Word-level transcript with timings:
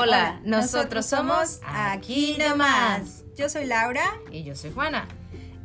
Hola, 0.00 0.40
nosotros 0.44 1.06
somos 1.06 1.58
Aquí 1.64 2.36
Nomás. 2.38 3.24
Yo 3.36 3.48
soy 3.48 3.64
Laura. 3.66 4.04
Y 4.30 4.44
yo 4.44 4.54
soy 4.54 4.70
Juana. 4.70 5.08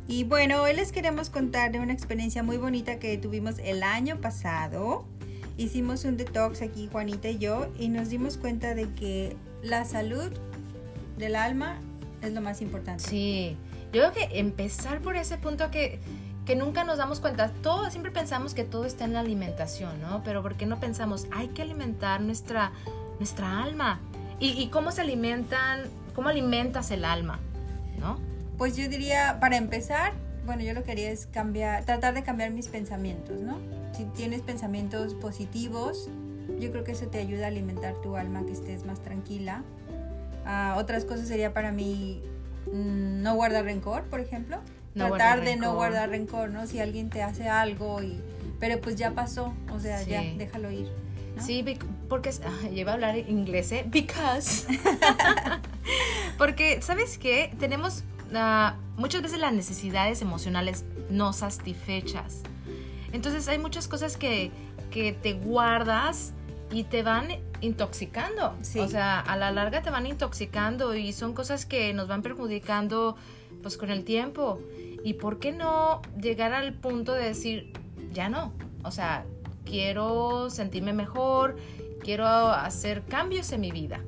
Y 0.08 0.24
bueno, 0.24 0.60
hoy 0.62 0.74
les 0.74 0.90
queremos 0.90 1.30
contar 1.30 1.70
de 1.70 1.78
una 1.78 1.92
experiencia 1.92 2.42
muy 2.42 2.56
bonita 2.56 2.98
que 2.98 3.16
tuvimos 3.16 3.60
el 3.60 3.84
año 3.84 4.20
pasado. 4.20 5.04
Hicimos 5.56 6.04
un 6.04 6.16
detox 6.16 6.62
aquí, 6.62 6.88
Juanita 6.90 7.28
y 7.28 7.38
yo, 7.38 7.68
y 7.78 7.88
nos 7.90 8.08
dimos 8.08 8.36
cuenta 8.36 8.74
de 8.74 8.92
que 8.94 9.36
la 9.62 9.84
salud 9.84 10.32
del 11.16 11.36
alma 11.36 11.78
es 12.20 12.32
lo 12.32 12.40
más 12.40 12.60
importante. 12.60 13.04
Sí, 13.04 13.56
yo 13.92 14.00
creo 14.00 14.12
que 14.12 14.40
empezar 14.40 15.00
por 15.00 15.14
ese 15.14 15.38
punto 15.38 15.70
que, 15.70 16.00
que 16.44 16.56
nunca 16.56 16.82
nos 16.82 16.98
damos 16.98 17.20
cuenta, 17.20 17.50
todo, 17.62 17.88
siempre 17.88 18.10
pensamos 18.10 18.52
que 18.52 18.64
todo 18.64 18.84
está 18.84 19.04
en 19.04 19.12
la 19.12 19.20
alimentación, 19.20 20.00
¿no? 20.00 20.24
Pero 20.24 20.42
¿por 20.42 20.56
qué 20.56 20.66
no 20.66 20.80
pensamos, 20.80 21.28
hay 21.30 21.46
que 21.48 21.62
alimentar 21.62 22.20
nuestra, 22.20 22.72
nuestra 23.20 23.62
alma? 23.62 24.00
¿Y, 24.44 24.68
cómo 24.68 24.92
se 24.92 25.00
alimentan, 25.00 25.84
cómo 26.14 26.28
alimentas 26.28 26.90
el 26.90 27.06
alma? 27.06 27.40
¿No? 27.98 28.18
Pues 28.58 28.76
yo 28.76 28.88
diría, 28.88 29.38
para 29.40 29.56
empezar, 29.56 30.12
bueno, 30.44 30.62
yo 30.62 30.74
lo 30.74 30.84
que 30.84 30.92
haría 30.92 31.10
es 31.10 31.26
cambiar, 31.26 31.84
tratar 31.84 32.12
de 32.12 32.22
cambiar 32.22 32.50
mis 32.50 32.68
pensamientos, 32.68 33.40
¿no? 33.40 33.58
Si 33.92 34.04
tienes 34.04 34.42
pensamientos 34.42 35.14
positivos, 35.14 36.10
yo 36.60 36.70
creo 36.70 36.84
que 36.84 36.92
eso 36.92 37.06
te 37.06 37.18
ayuda 37.18 37.46
a 37.46 37.48
alimentar 37.48 37.94
tu 38.02 38.16
alma, 38.16 38.44
que 38.44 38.52
estés 38.52 38.84
más 38.84 39.00
tranquila. 39.00 39.62
Ah, 40.44 40.74
otras 40.76 41.06
cosas 41.06 41.26
sería 41.26 41.54
para 41.54 41.72
mí 41.72 42.20
mm, 42.66 43.22
no 43.22 43.34
guardar 43.36 43.64
rencor, 43.64 44.02
por 44.04 44.20
ejemplo. 44.20 44.58
Tratar 44.92 45.42
de 45.42 45.56
no 45.56 45.74
guardar 45.74 46.10
rencor, 46.10 46.50
¿no? 46.50 46.66
Si 46.66 46.80
alguien 46.80 47.08
te 47.08 47.22
hace 47.22 47.48
algo 47.48 48.02
y... 48.02 48.20
Pero 48.60 48.80
pues 48.80 48.96
ya 48.96 49.12
pasó, 49.12 49.52
o 49.72 49.80
sea, 49.80 50.02
ya, 50.02 50.22
déjalo 50.36 50.70
ir. 50.70 50.88
Sí, 51.38 51.64
porque 52.08 52.30
lleva 52.72 52.92
a 52.92 52.94
hablar 52.94 53.16
inglés, 53.16 53.72
¿eh? 53.72 53.84
Because. 53.86 54.66
porque, 56.38 56.80
¿sabes 56.80 57.18
qué? 57.18 57.54
Tenemos 57.58 58.04
uh, 58.32 59.00
muchas 59.00 59.22
veces 59.22 59.38
las 59.38 59.52
necesidades 59.52 60.22
emocionales 60.22 60.84
no 61.10 61.32
satisfechas. 61.32 62.42
Entonces 63.12 63.46
hay 63.48 63.58
muchas 63.58 63.88
cosas 63.88 64.16
que, 64.16 64.50
que 64.90 65.12
te 65.12 65.34
guardas 65.34 66.32
y 66.70 66.84
te 66.84 67.02
van 67.02 67.28
intoxicando. 67.60 68.54
O 68.78 68.88
sea, 68.88 69.20
a 69.20 69.36
la 69.36 69.50
larga 69.52 69.82
te 69.82 69.90
van 69.90 70.06
intoxicando 70.06 70.94
y 70.94 71.12
son 71.12 71.34
cosas 71.34 71.66
que 71.66 71.92
nos 71.94 72.08
van 72.08 72.22
perjudicando 72.22 73.16
pues 73.62 73.76
con 73.76 73.90
el 73.90 74.04
tiempo. 74.04 74.60
¿Y 75.04 75.14
por 75.14 75.38
qué 75.38 75.52
no 75.52 76.02
llegar 76.20 76.52
al 76.52 76.74
punto 76.74 77.12
de 77.12 77.24
decir, 77.24 77.72
ya 78.12 78.28
no? 78.28 78.52
O 78.82 78.90
sea, 78.90 79.24
quiero 79.64 80.50
sentirme 80.50 80.92
mejor, 80.92 81.56
quiero 82.02 82.26
hacer 82.26 83.02
cambios 83.02 83.50
en 83.52 83.60
mi 83.60 83.72
vida. 83.72 84.00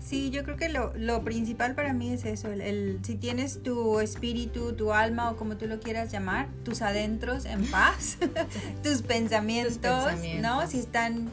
Sí, 0.00 0.30
yo 0.30 0.42
creo 0.42 0.56
que 0.56 0.70
lo, 0.70 0.94
lo 0.96 1.22
principal 1.22 1.74
para 1.74 1.92
mí 1.92 2.10
es 2.10 2.24
eso, 2.24 2.50
el, 2.50 2.98
si 3.02 3.16
tienes 3.16 3.62
tu 3.62 4.00
espíritu, 4.00 4.72
tu 4.72 4.92
alma 4.92 5.30
o 5.30 5.36
como 5.36 5.56
tú 5.56 5.66
lo 5.66 5.80
quieras 5.80 6.10
llamar, 6.10 6.48
tus 6.64 6.80
adentros 6.80 7.44
en 7.44 7.66
paz, 7.66 8.16
tus, 8.82 9.02
pensamientos, 9.02 10.14
¿no? 10.40 10.66
Si 10.66 10.78
están 10.78 11.30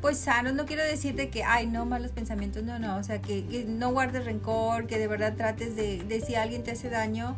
pues 0.00 0.18
sanos, 0.18 0.54
no 0.54 0.64
quiero 0.64 0.82
decirte 0.82 1.28
que, 1.28 1.44
ay, 1.44 1.66
no, 1.66 1.84
malos 1.84 2.10
pensamientos, 2.10 2.64
no, 2.64 2.78
no, 2.78 2.96
o 2.96 3.02
sea, 3.04 3.20
que, 3.20 3.64
no 3.68 3.92
guardes 3.92 4.24
rencor, 4.24 4.86
que 4.86 4.98
de 4.98 5.06
verdad 5.06 5.34
trates 5.36 5.76
de, 5.76 6.02
de 6.02 6.20
si 6.20 6.34
alguien 6.34 6.62
te 6.62 6.72
hace 6.72 6.88
daño, 6.88 7.36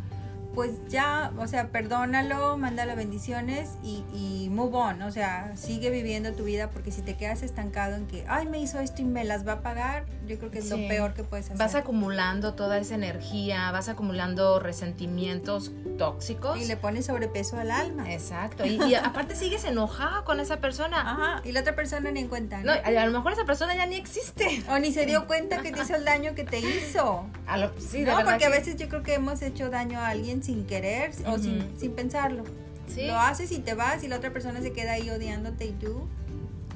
pues 0.55 0.72
ya, 0.89 1.33
o 1.39 1.47
sea, 1.47 1.69
perdónalo, 1.69 2.56
mándalo 2.58 2.95
bendiciones 2.95 3.70
y, 3.83 4.05
y, 4.12 4.48
move 4.50 4.77
on, 4.77 5.03
o 5.03 5.11
sea, 5.11 5.53
sigue 5.56 5.91
viviendo 5.91 6.33
tu 6.33 6.44
vida 6.44 6.70
porque 6.70 6.92
si 6.92 7.03
te 7.03 7.17
quedas 7.17 7.42
estancado 7.42 7.97
en 7.97 8.06
que, 8.06 8.25
ay, 8.28 8.47
me 8.47 8.59
hizo 8.59 8.78
esto 8.81 9.03
y 9.03 9.05
me 9.05 9.25
las 9.25 9.47
va 9.47 9.53
a 9.53 9.61
pagar, 9.62 10.05
yo 10.27 10.39
creo 10.39 10.50
que 10.50 10.59
es 10.59 10.70
lo 10.70 10.77
peor 10.77 11.14
que 11.14 11.25
puedes 11.25 11.47
hacer. 11.47 11.59
Vas 11.59 11.75
acumulando 11.75 12.55
toda 12.55 12.78
esa 12.78 12.94
energía, 12.94 13.71
vas 13.71 13.88
acumulando 13.88 14.60
resentimientos 14.60 15.72
tóxicos. 15.97 16.59
Y 16.60 16.66
le 16.66 16.76
pones 16.76 17.06
sobrepeso 17.06 17.56
al 17.59 17.71
alma. 17.71 18.12
Exacto, 18.12 18.66
y, 18.66 18.94
aparte 18.94 19.37
sigues 19.37 19.65
enojado 19.65 20.25
con 20.25 20.41
esa 20.41 20.59
persona. 20.59 21.00
Ajá, 21.00 21.43
y 21.44 21.53
la 21.53 21.60
otra 21.60 21.75
persona 21.75 22.10
ni 22.10 22.21
en 22.21 22.28
cuenta. 22.28 22.62
¿no? 22.62 22.72
a 22.72 22.91
lo 22.91 23.12
mejor 23.12 23.32
esa 23.32 23.44
persona 23.44 23.75
ya 23.75 23.87
ni 23.87 23.97
existe. 23.97 24.62
O 24.69 24.78
ni 24.78 24.93
se 24.93 25.06
dio 25.06 25.26
cuenta 25.26 25.62
que 25.62 25.72
te 25.72 25.81
hizo 25.81 25.94
el 25.94 26.05
daño 26.05 26.34
que 26.34 26.44
te 26.44 26.59
hizo. 26.59 27.26
A 27.47 27.56
lo, 27.56 27.72
sí, 27.78 28.03
no, 28.05 28.16
porque 28.25 28.44
a 28.44 28.50
veces 28.50 28.76
yo 28.76 28.88
creo 28.88 29.03
que 29.03 29.15
hemos 29.15 29.43
hecho 29.43 29.71
daño 29.71 29.99
a 29.99 30.09
alguien 30.09 30.41
sin 30.42 30.66
querer 30.66 31.12
o 31.26 31.38
sin, 31.38 31.78
sin, 31.78 31.92
pensarlo. 31.92 32.44
Lo 32.97 33.19
haces 33.19 33.53
y 33.53 33.60
te 33.60 33.75
vas 33.75 34.04
y 34.04 34.08
la 34.08 34.16
otra 34.16 34.32
persona 34.32 34.60
se 34.60 34.72
queda 34.72 34.92
ahí 34.92 35.08
odiándote 35.08 35.66
y 35.66 35.72
tú. 35.72 36.08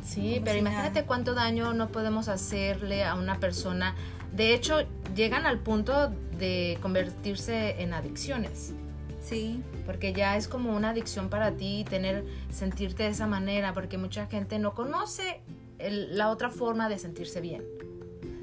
Sí, 0.04 0.40
pero 0.44 0.58
imagínate 0.58 1.04
cuánto 1.04 1.34
daño 1.34 1.74
no 1.74 1.88
podemos 1.88 2.28
hacerle 2.28 3.04
a 3.04 3.14
una 3.14 3.40
persona. 3.40 3.94
De 4.32 4.54
hecho, 4.54 4.78
llegan 5.14 5.46
al 5.46 5.58
punto 5.58 6.12
de 6.38 6.78
convertirse 6.80 7.82
en 7.82 7.92
adicciones. 7.92 8.72
Sí. 9.20 9.60
Porque 9.84 10.12
ya 10.12 10.36
es 10.36 10.46
como 10.46 10.76
una 10.76 10.90
adicción 10.90 11.28
para 11.28 11.52
ti 11.52 11.84
tener, 11.88 12.24
sentirte 12.50 13.02
de 13.02 13.08
esa 13.10 13.26
manera, 13.26 13.74
porque 13.74 13.98
mucha 13.98 14.26
gente 14.26 14.58
no 14.58 14.74
conoce 14.74 15.40
la 15.78 16.30
otra 16.30 16.50
forma 16.50 16.88
de 16.88 16.98
sentirse 16.98 17.40
bien. 17.40 17.62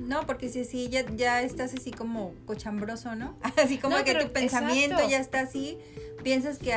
No, 0.08 0.25
porque 0.25 0.50
si 0.50 0.62
así 0.62 0.90
ya, 0.90 1.06
ya 1.16 1.41
estás 1.41 1.74
así 1.74 1.91
como 1.91 2.34
cochambroso, 2.46 3.16
¿no? 3.16 3.36
Así 3.64 3.78
como 3.78 3.96
que 4.03 4.16
tu 4.16 4.31
pensamiento 4.31 4.97
ya 5.09 5.19
está 5.19 5.41
así, 5.41 5.78
piensas 6.24 6.58
que, 6.58 6.74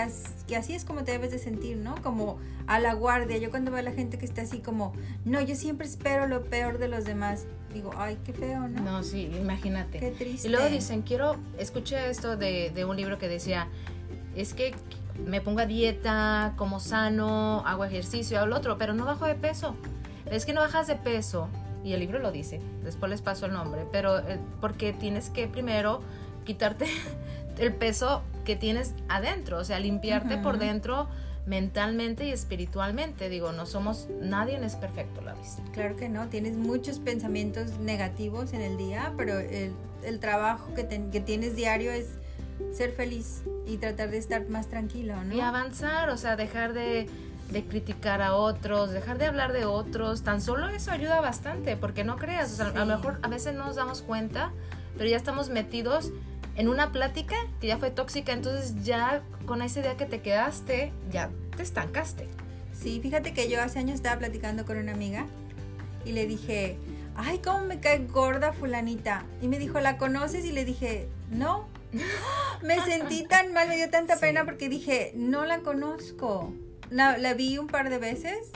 que 0.46 0.56
así 0.56 0.74
es 0.74 0.84
como 0.84 1.04
te 1.04 1.12
debes 1.12 1.30
de 1.32 1.38
sentir, 1.38 1.76
¿no? 1.78 1.94
Como 2.02 2.38
a 2.66 2.78
la 2.78 2.94
guardia. 2.94 3.38
Yo 3.38 3.50
cuando 3.50 3.70
veo 3.70 3.80
a 3.80 3.82
la 3.82 3.92
gente 3.92 4.18
que 4.18 4.26
está 4.26 4.42
así 4.42 4.58
como, 4.58 4.92
no, 5.24 5.40
yo 5.40 5.54
siempre 5.54 5.86
espero 5.86 6.26
lo 6.26 6.44
peor 6.44 6.78
de 6.78 6.88
los 6.88 7.04
demás. 7.04 7.46
Digo, 7.72 7.90
ay, 7.96 8.18
qué 8.24 8.32
feo, 8.32 8.68
¿no? 8.68 8.80
No, 8.80 9.02
sí, 9.02 9.30
imagínate. 9.38 9.98
Qué 9.98 10.10
triste. 10.10 10.48
Y 10.48 10.50
luego 10.50 10.68
dicen, 10.68 11.02
quiero, 11.02 11.36
escuché 11.58 12.10
esto 12.10 12.36
de, 12.36 12.70
de 12.70 12.84
un 12.84 12.96
libro 12.96 13.18
que 13.18 13.28
decía, 13.28 13.68
es 14.34 14.54
que 14.54 14.74
me 15.24 15.40
pongo 15.40 15.60
a 15.60 15.66
dieta, 15.66 16.54
como 16.56 16.78
sano, 16.78 17.62
hago 17.66 17.84
ejercicio, 17.84 18.38
hago 18.38 18.46
lo 18.46 18.56
otro, 18.56 18.78
pero 18.78 18.94
no 18.94 19.04
bajo 19.04 19.26
de 19.26 19.34
peso. 19.34 19.74
Es 20.30 20.44
que 20.44 20.52
no 20.52 20.60
bajas 20.60 20.86
de 20.86 20.96
peso 20.96 21.48
y 21.86 21.92
el 21.92 22.00
libro 22.00 22.18
lo 22.18 22.32
dice, 22.32 22.60
después 22.82 23.08
les 23.08 23.22
paso 23.22 23.46
el 23.46 23.52
nombre, 23.52 23.86
pero 23.92 24.18
eh, 24.18 24.40
porque 24.60 24.92
tienes 24.92 25.30
que 25.30 25.46
primero 25.46 26.02
quitarte 26.44 26.86
el 27.58 27.72
peso 27.72 28.22
que 28.44 28.56
tienes 28.56 28.92
adentro, 29.08 29.58
o 29.58 29.64
sea, 29.64 29.78
limpiarte 29.78 30.36
por 30.38 30.58
dentro 30.58 31.08
mentalmente 31.46 32.26
y 32.26 32.32
espiritualmente. 32.32 33.28
Digo, 33.28 33.52
no 33.52 33.66
somos, 33.66 34.08
nadie 34.20 34.58
es 34.64 34.74
perfecto, 34.74 35.20
la 35.20 35.34
vista. 35.34 35.62
Claro 35.72 35.94
que 35.94 36.08
no, 36.08 36.26
tienes 36.26 36.56
muchos 36.56 36.98
pensamientos 36.98 37.78
negativos 37.78 38.52
en 38.52 38.62
el 38.62 38.76
día, 38.76 39.12
pero 39.16 39.38
el, 39.38 39.72
el 40.02 40.18
trabajo 40.18 40.74
que, 40.74 40.88
que 40.88 41.20
tienes 41.20 41.54
diario 41.54 41.92
es 41.92 42.18
ser 42.72 42.90
feliz 42.90 43.42
y 43.64 43.76
tratar 43.76 44.10
de 44.10 44.18
estar 44.18 44.48
más 44.48 44.68
tranquilo, 44.68 45.22
¿no? 45.22 45.34
Y 45.34 45.40
avanzar, 45.40 46.10
o 46.10 46.16
sea, 46.16 46.34
dejar 46.34 46.72
de 46.72 47.08
de 47.50 47.64
criticar 47.64 48.22
a 48.22 48.34
otros, 48.34 48.90
dejar 48.90 49.18
de 49.18 49.26
hablar 49.26 49.52
de 49.52 49.64
otros, 49.64 50.22
tan 50.22 50.40
solo 50.40 50.68
eso 50.68 50.90
ayuda 50.90 51.20
bastante, 51.20 51.76
porque 51.76 52.04
no 52.04 52.16
creas, 52.16 52.58
a 52.60 52.70
lo 52.70 52.86
mejor 52.86 53.18
a 53.22 53.28
veces 53.28 53.54
no 53.54 53.66
nos 53.66 53.76
damos 53.76 54.02
cuenta, 54.02 54.52
pero 54.96 55.08
ya 55.08 55.16
estamos 55.16 55.48
metidos 55.48 56.10
en 56.56 56.68
una 56.68 56.90
plática 56.90 57.36
que 57.60 57.68
ya 57.68 57.78
fue 57.78 57.90
tóxica, 57.90 58.32
entonces 58.32 58.82
ya 58.84 59.22
con 59.46 59.62
esa 59.62 59.80
idea 59.80 59.96
que 59.96 60.06
te 60.06 60.22
quedaste, 60.22 60.92
ya 61.10 61.30
te 61.56 61.62
estancaste. 61.62 62.28
Sí, 62.72 63.00
fíjate 63.00 63.32
que 63.32 63.48
yo 63.48 63.62
hace 63.62 63.78
años 63.78 63.96
estaba 63.96 64.18
platicando 64.18 64.64
con 64.64 64.76
una 64.78 64.92
amiga 64.92 65.26
y 66.04 66.12
le 66.12 66.26
dije, 66.26 66.76
ay, 67.14 67.38
¿cómo 67.38 67.64
me 67.64 67.80
cae 67.80 68.06
gorda 68.06 68.52
fulanita? 68.52 69.24
Y 69.40 69.48
me 69.48 69.58
dijo, 69.58 69.80
¿la 69.80 69.98
conoces? 69.98 70.44
Y 70.44 70.52
le 70.52 70.64
dije, 70.64 71.08
no. 71.30 71.68
me 72.62 72.80
sentí 72.84 73.24
tan 73.24 73.52
mal, 73.52 73.68
me 73.68 73.76
dio 73.76 73.88
tanta 73.88 74.16
pena 74.16 74.44
porque 74.44 74.68
dije, 74.68 75.12
no 75.14 75.44
la 75.46 75.60
conozco 75.60 76.52
la, 76.90 77.34
vi 77.34 77.58
un 77.58 77.66
par 77.66 77.90
de 77.90 77.98
veces 77.98 78.50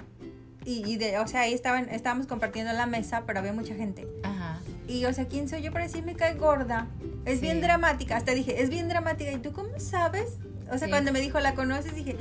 y, 0.64 0.96
de, 0.96 1.18
o 1.18 1.26
sea, 1.26 1.42
ahí 1.42 1.54
estaban, 1.54 1.88
estábamos 1.88 2.26
compartiendo 2.26 2.72
la 2.72 2.86
mesa, 2.86 3.24
pero 3.26 3.38
había 3.38 3.52
mucha 3.52 3.74
gente. 3.74 4.06
Ajá. 4.22 4.60
Y, 4.86 5.04
o 5.04 5.12
sea, 5.12 5.26
¿quién 5.26 5.48
soy 5.48 5.62
yo 5.62 5.72
para 5.72 5.86
decir 5.86 6.04
me 6.04 6.14
cae 6.14 6.34
gorda? 6.34 6.88
Es 7.24 7.40
bien 7.40 7.60
dramática. 7.60 8.16
Hasta 8.16 8.32
dije, 8.32 8.62
es 8.62 8.70
bien 8.70 8.88
dramática. 8.88 9.30
¿Y 9.30 9.38
tú 9.38 9.52
cómo 9.52 9.78
sabes? 9.78 10.36
O 10.70 10.78
sea, 10.78 10.88
cuando 10.88 11.12
me 11.12 11.20
dijo, 11.20 11.40
¿la 11.40 11.54
conoces? 11.54 11.94
Dije, 11.94 12.16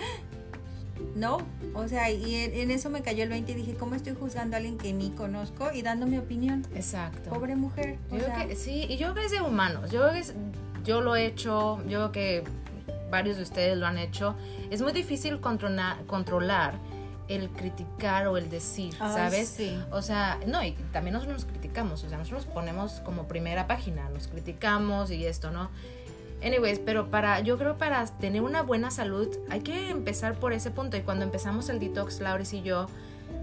no. 1.16 1.40
O 1.74 1.88
sea, 1.88 2.10
y 2.12 2.36
en, 2.36 2.72
eso 2.72 2.90
me 2.90 3.02
cayó 3.02 3.24
el 3.24 3.30
20 3.30 3.52
y 3.52 3.56
dije, 3.56 3.74
¿cómo 3.74 3.96
estoy 3.96 4.16
juzgando 4.16 4.56
a 4.56 4.58
alguien 4.58 4.78
que 4.78 4.94
ni 4.94 5.10
conozco 5.12 5.72
y 5.74 5.82
dando 5.82 6.06
mi 6.08 6.18
opinión? 6.18 6.66
Exacto. 6.76 7.30
Pobre 7.30 7.56
mujer. 7.56 7.98
sí, 8.56 8.86
y 8.90 8.98
yo 8.98 9.14
creo 9.14 9.16
que 9.16 9.26
es 9.26 9.32
de 9.32 9.42
humanos. 9.42 9.92
Yo 9.92 10.10
que 10.12 10.24
yo 10.84 11.02
lo 11.02 11.16
he 11.16 11.26
hecho, 11.26 11.84
yo 11.88 12.10
creo 12.10 12.12
que 12.12 12.44
varios 13.10 13.38
de 13.38 13.44
ustedes 13.44 13.78
lo 13.78 13.86
han 13.88 13.98
hecho, 13.98 14.36
es 14.70 14.82
muy 14.82 14.92
difícil 14.92 15.40
controlar, 15.40 16.76
el 17.28 17.50
criticar 17.50 18.28
o 18.28 18.38
el 18.38 18.50
decir, 18.50 18.94
¿sabes? 18.96 19.50
Sí. 19.50 19.78
O 19.92 20.02
sea, 20.02 20.40
no, 20.48 20.64
y 20.64 20.72
también 20.92 21.14
nosotros 21.14 21.44
nos 21.44 21.46
criticamos, 21.46 22.04
o 22.04 22.10
sea, 22.10 22.18
nosotros 22.18 22.46
nos 22.46 22.54
ponemos 22.54 22.94
como 23.02 23.28
primera 23.28 23.68
página, 23.68 24.10
nos 24.10 24.28
criticamos 24.28 25.12
y 25.12 25.26
esto, 25.28 25.52
¿no? 25.52 25.70
Anyways, 26.44 26.80
pero 26.80 27.12
para, 27.12 27.42
yo 27.42 27.58
creo 27.60 27.78
para 27.78 28.04
tener 28.06 28.42
una 28.42 28.64
buena 28.64 28.90
salud 28.90 29.28
hay 29.50 29.60
que 29.60 29.90
empezar 29.92 30.40
por 30.40 30.54
ese 30.54 30.72
punto 30.72 30.98
y 30.98 31.02
cuando 31.02 31.24
empezamos 31.24 31.70
el 31.70 31.80
detox, 31.80 32.20
Lauris 32.20 32.54
y 32.54 32.64
yo, 32.64 32.88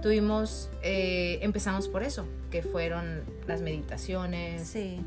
tuvimos, 0.02 0.68
eh, 0.82 1.38
empezamos 1.42 1.88
por 1.88 2.02
eso, 2.02 2.24
que 2.50 2.62
fueron 2.62 3.22
las 3.46 3.60
meditaciones, 3.60 4.66
Sí. 4.66 4.98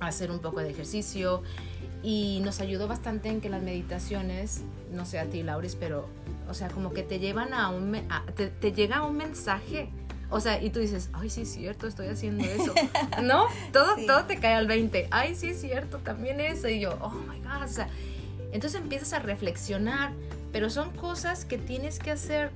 hacer 0.00 0.30
un 0.32 0.40
poco 0.40 0.58
de 0.60 0.70
ejercicio 0.70 1.42
y 2.04 2.40
nos 2.44 2.60
ayudó 2.60 2.86
bastante 2.86 3.30
en 3.30 3.40
que 3.40 3.48
las 3.48 3.62
meditaciones, 3.62 4.60
no 4.92 5.06
sé 5.06 5.18
a 5.18 5.24
ti, 5.24 5.42
Lauris, 5.42 5.74
pero, 5.74 6.06
o 6.48 6.52
sea, 6.54 6.68
como 6.68 6.92
que 6.92 7.02
te 7.02 7.18
llevan 7.18 7.54
a 7.54 7.70
un, 7.70 7.96
a- 8.10 8.24
te, 8.36 8.48
te 8.48 8.72
llega 8.72 9.02
un 9.02 9.16
mensaje, 9.16 9.88
o 10.30 10.38
sea, 10.40 10.62
y 10.62 10.68
tú 10.70 10.80
dices, 10.80 11.08
ay, 11.14 11.30
sí 11.30 11.42
es 11.42 11.52
cierto, 11.54 11.86
estoy 11.86 12.08
haciendo 12.08 12.44
eso, 12.44 12.74
¿no? 13.22 13.46
Todo, 13.72 13.96
Sí. 13.96 14.06
todo 14.06 14.24
te 14.24 14.36
cae 14.38 14.54
al 14.54 14.66
20, 14.66 15.08
ay, 15.10 15.34
sí 15.34 15.48
es 15.48 15.60
cierto, 15.62 15.98
también 15.98 16.40
eso, 16.40 16.68
y 16.68 16.78
yo, 16.80 16.98
oh 17.00 17.10
my 17.10 17.38
God, 17.40 17.62
o 17.64 17.68
sea, 17.68 17.88
entonces 18.52 18.80
empiezas 18.82 19.14
a 19.14 19.18
reflexionar, 19.20 20.12
pero 20.52 20.68
son 20.70 20.90
cosas 20.90 21.44
que 21.46 21.56
tienes 21.58 21.98
que 21.98 22.10
hacer 22.10 22.50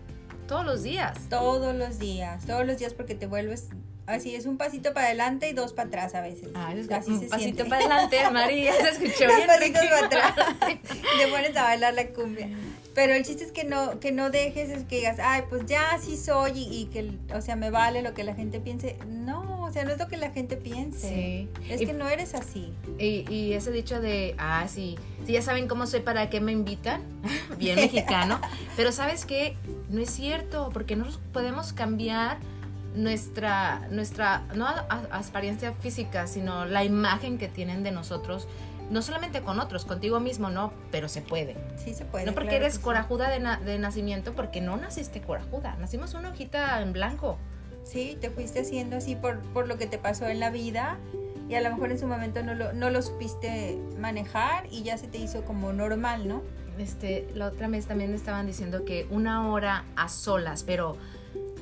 todos 0.46 0.64
los 0.64 0.82
días. 0.82 1.18
Todos 1.30 1.74
los 1.74 1.98
días, 1.98 2.44
todos 2.46 2.66
los 2.66 2.78
días 2.78 2.92
porque 2.94 3.14
te 3.14 3.26
vuelves 3.26 3.68
así, 4.08 4.34
es 4.34 4.46
un 4.46 4.56
pasito 4.56 4.92
para 4.94 5.06
adelante 5.06 5.48
y 5.48 5.52
dos 5.52 5.72
para 5.72 5.88
atrás 5.88 6.14
a 6.14 6.20
veces. 6.20 6.48
Ah, 6.54 6.74
es 6.74 6.90
así 6.90 7.10
un 7.12 7.20
se 7.20 7.26
pasito 7.26 7.54
siente. 7.56 7.64
para 7.66 7.84
adelante, 7.84 8.18
María, 8.32 8.72
se 8.74 8.88
escuchó 8.88 9.26
Dos 9.28 9.36
bien 9.36 9.46
pasitos 9.46 9.82
para 9.86 10.06
atrás. 10.06 10.34
Te 11.18 11.26
pones 11.28 11.56
a 11.56 11.62
bailar 11.64 11.94
la 11.94 12.06
cumbia. 12.08 12.48
Pero 12.94 13.12
el 13.14 13.24
chiste 13.24 13.44
es 13.44 13.52
que 13.52 13.62
no, 13.62 14.00
que 14.00 14.10
no 14.10 14.30
dejes 14.30 14.70
es 14.70 14.82
que 14.84 14.96
digas, 14.96 15.18
ay, 15.22 15.42
pues 15.48 15.66
ya 15.66 15.92
así 15.92 16.16
soy 16.16 16.50
y, 16.58 16.80
y 16.80 16.84
que, 16.86 17.12
o 17.32 17.40
sea, 17.40 17.54
me 17.54 17.70
vale 17.70 18.02
lo 18.02 18.12
que 18.12 18.24
la 18.24 18.34
gente 18.34 18.58
piense. 18.58 18.96
No, 19.06 19.62
o 19.62 19.70
sea, 19.72 19.84
no 19.84 19.92
es 19.92 19.98
lo 19.98 20.08
que 20.08 20.16
la 20.16 20.30
gente 20.30 20.56
piense. 20.56 21.08
Sí. 21.08 21.48
Es 21.72 21.80
Y- 21.82 21.86
que 21.86 21.92
no 21.92 22.08
eres 22.08 22.34
así. 22.34 22.72
Y, 22.98 23.24
y 23.32 23.52
ese 23.52 23.70
dicho 23.70 24.00
de, 24.00 24.34
ah, 24.38 24.66
sí, 24.68 24.98
sí, 25.26 25.32
ya 25.32 25.42
saben 25.42 25.68
cómo 25.68 25.86
soy, 25.86 26.00
¿para 26.00 26.28
qué 26.28 26.40
me 26.40 26.50
invitan? 26.50 27.02
Bien 27.58 27.76
mexicano. 27.76 28.40
Pero 28.76 28.90
¿sabes 28.90 29.24
qué? 29.26 29.54
No 29.90 30.00
es 30.00 30.10
cierto, 30.10 30.70
porque 30.72 30.96
no 30.96 31.06
podemos 31.32 31.72
cambiar 31.72 32.38
nuestra, 32.94 33.86
nuestra 33.90 34.42
no 34.54 34.66
apariencia 35.10 35.72
física, 35.74 36.26
sino 36.26 36.64
la 36.64 36.84
imagen 36.84 37.38
que 37.38 37.48
tienen 37.48 37.82
de 37.82 37.90
nosotros, 37.92 38.48
no 38.90 39.02
solamente 39.02 39.42
con 39.42 39.60
otros, 39.60 39.84
contigo 39.84 40.18
mismo, 40.20 40.50
¿no? 40.50 40.72
Pero 40.90 41.08
se 41.08 41.20
puede. 41.20 41.56
Sí 41.76 41.94
se 41.94 42.04
puede. 42.04 42.24
no 42.26 42.32
porque 42.32 42.48
claro 42.50 42.64
eres 42.64 42.74
sí. 42.76 42.80
corajuda 42.80 43.28
de, 43.30 43.40
na- 43.40 43.58
de 43.58 43.78
nacimiento, 43.78 44.32
porque 44.34 44.60
no 44.60 44.76
naciste 44.76 45.20
corajuda, 45.20 45.76
nacimos 45.78 46.14
una 46.14 46.30
hojita 46.30 46.80
en 46.80 46.92
blanco. 46.92 47.38
Sí, 47.84 48.16
te 48.20 48.30
fuiste 48.30 48.60
haciendo 48.60 48.96
así 48.96 49.14
por, 49.16 49.38
por 49.52 49.66
lo 49.68 49.78
que 49.78 49.86
te 49.86 49.98
pasó 49.98 50.26
en 50.26 50.40
la 50.40 50.50
vida 50.50 50.98
y 51.48 51.54
a 51.54 51.60
lo 51.62 51.70
mejor 51.70 51.90
en 51.90 51.98
su 51.98 52.06
momento 52.06 52.42
no 52.42 52.54
lo, 52.54 52.72
no 52.74 52.90
lo 52.90 53.00
supiste 53.00 53.78
manejar 53.98 54.66
y 54.70 54.82
ya 54.82 54.98
se 54.98 55.06
te 55.06 55.18
hizo 55.18 55.44
como 55.44 55.72
normal, 55.72 56.28
¿no? 56.28 56.42
Este, 56.78 57.26
la 57.34 57.46
otra 57.46 57.66
vez 57.68 57.86
también 57.86 58.12
estaban 58.14 58.46
diciendo 58.46 58.84
que 58.84 59.06
una 59.10 59.48
hora 59.48 59.84
a 59.96 60.08
solas, 60.08 60.62
pero 60.64 60.96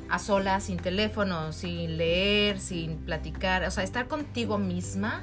a 0.09 0.19
solas, 0.19 0.65
sin 0.65 0.77
teléfono, 0.79 1.53
sin 1.53 1.97
leer, 1.97 2.61
sin 2.61 2.99
platicar, 2.99 3.65
o 3.65 3.71
sea, 3.71 3.85
estar 3.85 4.09
contigo 4.09 4.59
misma, 4.59 5.23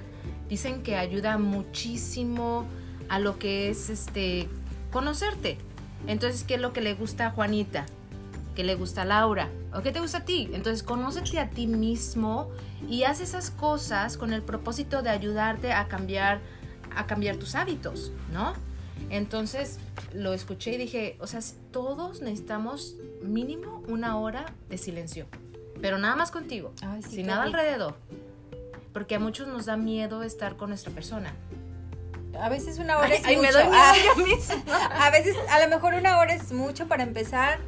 dicen 0.50 0.84
que 0.84 0.96
ayuda 0.98 1.38
muchísimo 1.38 2.66
a 3.10 3.20
lo 3.20 3.40
que 3.40 3.70
es 3.70 3.90
este 3.90 4.50
conocerte. 4.92 5.58
Entonces, 6.08 6.44
¿qué 6.44 6.56
es 6.56 6.62
lo 6.62 6.74
que 6.74 6.82
le 6.82 6.94
gusta 6.94 7.28
a 7.28 7.32
Juanita? 7.32 7.86
¿Qué 8.56 8.64
le 8.64 8.76
gusta 8.76 9.04
a 9.04 9.06
Laura? 9.06 9.50
¿O 9.74 9.82
qué 9.82 9.92
te 9.92 10.00
gusta 10.00 10.20
a 10.20 10.26
ti? 10.26 10.50
Entonces, 10.54 10.84
conócete 10.84 11.40
a 11.40 11.50
ti 11.50 11.66
mismo 11.66 12.50
y 12.88 13.04
haz 13.04 13.20
esas 13.20 13.50
cosas 13.50 14.18
con 14.18 14.34
el 14.34 14.44
propósito 14.44 15.02
de 15.02 15.10
ayudarte 15.10 15.74
a 15.74 15.88
cambiar 15.88 16.42
a 16.96 17.08
cambiar 17.08 17.38
tus 17.38 17.56
hábitos, 17.56 18.12
¿no? 18.32 18.54
Entonces 19.10 19.80
lo 20.14 20.34
escuché 20.34 20.74
y 20.74 20.78
dije, 20.78 21.18
o 21.20 21.28
sea, 21.28 21.40
todos 21.72 22.22
necesitamos 22.22 22.96
mínimo 23.22 23.84
una 23.88 24.18
hora 24.18 24.46
de 24.70 24.78
silencio, 24.78 25.26
pero 25.82 25.98
nada 25.98 26.16
más 26.16 26.32
contigo, 26.32 26.74
Ay, 26.82 27.04
sí, 27.04 27.18
sin 27.18 27.28
nada 27.28 27.46
rico. 27.46 27.58
alrededor, 27.58 27.96
porque 28.94 29.16
a 29.16 29.20
muchos 29.20 29.48
nos 29.48 29.66
da 29.66 29.78
miedo 29.78 30.24
estar 30.24 30.56
con 30.56 30.70
nuestra 30.70 30.92
persona. 30.94 31.34
A 32.40 32.50
veces 32.50 32.80
una 32.80 32.98
hora 32.98 33.14
es 33.14 33.24
Ay, 33.26 33.36
mucho. 33.38 33.48
me 33.48 33.54
doy 33.54 33.64
miedo 34.26 34.40
Ah, 34.72 35.06
a 35.08 35.10
veces, 35.12 35.36
a 35.50 35.64
lo 35.64 35.70
mejor 35.70 35.94
una 35.94 36.18
hora 36.18 36.34
es 36.34 36.52
mucho 36.52 36.88
para 36.88 37.04
empezar. 37.04 37.60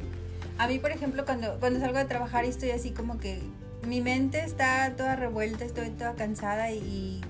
A 0.58 0.66
mí, 0.66 0.78
por 0.80 0.90
ejemplo, 0.90 1.24
cuando, 1.24 1.58
cuando 1.60 1.78
salgo 1.78 1.98
de 1.98 2.06
trabajar 2.06 2.44
y 2.44 2.48
estoy 2.48 2.70
así 2.70 2.90
como 2.90 3.18
que 3.18 3.40
mi 3.86 4.00
mente 4.00 4.40
está 4.44 4.94
toda 4.96 5.14
revuelta, 5.14 5.64
estoy 5.64 5.90
toda 5.90 6.14
cansada 6.14 6.72
y, 6.72 7.20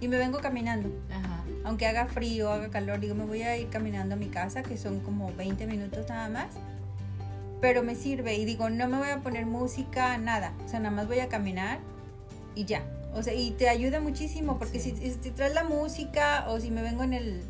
y 0.00 0.08
me 0.08 0.16
vengo 0.16 0.38
caminando. 0.38 0.88
Ajá. 1.10 1.35
Aunque 1.66 1.84
haga 1.86 2.06
frío, 2.06 2.50
haga 2.52 2.68
calor, 2.70 3.00
digo, 3.00 3.16
me 3.16 3.24
voy 3.24 3.42
a 3.42 3.56
ir 3.56 3.68
caminando 3.68 4.14
a 4.14 4.16
mi 4.16 4.28
casa, 4.28 4.62
que 4.62 4.76
son 4.78 5.00
como 5.00 5.32
20 5.34 5.66
minutos 5.66 6.08
nada 6.08 6.28
más. 6.28 6.46
Pero 7.60 7.82
me 7.82 7.96
sirve 7.96 8.36
y 8.36 8.44
digo, 8.44 8.70
no 8.70 8.86
me 8.86 8.98
voy 8.98 9.08
a 9.08 9.18
poner 9.20 9.46
música, 9.46 10.16
nada. 10.16 10.52
O 10.64 10.68
sea, 10.68 10.78
nada 10.78 10.94
más 10.94 11.08
voy 11.08 11.18
a 11.18 11.28
caminar 11.28 11.80
y 12.54 12.66
ya. 12.66 12.82
O 13.14 13.22
sea, 13.24 13.34
y 13.34 13.50
te 13.50 13.68
ayuda 13.68 13.98
muchísimo 13.98 14.58
porque 14.60 14.78
Sí. 14.78 14.94
si, 14.96 15.10
si 15.20 15.30
traes 15.32 15.54
la 15.54 15.64
música 15.64 16.44
o 16.48 16.60
si 16.60 16.70
me 16.70 16.82
vengo 16.82 17.02
en 17.02 17.14
el, 17.14 17.42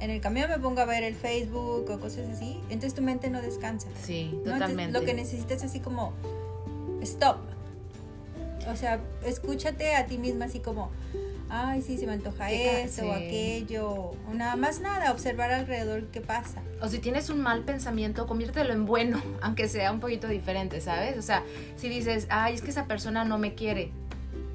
en 0.00 0.10
el 0.10 0.20
camión 0.22 0.48
me 0.48 0.58
pongo 0.58 0.80
a 0.80 0.86
ver 0.86 1.02
el 1.02 1.14
Facebook 1.14 1.90
o 1.90 2.00
cosas 2.00 2.26
así, 2.32 2.58
entonces 2.70 2.94
tu 2.94 3.02
mente 3.02 3.28
no 3.28 3.42
descansa. 3.42 3.88
Sí, 4.02 4.30
¿no? 4.32 4.38
Entonces, 4.38 4.52
totalmente. 4.60 4.98
lo 4.98 5.04
que 5.04 5.12
necesitas 5.12 5.58
es 5.58 5.64
así 5.64 5.80
como, 5.80 6.14
stop. 7.02 7.36
O 8.70 8.76
sea, 8.76 9.00
escúchate 9.26 9.94
a 9.94 10.06
ti 10.06 10.16
misma 10.18 10.46
así 10.46 10.60
como, 10.60 10.90
ay, 11.50 11.82
sí, 11.82 11.98
se 11.98 12.06
me 12.06 12.12
antoja 12.12 12.50
esto 12.50 13.06
o 13.06 13.12
aquello. 13.12 13.88
O 14.28 14.34
nada 14.34 14.56
más 14.56 14.80
nada, 14.80 15.12
observar 15.12 15.50
alrededor 15.50 16.04
qué 16.06 16.20
pasa. 16.20 16.62
O 16.80 16.88
si 16.88 16.98
tienes 16.98 17.30
un 17.30 17.40
mal 17.40 17.64
pensamiento, 17.64 18.26
conviértelo 18.26 18.72
en 18.72 18.86
bueno, 18.86 19.22
aunque 19.42 19.68
sea 19.68 19.92
un 19.92 20.00
poquito 20.00 20.28
diferente, 20.28 20.80
¿sabes? 20.80 21.18
O 21.18 21.22
sea, 21.22 21.42
si 21.76 21.88
dices, 21.88 22.26
ay, 22.30 22.54
es 22.54 22.62
que 22.62 22.70
esa 22.70 22.86
persona 22.86 23.24
no 23.24 23.38
me 23.38 23.54
quiere, 23.54 23.90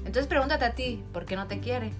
entonces 0.04 0.26
pregúntate 0.26 0.64
a 0.64 0.74
ti, 0.74 1.02
¿por 1.12 1.24
qué 1.24 1.36
no 1.36 1.46
te 1.46 1.60
quiere? 1.60 1.92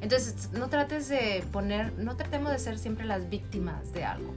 Entonces, 0.00 0.50
no 0.52 0.68
trates 0.68 1.08
de 1.08 1.44
poner, 1.52 1.92
no 1.96 2.16
tratemos 2.16 2.50
de 2.50 2.58
ser 2.58 2.76
siempre 2.76 3.04
las 3.04 3.30
víctimas 3.30 3.92
de 3.92 4.04
algo, 4.04 4.34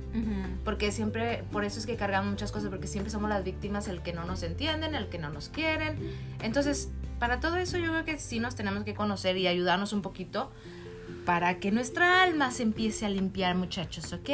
porque 0.64 0.92
siempre, 0.92 1.44
por 1.52 1.66
eso 1.66 1.80
es 1.80 1.88
que 1.88 1.96
cargamos 1.96 2.30
muchas 2.30 2.52
cosas, 2.52 2.70
porque 2.70 2.86
siempre 2.86 3.12
somos 3.12 3.30
las 3.30 3.44
víctimas, 3.44 3.88
el 3.88 4.04
que 4.04 4.14
no 4.14 4.26
nos 4.26 4.44
entienden, 4.44 4.94
el 4.94 5.10
que 5.10 5.18
no 5.18 5.32
nos 5.32 5.50
quieren. 5.50 5.98
Entonces, 6.44 6.90
para 7.20 7.40
todo 7.40 7.58
eso 7.58 7.78
yo 7.78 7.92
creo 7.92 8.06
que 8.06 8.18
sí 8.18 8.40
nos 8.40 8.56
tenemos 8.56 8.84
que 8.84 8.94
conocer 8.94 9.38
y 9.38 9.48
ayudarnos 9.48 9.94
un 9.94 10.02
poquito 10.02 10.52
para 11.26 11.60
que 11.60 11.72
nuestra 11.72 12.24
alma 12.24 12.52
se 12.52 12.64
empiece 12.64 13.06
a 13.06 13.10
limpiar, 13.10 13.56
muchachos, 13.56 14.14
¿ok? 14.14 14.30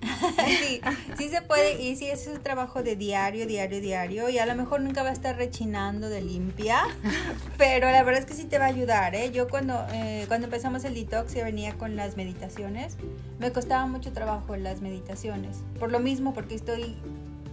Sí, 0.46 0.80
sí 1.16 1.28
se 1.28 1.42
puede 1.42 1.82
y 1.82 1.96
sí 1.96 2.06
es 2.06 2.26
un 2.26 2.42
trabajo 2.42 2.82
de 2.82 2.96
diario, 2.96 3.46
diario, 3.46 3.80
diario 3.80 4.28
y 4.28 4.38
a 4.38 4.46
lo 4.46 4.54
mejor 4.54 4.80
nunca 4.80 5.02
va 5.02 5.08
a 5.08 5.12
estar 5.12 5.36
rechinando 5.36 6.08
de 6.08 6.22
limpia, 6.22 6.82
pero 7.58 7.90
la 7.90 8.02
verdad 8.02 8.20
es 8.20 8.26
que 8.26 8.34
sí 8.34 8.44
te 8.44 8.58
va 8.58 8.66
a 8.66 8.68
ayudar, 8.68 9.14
¿eh? 9.14 9.30
Yo 9.32 9.48
cuando, 9.48 9.86
eh, 9.92 10.24
cuando 10.28 10.46
empezamos 10.46 10.84
el 10.84 10.94
detox 10.94 11.34
y 11.36 11.42
venía 11.42 11.74
con 11.76 11.96
las 11.96 12.16
meditaciones, 12.16 12.96
me 13.38 13.52
costaba 13.52 13.86
mucho 13.86 14.12
trabajo 14.12 14.56
las 14.56 14.80
meditaciones, 14.80 15.62
por 15.78 15.90
lo 15.90 16.00
mismo 16.00 16.34
porque 16.34 16.54
estoy... 16.54 16.96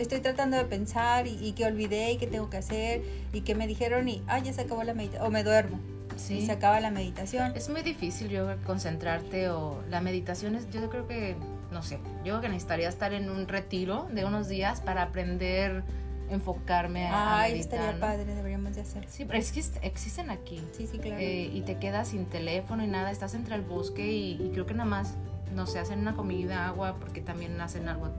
Estoy 0.03 0.19
tratando 0.19 0.57
de 0.57 0.65
pensar 0.65 1.27
y, 1.27 1.31
y 1.45 1.53
que 1.53 1.65
olvidé 1.65 2.12
y 2.12 2.17
qué 2.17 2.27
tengo 2.27 2.50
que 2.50 2.57
hacer 2.57 3.01
y 3.31 3.41
que 3.41 3.55
me 3.55 3.65
dijeron 3.67 4.07
y, 4.10 4.22
ah, 4.27 4.39
ya 4.39 4.53
se 4.53 4.62
acabó 4.62 4.83
la 4.83 4.93
meditación, 4.93 5.25
o 5.27 5.31
me 5.31 5.43
duermo 5.43 5.79
y 6.15 6.19
Sí. 6.19 6.45
se 6.45 6.51
acaba 6.51 6.79
la 6.79 6.91
meditación. 6.91 7.53
Es 7.55 7.69
muy 7.69 7.81
difícil 7.81 8.29
yo 8.29 8.48
concentrarte 8.65 9.50
o 9.50 9.81
la 9.89 10.00
meditación 10.01 10.55
es, 10.55 10.69
yo 10.69 10.88
creo 10.89 11.07
que, 11.07 11.36
no 11.72 11.81
sé, 11.81 11.98
yo 12.17 12.33
creo 12.33 12.41
que 12.41 12.50
necesitaría 12.50 12.88
estar 12.89 13.13
en 13.13 13.29
un 13.31 13.48
retiro 13.48 14.07
de 14.13 14.24
unos 14.24 14.48
días 14.48 14.79
para 14.81 15.01
aprender, 15.03 15.83
enfocarme 16.29 17.07
a, 17.07 17.39
Ay, 17.41 17.53
meditar, 17.53 17.74
estaría 17.79 17.93
¿no? 17.93 18.00
padre, 18.00 18.36
deberíamos 18.36 18.75
de 18.75 18.81
hacer. 18.81 19.05
Sí, 19.10 19.25
pero 19.25 19.39
es 19.39 19.51
que 19.51 19.63
existen 19.88 20.29
aquí. 20.29 20.62
Sí, 20.77 20.86
sí, 20.88 21.00
claro. 21.00 21.17
Eh, 21.19 21.50
y 21.51 21.62
te 21.62 21.77
quedas 21.79 22.10
sin 22.10 22.25
teléfono 22.25 22.83
y 22.83 22.88
nada, 22.88 23.10
estás 23.12 23.33
entre 23.33 23.55
el 23.55 23.62
bosque 23.62 24.12
y, 24.12 24.33
y 24.33 24.50
creo 24.53 24.65
que 24.65 24.74
nada 24.74 24.89
más, 24.89 25.15
no 25.55 25.65
sé, 25.65 25.79
hacen 25.79 26.00
una 26.00 26.15
comida, 26.15 26.67
agua, 26.67 26.98
porque 27.00 27.22
también 27.22 27.60
hacen 27.62 27.88
algo 27.89 28.10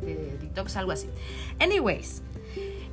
de, 0.00 0.16
de 0.16 0.38
detox, 0.38 0.76
algo 0.76 0.92
así. 0.92 1.08
Anyways, 1.60 2.22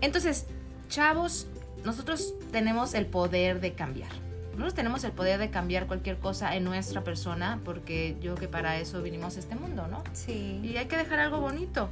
entonces, 0.01 0.45
chavos, 0.87 1.47
nosotros 1.83 2.33
tenemos 2.51 2.93
el 2.93 3.05
poder 3.05 3.59
de 3.61 3.73
cambiar. 3.73 4.09
Nosotros 4.51 4.73
tenemos 4.73 5.03
el 5.03 5.11
poder 5.11 5.37
de 5.39 5.49
cambiar 5.49 5.85
cualquier 5.85 6.17
cosa 6.17 6.55
en 6.55 6.63
nuestra 6.63 7.03
persona 7.03 7.59
porque 7.65 8.15
yo 8.21 8.35
creo 8.35 8.35
que 8.35 8.47
para 8.47 8.79
eso 8.79 9.01
vinimos 9.01 9.35
a 9.35 9.39
este 9.39 9.55
mundo, 9.55 9.87
¿no? 9.87 10.03
sí. 10.13 10.61
Y 10.63 10.77
hay 10.77 10.85
que 10.85 10.95
dejar 10.95 11.19
algo 11.19 11.39
bonito. 11.39 11.89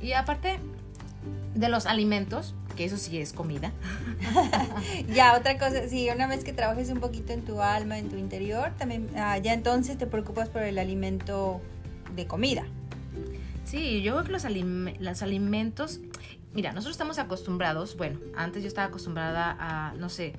Y 0.00 0.12
aparte 0.12 0.58
de 1.54 1.68
los 1.68 1.84
alimentos, 1.86 2.54
que 2.76 2.84
eso 2.84 2.96
sí 2.96 3.20
es 3.20 3.32
comida. 3.32 3.72
Ya, 5.12 5.36
otra 5.36 5.58
cosa, 5.58 5.88
sí, 5.88 6.08
una 6.14 6.26
vez 6.26 6.44
que 6.44 6.52
trabajes 6.52 6.90
un 6.90 7.00
poquito 7.00 7.32
en 7.32 7.42
tu 7.42 7.60
alma, 7.60 7.98
en 7.98 8.08
tu 8.08 8.16
interior, 8.16 8.72
también, 8.78 9.08
ah, 9.16 9.36
ya 9.38 9.52
entonces 9.52 9.98
te 9.98 10.06
preocupas 10.06 10.48
por 10.48 10.62
el 10.62 10.78
alimento 10.78 11.60
de 12.14 12.26
comida. 12.26 12.64
Sí, 13.68 14.02
yo 14.02 14.12
creo 14.14 14.24
que 14.24 14.32
los, 14.32 14.44
alime- 14.44 14.96
los 14.98 15.22
alimentos, 15.22 16.00
mira, 16.54 16.72
nosotros 16.72 16.94
estamos 16.94 17.18
acostumbrados, 17.18 17.96
bueno, 17.96 18.18
antes 18.36 18.62
yo 18.62 18.68
estaba 18.68 18.88
acostumbrada 18.88 19.56
a, 19.58 19.92
no 19.94 20.08
sé, 20.08 20.34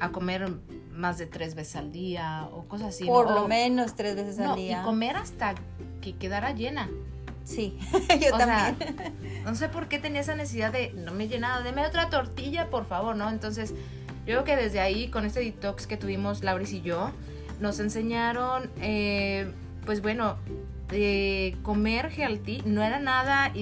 a 0.00 0.10
comer 0.10 0.50
más 0.92 1.18
de 1.18 1.26
tres 1.26 1.54
veces 1.54 1.76
al 1.76 1.92
día 1.92 2.48
o 2.52 2.64
cosas 2.66 2.88
así. 2.88 3.04
por 3.04 3.30
lo 3.30 3.46
menos 3.48 3.94
tres 3.94 4.16
veces 4.16 4.38
no, 4.38 4.52
al 4.52 4.56
día. 4.58 4.80
y 4.80 4.84
comer 4.84 5.16
hasta 5.16 5.54
que 6.00 6.14
quedara 6.16 6.52
llena. 6.52 6.88
Sí, 7.44 7.78
yo 8.20 8.34
O 8.34 8.38
sea, 8.38 8.74
también. 8.76 9.12
no 9.44 9.54
sé 9.54 9.68
por 9.68 9.86
qué 9.88 9.98
tenía 9.98 10.20
esa 10.22 10.34
necesidad 10.34 10.72
de, 10.72 10.92
no 10.94 11.12
me 11.12 11.24
he 11.24 11.28
llenado, 11.28 11.62
deme 11.62 11.86
otra 11.86 12.08
tortilla, 12.10 12.70
por 12.70 12.86
favor, 12.86 13.14
¿no? 13.16 13.28
Entonces, 13.28 13.70
yo 14.26 14.32
creo 14.32 14.44
que 14.44 14.56
desde 14.56 14.80
ahí, 14.80 15.08
con 15.10 15.24
este 15.26 15.40
detox 15.40 15.86
que 15.86 15.96
tuvimos 15.96 16.42
Lauris 16.42 16.72
y 16.72 16.80
yo, 16.80 17.10
nos 17.60 17.78
enseñaron, 17.80 18.70
eh, 18.80 19.52
pues 19.84 20.00
bueno, 20.00 20.36
de 20.88 21.56
comer 21.62 22.12
healthy 22.16 22.62
no 22.64 22.82
era 22.82 22.98
nada, 22.98 23.52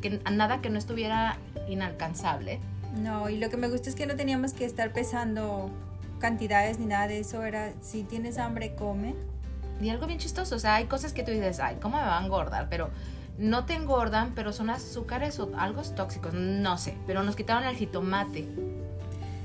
que, 0.00 0.20
nada 0.30 0.60
que 0.60 0.70
no 0.70 0.78
estuviera 0.78 1.38
inalcanzable. 1.68 2.60
No, 2.96 3.30
y 3.30 3.38
lo 3.38 3.48
que 3.48 3.56
me 3.56 3.68
gusta 3.68 3.88
es 3.88 3.94
que 3.94 4.06
no 4.06 4.16
teníamos 4.16 4.52
que 4.52 4.64
estar 4.64 4.92
pesando 4.92 5.70
cantidades 6.18 6.78
ni 6.78 6.86
nada 6.86 7.08
de 7.08 7.20
eso. 7.20 7.42
Era, 7.42 7.72
si 7.80 8.04
tienes 8.04 8.38
hambre, 8.38 8.74
come. 8.74 9.14
Y 9.80 9.88
algo 9.88 10.06
bien 10.06 10.18
chistoso, 10.18 10.56
o 10.56 10.58
sea, 10.58 10.76
hay 10.76 10.84
cosas 10.84 11.12
que 11.12 11.22
tú 11.22 11.32
dices, 11.32 11.58
ay, 11.58 11.76
¿cómo 11.80 11.96
me 11.96 12.04
va 12.04 12.18
a 12.18 12.24
engordar? 12.24 12.68
Pero 12.68 12.90
no 13.38 13.64
te 13.64 13.74
engordan, 13.74 14.32
pero 14.34 14.52
son 14.52 14.70
azúcares 14.70 15.40
o 15.40 15.50
algo 15.56 15.82
tóxicos, 15.82 16.34
no 16.34 16.78
sé, 16.78 16.94
pero 17.06 17.22
nos 17.22 17.34
quitaron 17.34 17.64
el 17.64 17.74
jitomate. 17.76 18.46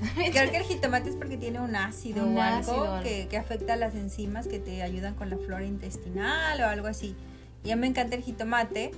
Creo 0.14 0.50
que 0.52 0.58
el 0.58 0.62
jitomate 0.62 1.10
es 1.10 1.16
porque 1.16 1.36
tiene 1.36 1.60
un 1.60 1.74
ácido 1.74 2.24
Un 2.24 2.38
o 2.38 2.42
algo 2.42 2.84
ácido. 2.84 3.00
que, 3.02 3.26
que 3.28 3.36
afecta 3.36 3.72
a 3.72 3.76
las 3.76 3.96
enzimas 3.96 4.46
que 4.46 4.60
te 4.60 4.82
ayudan 4.82 5.14
con 5.14 5.28
la 5.28 5.38
flora 5.38 5.64
intestinal 5.64 6.60
o 6.60 6.66
algo 6.66 6.86
así. 6.86 7.16
Y 7.64 7.70
a 7.70 7.76
mí 7.76 7.80
me 7.80 7.86
encanta 7.88 8.16
el 8.16 8.22
jitomate, 8.22 8.92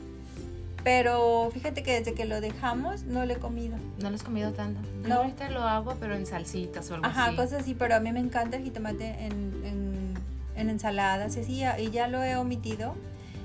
pero 0.84 1.50
fíjate 1.52 1.82
que 1.82 1.92
desde 1.98 2.14
que 2.14 2.24
lo 2.24 2.40
dejamos 2.40 3.02
no 3.04 3.24
lo 3.26 3.32
he 3.34 3.36
comido. 3.36 3.76
No 4.00 4.08
lo 4.10 4.16
has 4.16 4.22
comido 4.22 4.52
tanto. 4.52 4.80
Yo 5.02 5.08
No. 5.08 5.14
ahorita 5.16 5.50
lo 5.50 5.62
hago, 5.62 5.96
pero 6.00 6.14
en 6.14 6.26
salsitas 6.26 6.90
o 6.90 6.94
algo 6.94 7.06
Ajá, 7.06 7.26
así. 7.26 7.36
cosas 7.36 7.62
así, 7.62 7.74
pero 7.74 7.94
a 7.96 8.00
mí 8.00 8.12
me 8.12 8.20
encanta 8.20 8.56
el 8.56 8.64
jitomate 8.64 9.08
en, 9.26 9.32
en, 9.64 10.14
en 10.56 10.70
ensaladas 10.70 11.36
y 11.36 11.40
así, 11.40 11.62
y 11.82 11.90
ya 11.90 12.08
lo 12.08 12.22
he 12.22 12.36
omitido. 12.36 12.94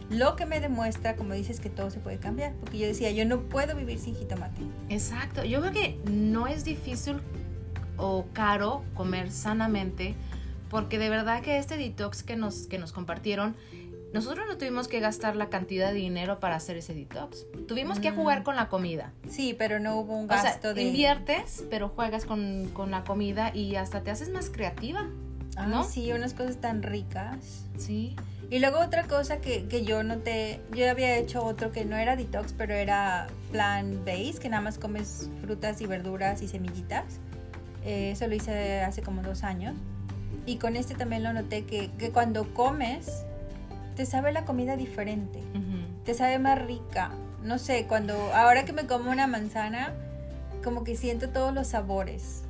Lo 0.10 0.36
que 0.36 0.45
me 0.45 0.60
demuestra, 0.60 1.15
como 1.15 1.34
dices, 1.34 1.60
que 1.60 1.69
todo 1.72 1.89
se 1.89 2.00
puede 2.00 2.17
cambiar. 2.19 2.53
Porque 2.60 2.77
yo 2.77 2.86
decía, 2.86 3.10
yo 3.12 3.25
no 3.25 3.39
puedo 3.41 3.75
vivir 3.75 3.98
sin 4.00 4.15
jitomate. 4.15 4.62
Exacto. 4.89 5.43
Yo 5.43 5.62
creo 5.62 5.74
que 5.74 6.00
no 6.12 6.45
es 6.45 6.63
difícil 6.63 7.17
o 7.98 8.25
caro 8.31 8.84
comer 8.93 9.31
sanamente, 9.31 10.13
porque 10.69 11.00
de 11.00 11.10
verdad 11.10 11.41
que 11.41 11.57
este 11.57 11.75
detox 11.77 12.22
que 12.22 12.36
nos, 12.36 12.67
que 12.67 12.77
nos 12.77 12.91
compartieron, 12.91 13.55
nosotros 14.15 14.45
no 14.50 14.57
tuvimos 14.57 14.88
que 14.88 15.00
gastar 15.00 15.36
la 15.36 15.50
cantidad 15.50 15.89
de 15.89 15.93
dinero 15.93 16.39
para 16.39 16.55
hacer 16.55 16.77
ese 16.77 16.93
detox. 16.95 17.45
Tuvimos 17.67 18.00
que 18.00 18.12
Mm. 18.12 18.15
jugar 18.15 18.43
con 18.43 18.55
la 18.55 18.67
comida. 18.69 19.12
Sí, 19.29 19.55
pero 19.57 19.79
no 19.79 19.98
hubo 19.98 20.15
un 20.17 20.25
O 20.25 20.34
sea, 20.34 20.43
gasto 20.43 20.74
de... 20.74 20.81
inviertes, 20.84 21.63
pero 21.69 21.89
juegas 21.89 22.25
con, 22.25 22.69
con 22.74 22.89
la 22.91 23.03
comida 23.03 23.51
y 23.53 23.75
hasta 23.75 24.01
te 24.01 24.10
haces 24.12 24.29
más 24.29 24.50
creativa. 24.50 25.05
Ay, 25.57 25.69
¿no? 25.69 25.84
Sí, 25.84 26.12
unas 26.12 26.34
cosas 26.34 26.57
tan 26.57 26.81
ricas. 26.81 27.65
Sí. 27.77 28.15
Y 28.50 28.60
luego 28.60 28.79
otra 28.79 29.03
cosa 29.03 29.38
que, 29.41 29.67
que 29.67 29.84
yo 29.86 30.03
noté, 30.03 30.62
yo 30.72 30.89
había 30.89 31.17
hecho 31.17 31.43
otro 31.43 31.72
que 31.72 31.84
no 31.86 31.95
era 31.98 32.15
detox, 32.15 32.53
pero 32.53 32.74
era 32.74 33.27
plan 33.51 34.03
base, 34.05 34.36
que 34.41 34.50
nada 34.50 34.62
más 34.62 34.77
comes 34.77 35.29
frutas 35.41 35.81
y 35.81 35.88
verduras 35.88 36.41
y 36.41 36.48
semillitas. 36.48 37.05
Eh, 37.84 38.12
eso 38.12 38.27
lo 38.27 38.36
hice 38.36 38.81
hace 38.81 39.01
como 39.01 39.22
dos 39.22 39.43
años. 39.43 39.75
Y 40.45 40.57
con 40.57 40.75
este 40.75 40.93
también 40.93 41.24
lo 41.24 41.34
noté 41.34 41.65
que, 41.65 41.89
que 41.98 42.12
cuando 42.12 42.53
comes, 42.53 43.25
te 43.96 44.06
sabe 44.06 44.32
la 44.32 44.46
comida 44.46 44.75
diferente, 44.78 45.40
Ujú. 45.40 46.04
te 46.04 46.14
sabe 46.14 46.40
más 46.40 46.60
rica. 46.62 47.12
No 47.44 47.58
sé, 47.60 47.86
cuando 47.88 48.14
ahora 48.34 48.66
que 48.66 48.74
me 48.74 48.86
como 48.88 49.12
una 49.12 49.28
manzana, 49.28 49.94
como 50.64 50.84
que 50.84 50.96
siento 50.96 51.30
todos 51.30 51.54
los 51.54 51.68
sabores. 51.68 52.42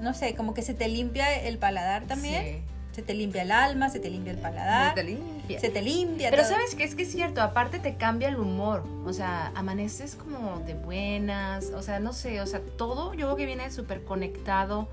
No 0.00 0.14
sé, 0.14 0.34
como 0.34 0.54
que 0.54 0.62
se 0.62 0.74
te 0.74 0.88
limpia 0.88 1.32
el 1.42 1.58
paladar 1.58 2.04
también. 2.06 2.62
Se 2.92 3.02
te 3.02 3.14
limpia 3.14 3.42
el 3.42 3.52
alma, 3.52 3.88
se 3.88 4.00
te 4.00 4.10
limpia 4.10 4.32
el 4.32 4.38
Sí. 4.38 4.42
paladar. 4.42 4.94
Te 4.96 5.04
limpia. 5.04 5.60
Se 5.60 5.68
te 5.70 5.80
limpia. 5.80 6.30
Pero 6.30 6.42
todo. 6.42 6.52
sabes 6.52 6.74
que 6.74 6.82
es 6.82 6.96
que 6.96 7.02
es 7.04 7.12
cierto, 7.12 7.40
aparte 7.40 7.78
te 7.78 7.94
cambia 7.94 8.28
el 8.28 8.36
humor, 8.36 8.84
o 9.06 9.12
sea, 9.12 9.52
amaneces 9.54 10.16
como 10.16 10.58
de 10.66 10.74
buenas, 10.74 11.66
o 11.66 11.82
sea, 11.82 12.00
no 12.00 12.12
sé, 12.12 12.40
o 12.40 12.46
sea, 12.46 12.60
todo 12.76 13.14
yo 13.14 13.26
creo 13.26 13.36
que 13.36 13.46
viene 13.46 13.70
súper 13.70 14.02
conectado, 14.04 14.88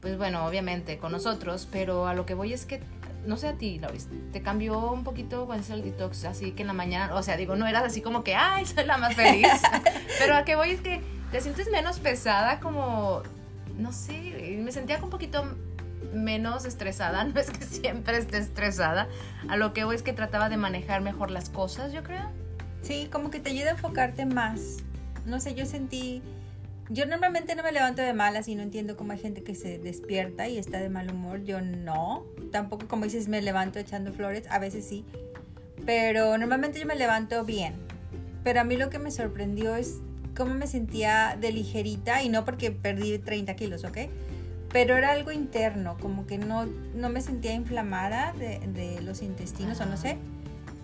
pues 0.00 0.18
bueno, 0.18 0.44
obviamente 0.44 0.98
con 0.98 1.12
nosotros, 1.12 1.68
pero 1.70 2.08
a 2.08 2.14
lo 2.14 2.26
que 2.26 2.34
voy 2.34 2.52
es 2.52 2.66
que, 2.66 2.80
no 3.26 3.36
sé 3.36 3.48
a 3.48 3.54
ti, 3.54 3.78
Lauris, 3.78 4.08
te 4.32 4.42
cambió 4.42 4.92
un 4.92 5.04
poquito 5.04 5.46
cuando 5.46 5.62
hice 5.62 5.74
el 5.74 5.82
detox, 5.82 6.24
así 6.24 6.52
que 6.52 6.62
en 6.62 6.68
la 6.68 6.72
mañana, 6.72 7.14
o 7.14 7.22
sea, 7.22 7.36
digo, 7.36 7.56
no 7.56 7.66
eras 7.66 7.84
así 7.84 8.00
como 8.00 8.24
que, 8.24 8.34
ay, 8.34 8.66
soy 8.66 8.84
la 8.84 8.96
más 8.96 9.14
feliz, 9.14 9.46
pero 10.18 10.36
a 10.36 10.44
que 10.44 10.56
voy 10.56 10.70
es 10.70 10.80
que 10.80 11.02
te 11.30 11.40
sientes 11.40 11.70
menos 11.70 11.98
pesada, 12.00 12.60
como, 12.60 13.22
no 13.78 13.92
sé, 13.92 14.58
me 14.62 14.72
sentía 14.72 15.02
un 15.02 15.10
poquito 15.10 15.44
menos 16.12 16.64
estresada, 16.64 17.24
no 17.24 17.38
es 17.38 17.50
que 17.50 17.64
siempre 17.64 18.18
esté 18.18 18.38
estresada, 18.38 19.08
a 19.48 19.56
lo 19.56 19.72
que 19.72 19.84
voy 19.84 19.96
es 19.96 20.02
que 20.02 20.12
trataba 20.12 20.48
de 20.48 20.56
manejar 20.56 21.00
mejor 21.02 21.30
las 21.30 21.50
cosas, 21.50 21.92
yo 21.92 22.02
creo. 22.02 22.30
Sí, 22.82 23.08
como 23.12 23.30
que 23.30 23.40
te 23.40 23.50
ayuda 23.50 23.68
a 23.68 23.72
enfocarte 23.72 24.26
más. 24.26 24.78
No 25.26 25.40
sé, 25.40 25.54
yo 25.54 25.66
sentí... 25.66 26.22
Yo 26.88 27.06
normalmente 27.06 27.54
no 27.54 27.62
me 27.62 27.70
levanto 27.70 28.02
de 28.02 28.12
malas 28.14 28.48
y 28.48 28.56
no 28.56 28.62
entiendo 28.62 28.96
cómo 28.96 29.12
hay 29.12 29.18
gente 29.18 29.44
que 29.44 29.54
se 29.54 29.78
despierta 29.78 30.48
y 30.48 30.58
está 30.58 30.78
de 30.78 30.88
mal 30.88 31.08
humor. 31.10 31.44
Yo 31.44 31.60
no. 31.60 32.24
Tampoco 32.50 32.86
como 32.88 33.04
dices 33.04 33.28
me 33.28 33.40
levanto 33.42 33.78
echando 33.78 34.12
flores. 34.12 34.46
A 34.50 34.58
veces 34.58 34.84
sí. 34.86 35.04
Pero 35.86 36.36
normalmente 36.38 36.78
yo 36.80 36.86
me 36.86 36.94
levanto 36.96 37.44
bien. 37.44 37.74
Pero 38.44 38.60
a 38.60 38.64
mí 38.64 38.76
lo 38.76 38.90
que 38.90 38.98
me 38.98 39.10
sorprendió 39.10 39.76
es 39.76 39.96
cómo 40.36 40.54
me 40.54 40.66
sentía 40.66 41.36
de 41.40 41.52
ligerita 41.52 42.22
y 42.22 42.28
no 42.28 42.44
porque 42.44 42.70
perdí 42.70 43.18
30 43.18 43.54
kilos, 43.56 43.84
¿ok? 43.84 43.98
Pero 44.72 44.96
era 44.96 45.10
algo 45.10 45.32
interno, 45.32 45.96
como 46.00 46.26
que 46.26 46.38
no, 46.38 46.64
no 46.94 47.08
me 47.08 47.20
sentía 47.20 47.52
inflamada 47.54 48.32
de, 48.34 48.60
de 48.72 49.00
los 49.02 49.20
intestinos 49.20 49.80
o 49.80 49.86
no 49.86 49.96
sé. 49.96 50.16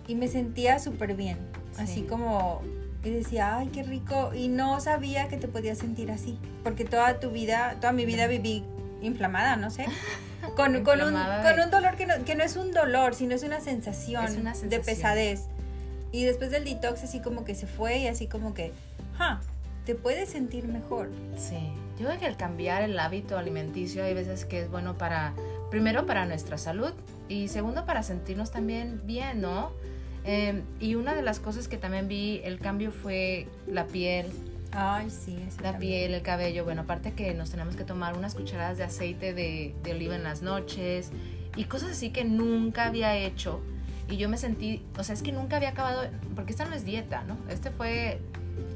Y 0.07 0.15
me 0.15 0.27
sentía 0.27 0.79
súper 0.79 1.15
bien. 1.15 1.37
Así 1.77 1.95
Sí. 1.95 2.01
como, 2.03 2.61
y 3.03 3.09
decía, 3.11 3.57
ay, 3.57 3.67
qué 3.67 3.83
rico. 3.83 4.31
Y 4.33 4.49
no 4.49 4.79
sabía 4.81 5.27
que 5.29 5.37
te 5.37 5.47
podías 5.47 5.77
sentir 5.77 6.11
así. 6.11 6.37
Porque 6.63 6.83
toda 6.85 7.19
tu 7.19 7.31
vida, 7.31 7.77
toda 7.79 7.93
mi 7.93 8.05
vida 8.05 8.27
viví 8.27 8.63
inflamada, 9.01 9.55
no 9.55 9.69
sé. 9.71 9.85
Con, 10.55 10.83
con, 10.83 11.01
un, 11.01 11.13
con 11.13 11.59
un 11.59 11.71
dolor 11.71 11.95
que 11.95 12.05
no, 12.05 12.23
que 12.25 12.35
no 12.35 12.43
es 12.43 12.55
un 12.55 12.71
dolor, 12.71 13.13
sino 13.15 13.35
es 13.35 13.43
una 13.43 13.59
sensación, 13.59 14.25
Es 14.25 14.37
una 14.37 14.53
de 14.53 14.79
pesadez. 14.79 15.45
Y 16.11 16.23
después 16.23 16.51
del 16.51 16.63
detox 16.63 17.03
así 17.03 17.19
como 17.21 17.43
que 17.43 17.53
se 17.53 17.67
fue 17.67 17.99
y 17.99 18.07
así 18.07 18.27
como 18.27 18.53
que, 18.53 18.71
ja, 19.17 19.41
te 19.85 19.95
puedes 19.95 20.29
sentir 20.29 20.67
mejor. 20.67 21.09
Sí, 21.37 21.71
yo 21.99 22.07
creo 22.07 22.19
que 22.19 22.25
el 22.27 22.37
cambiar 22.37 22.81
el 22.81 22.97
hábito 22.99 23.37
alimenticio 23.37 24.03
hay 24.03 24.13
veces 24.13 24.45
que 24.45 24.61
es 24.61 24.69
bueno 24.69 24.97
para, 24.97 25.33
primero 25.69 26.05
para 26.05 26.25
nuestra 26.25 26.57
salud 26.57 26.93
y 27.29 27.47
segundo 27.47 27.85
para 27.85 28.03
sentirnos 28.03 28.51
también 28.51 29.01
bien, 29.05 29.41
¿no? 29.41 29.71
Eh, 30.25 30.61
y 30.81 30.95
una 30.95 31.15
de 31.15 31.21
las 31.21 31.39
cosas 31.39 31.69
que 31.69 31.77
también 31.77 32.09
vi 32.09 32.41
el 32.43 32.59
cambio 32.59 32.91
fue 32.91 33.47
la 33.65 33.85
piel, 33.85 34.27
Ay, 34.71 35.09
sí, 35.09 35.37
eso 35.47 35.61
la 35.61 35.71
también. 35.71 36.01
piel, 36.01 36.13
el 36.13 36.21
cabello. 36.21 36.63
Bueno, 36.63 36.81
aparte 36.81 37.13
que 37.13 37.33
nos 37.33 37.49
tenemos 37.51 37.75
que 37.75 37.83
tomar 37.83 38.17
unas 38.17 38.35
cucharadas 38.35 38.77
de 38.77 38.83
aceite 38.83 39.33
de, 39.33 39.73
de 39.83 39.91
oliva 39.91 40.15
en 40.15 40.23
las 40.23 40.41
noches 40.41 41.11
y 41.55 41.65
cosas 41.65 41.91
así 41.91 42.11
que 42.11 42.23
nunca 42.23 42.85
había 42.85 43.15
hecho. 43.15 43.61
Y 44.09 44.17
yo 44.17 44.29
me 44.29 44.37
sentí, 44.37 44.83
o 44.97 45.03
sea, 45.03 45.13
es 45.13 45.21
que 45.21 45.31
nunca 45.31 45.57
había 45.57 45.69
acabado, 45.69 46.03
porque 46.35 46.51
esta 46.51 46.65
no 46.65 46.73
es 46.75 46.85
dieta, 46.85 47.23
¿no? 47.23 47.37
Este 47.49 47.71
fue 47.71 48.21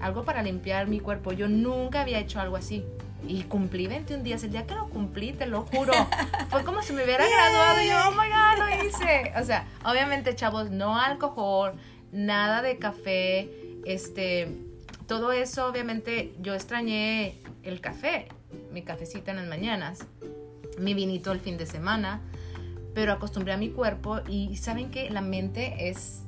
algo 0.02 0.26
para 0.26 0.42
limpiar 0.44 0.88
mi 0.88 1.00
cuerpo. 1.00 1.32
Yo 1.32 1.48
nunca 1.48 2.02
había 2.02 2.20
hecho 2.20 2.40
algo 2.40 2.58
así. 2.58 2.84
Y 3.28 3.44
cumplí 3.44 3.86
21 3.88 4.24
días. 4.24 4.44
El 4.44 4.52
día 4.52 4.66
que 4.66 4.74
lo 4.74 4.90
cumplí, 4.90 5.32
te 5.32 5.46
lo 5.46 5.62
juro, 5.62 5.94
fue 6.50 6.64
como 6.64 6.82
si 6.82 6.92
me 6.92 7.04
hubiera 7.04 7.24
graduado. 7.30 7.82
Y 7.84 7.88
yo, 7.88 7.96
oh 8.08 8.12
my 8.12 8.28
God, 8.28 8.58
lo 8.58 8.86
hice. 8.88 9.32
O 9.40 9.44
sea, 9.46 9.66
obviamente, 9.86 10.36
chavos, 10.36 10.72
no 10.72 11.00
alcohol, 11.00 11.74
nada 12.12 12.62
de 12.62 12.78
café, 12.78 13.50
este, 13.86 14.52
todo 15.12 15.34
eso, 15.34 15.68
obviamente, 15.68 16.34
yo 16.40 16.54
extrañé 16.54 17.36
el 17.64 17.82
café, 17.82 18.30
mi 18.72 18.82
cafecita 18.82 19.32
en 19.32 19.38
las 19.40 19.46
mañanas, 19.46 20.06
mi 20.80 20.94
vinito 20.94 21.34
el 21.34 21.42
fin 21.42 21.58
de 21.58 21.66
semana, 21.66 22.22
pero 22.94 23.12
acostumbré 23.12 23.52
a 23.52 23.58
mi 23.58 23.72
cuerpo 23.72 24.22
y 24.30 24.56
saben 24.56 24.90
que 24.90 25.10
la 25.10 25.20
mente 25.20 25.90
es, 25.90 26.22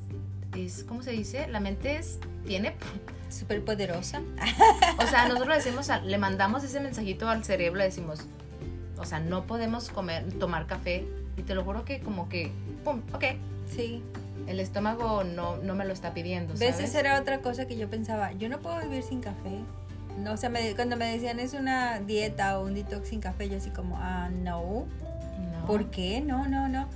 es, 0.57 0.83
¿cómo 0.83 1.01
se 1.01 1.11
dice? 1.11 1.47
La 1.47 1.61
mente 1.61 1.95
es, 1.95 2.19
tiene, 2.45 2.75
Súper 3.29 3.63
poderosa. 3.63 4.21
o 4.97 5.07
sea, 5.07 5.29
nosotros 5.29 5.47
le 5.47 5.55
decimos, 5.63 5.87
le 6.03 6.17
mandamos 6.17 6.65
ese 6.65 6.81
mensajito 6.81 7.29
al 7.29 7.45
cerebro, 7.45 7.77
le 7.77 7.85
decimos, 7.85 8.19
o 8.97 9.05
sea, 9.05 9.21
no 9.21 9.47
podemos 9.47 9.87
comer, 9.91 10.29
tomar 10.39 10.67
café 10.67 11.07
y 11.37 11.43
te 11.43 11.55
lo 11.55 11.63
juro 11.63 11.85
que 11.85 12.01
como 12.01 12.27
que, 12.27 12.51
pum, 12.83 13.01
ok, 13.13 13.23
Sí. 13.73 14.03
El 14.47 14.59
estómago 14.59 15.23
no, 15.23 15.57
no 15.57 15.75
me 15.75 15.85
lo 15.85 15.93
está 15.93 16.13
pidiendo, 16.13 16.53
¿Ves? 16.53 16.75
¿sabes? 16.75 16.89
Esa 16.89 16.99
era 16.99 17.19
otra 17.19 17.39
cosa 17.39 17.65
que 17.67 17.77
yo 17.77 17.89
pensaba. 17.89 18.31
Yo 18.33 18.49
no 18.49 18.59
puedo 18.59 18.79
vivir 18.81 19.03
sin 19.03 19.21
café. 19.21 19.59
No, 20.19 20.33
o 20.33 20.37
sea, 20.37 20.49
me- 20.49 20.75
cuando 20.75 20.95
me 20.97 21.05
decían 21.11 21.39
es 21.39 21.53
una 21.53 21.99
dieta 21.99 22.59
o 22.59 22.65
un 22.65 22.73
detox 22.75 23.09
sin 23.09 23.19
café, 23.19 23.49
yo 23.49 23.57
así 23.57 23.69
como, 23.71 23.97
ah, 23.99 24.29
no. 24.29 24.85
No. 25.51 25.65
¿Por 25.65 25.89
qué? 25.91 26.21
No, 26.21 26.47
no, 26.47 26.67
no. 26.69 26.87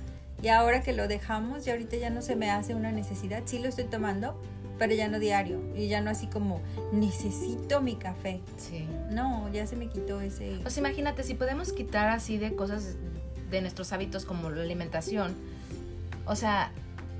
Y 0.42 0.48
ahora 0.48 0.82
que 0.82 0.92
lo 0.92 1.08
dejamos, 1.08 1.66
y 1.66 1.70
ahorita 1.70 1.96
ya 1.96 2.10
no 2.10 2.22
se 2.22 2.36
me 2.36 2.50
hace 2.50 2.74
una 2.74 2.92
necesidad. 2.92 3.42
Sí 3.46 3.58
lo 3.58 3.68
estoy 3.68 3.84
tomando, 3.86 4.40
pero 4.78 4.94
ya 4.94 5.08
no 5.08 5.18
diario. 5.18 5.60
Y 5.74 5.88
ya 5.88 6.00
no 6.00 6.10
así 6.10 6.28
como, 6.28 6.60
necesito 6.92 7.80
mi 7.80 7.96
café. 7.96 8.40
Sí. 8.56 8.86
No, 9.10 9.48
ya 9.52 9.66
se 9.66 9.74
me 9.74 9.88
quitó 9.88 10.20
ese... 10.20 10.58
Pues 10.62 10.76
imagínate, 10.78 11.24
si 11.24 11.34
podemos 11.34 11.72
quitar 11.72 12.08
así 12.10 12.38
de 12.38 12.54
cosas 12.54 12.94
de 13.50 13.60
nuestros 13.62 13.92
hábitos 13.92 14.24
como 14.24 14.50
la 14.50 14.62
alimentación, 14.62 15.34
o 16.26 16.36
sea, 16.36 16.70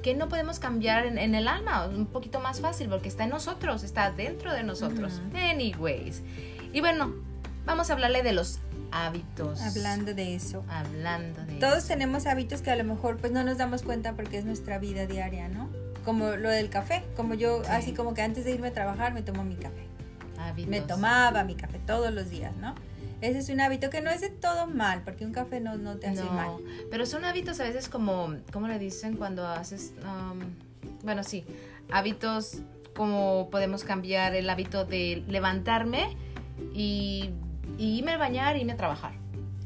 que 0.03 0.15
no 0.15 0.29
podemos 0.29 0.59
cambiar 0.59 1.07
en, 1.07 1.19
en, 1.19 1.35
el 1.35 1.49
alma, 1.49 1.87
un 1.87 2.07
poquito 2.07 2.41
más 2.41 2.61
fácil, 2.61 2.89
porque 2.89 3.09
está 3.09 3.25
en 3.25 3.31
nosotros, 3.31 3.83
está 3.83 4.11
dentro 4.11 4.53
de 4.53 4.63
nosotros. 4.63 5.21
Anyways. 5.35 6.23
Y 6.73 6.81
bueno, 6.81 7.15
vamos 7.65 7.91
a 7.91 7.95
hablarle 7.95 8.23
de 8.23 8.33
los 8.33 8.61
hábitos. 8.93 9.61
Hablando 9.61 10.15
de 10.15 10.35
eso. 10.35 10.65
Hablando 10.69 11.45
de 11.45 11.55
Todos 11.55 11.87
tenemos 11.87 12.27
hábitos 12.27 12.63
que 12.63 12.71
a 12.71 12.77
lo 12.77 12.85
mejor 12.85 13.19
pues 13.19 13.33
no 13.33 13.45
nos 13.45 13.59
damos 13.59 13.83
cuenta 13.83 14.15
porque 14.15 14.39
es 14.39 14.45
nuestra 14.45 14.79
vida 14.79 15.07
diaria, 15.07 15.49
¿no? 15.49 15.69
Como 16.05 16.37
lo 16.37 16.49
del 16.49 16.71
café, 16.71 17.05
como 17.17 17.35
yo, 17.35 17.63
así 17.69 17.93
como 17.93 18.15
que 18.15 18.23
antes 18.23 18.45
de 18.45 18.53
irme 18.53 18.69
a 18.69 18.73
trabajar 18.73 19.13
me 19.13 19.23
tomo 19.23 19.45
mi 19.45 19.57
café. 19.57 19.87
Hábitos. 20.39 20.71
Me 20.71 20.81
tomaba 20.81 21.45
mi 21.45 21.55
café 21.55 21.79
todos 21.81 22.13
los 22.13 22.31
días, 22.31 22.57
¿no? 22.57 22.75
Ese 23.21 23.39
es 23.41 23.49
un 23.49 23.61
hábito 23.61 23.91
que 23.91 24.01
no 24.01 24.11
es 24.11 24.21
de 24.21 24.29
todo 24.31 24.67
mal, 24.69 25.03
porque 25.05 25.25
un 25.27 25.33
café 25.33 25.61
no, 25.61 25.77
no 25.77 25.97
te 25.97 26.07
hace 26.07 26.23
No, 26.25 26.33
mal. 26.33 26.51
pero 26.91 27.05
son 27.07 27.25
hábitos 27.25 27.59
a 27.61 27.65
veces 27.65 27.89
como, 27.89 28.35
¿cómo 28.53 28.69
le 28.69 28.79
dicen 28.79 29.17
cuando 29.17 29.47
haces? 29.47 29.93
um, 30.05 30.39
bueno, 31.03 31.23
sí, 31.25 31.45
hábitos 31.91 32.59
como 32.95 33.49
podemos 33.51 33.85
cambiar 33.85 34.35
el 34.35 34.49
hábito 34.51 34.85
de 34.85 35.25
levantarme 35.29 36.17
y, 36.75 37.31
y 37.77 37.99
irme 37.99 38.13
a 38.13 38.19
bañar 38.19 38.57
y 38.57 38.61
irme 38.61 38.73
a 38.73 38.77
trabajar. 38.77 39.13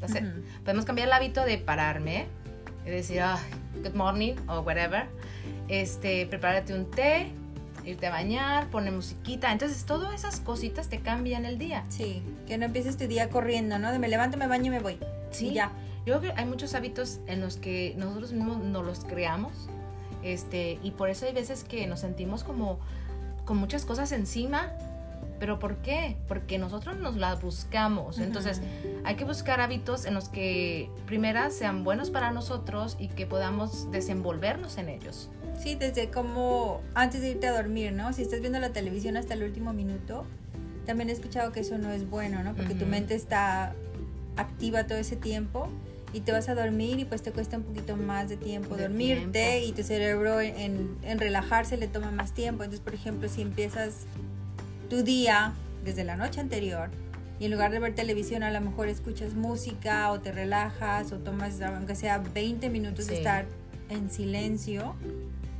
It. 0.01 0.09
Ujú. 0.09 0.43
Podemos 0.63 0.85
cambiar 0.85 1.07
el 1.07 1.13
hábito 1.13 1.43
de 1.45 1.57
pararme 1.57 2.27
y 2.85 2.89
decir, 2.89 3.21
"Ay, 3.21 3.39
good 3.83 3.93
morning 3.95 4.33
o 4.47 4.59
whatever. 4.59 5.07
Este, 5.69 6.25
prepárate 6.27 6.73
un 6.73 6.91
té, 6.91 7.31
irte 7.85 8.07
a 8.07 8.11
bañar, 8.11 8.69
poner 8.69 8.93
musiquita. 8.93 9.51
Entonces, 9.51 9.85
todas 9.85 10.13
esas 10.13 10.39
cositas 10.39 10.89
te 10.89 10.99
cambian 10.99 11.45
el 11.45 11.57
día. 11.57 11.85
Sí, 11.89 12.23
que 12.47 12.57
no 12.57 12.65
empieces 12.65 12.97
tu 12.97 13.07
día 13.07 13.29
corriendo, 13.29 13.79
¿no? 13.79 13.91
De 13.91 13.99
me 13.99 14.07
levanto, 14.07 14.37
me 14.37 14.47
baño 14.47 14.67
y 14.67 14.69
me 14.69 14.79
voy. 14.79 14.97
Sí. 15.31 15.49
Y 15.49 15.53
ya. 15.53 15.71
Yo 16.05 16.19
creo 16.19 16.33
que 16.33 16.39
hay 16.41 16.45
muchos 16.45 16.73
hábitos 16.73 17.19
en 17.27 17.39
los 17.39 17.57
que 17.57 17.95
nosotros 17.97 18.33
mismos 18.33 18.57
nos 18.57 18.85
los 18.85 19.05
creamos. 19.05 19.53
Este, 20.21 20.79
y 20.83 20.91
por 20.91 21.09
eso 21.09 21.25
hay 21.25 21.33
veces 21.33 21.63
que 21.63 21.87
nos 21.87 22.01
sentimos 22.01 22.43
como 22.43 22.79
con 23.45 23.57
muchas 23.57 23.85
cosas 23.85 24.11
encima. 24.11 24.71
¿Pero 25.39 25.59
por 25.59 25.77
qué? 25.77 26.15
Porque 26.27 26.57
nosotros 26.57 26.97
nos 26.97 27.17
las 27.17 27.41
buscamos. 27.41 28.19
Entonces, 28.19 28.61
hay 29.03 29.15
que 29.15 29.25
buscar 29.25 29.59
hábitos 29.59 30.05
en 30.05 30.13
los 30.13 30.29
que, 30.29 30.89
primera, 31.05 31.49
sean 31.49 31.83
buenos 31.83 32.11
para 32.11 32.31
nosotros 32.31 32.95
y 32.99 33.09
que 33.09 33.25
podamos 33.25 33.91
desenvolvernos 33.91 34.77
en 34.77 34.89
ellos. 34.89 35.29
Sí, 35.63 35.75
desde 35.75 36.09
como 36.09 36.81
antes 36.93 37.21
de 37.21 37.29
irte 37.31 37.47
a 37.47 37.53
dormir, 37.53 37.93
¿no? 37.93 38.11
Si 38.11 38.21
estás 38.21 38.41
viendo 38.41 38.59
la 38.59 38.73
televisión 38.73 39.15
hasta 39.15 39.33
el 39.33 39.43
último 39.43 39.71
minuto, 39.73 40.25
también 40.85 41.09
he 41.09 41.13
escuchado 41.13 41.53
que 41.53 41.61
eso 41.61 41.77
no 41.77 41.89
es 41.91 42.09
bueno, 42.09 42.43
¿no? 42.43 42.53
Porque 42.53 42.73
tu 42.73 42.81
Ujú. 42.81 42.91
mente 42.91 43.15
está 43.15 43.73
activa 44.35 44.85
todo 44.87 44.97
ese 44.97 45.15
tiempo 45.15 45.69
y 46.11 46.19
te 46.21 46.31
vas 46.33 46.49
a 46.49 46.55
dormir 46.55 46.99
y 46.99 47.05
pues 47.05 47.21
te 47.23 47.31
cuesta 47.31 47.57
un 47.57 47.63
poquito 47.63 47.95
más 47.95 48.27
de 48.29 48.35
tiempo 48.37 48.75
De 48.75 48.83
dormirte 48.83 49.31
tiempo. 49.59 49.67
y 49.69 49.71
tu 49.71 49.83
cerebro 49.83 50.41
en, 50.41 50.57
en- 50.57 50.97
en 51.03 51.17
relajarse 51.19 51.77
le 51.77 51.87
toma 51.87 52.11
más 52.11 52.33
tiempo. 52.33 52.63
Entonces, 52.63 52.83
por 52.83 52.93
ejemplo, 52.93 53.29
si 53.29 53.41
empiezas 53.41 54.01
tu 54.89 55.01
día 55.03 55.53
desde 55.85 56.03
la 56.03 56.17
noche 56.17 56.41
anterior 56.41 56.89
y 57.39 57.45
en 57.45 57.51
lugar 57.51 57.71
de 57.71 57.79
ver 57.79 57.95
televisión 57.95 58.43
a 58.43 58.51
lo 58.51 58.59
mejor 58.61 58.89
escuchas 58.89 59.33
música 59.33 60.11
o 60.11 60.19
te 60.19 60.31
relajas 60.33 61.11
o 61.13 61.17
tomas 61.19 61.61
aunque 61.61 61.95
sea 61.95 62.17
20 62.19 62.69
minutos 62.69 63.07
de 63.07 63.13
Sí. 63.13 63.17
estar 63.19 63.45
en 63.89 64.09
silencio, 64.11 64.95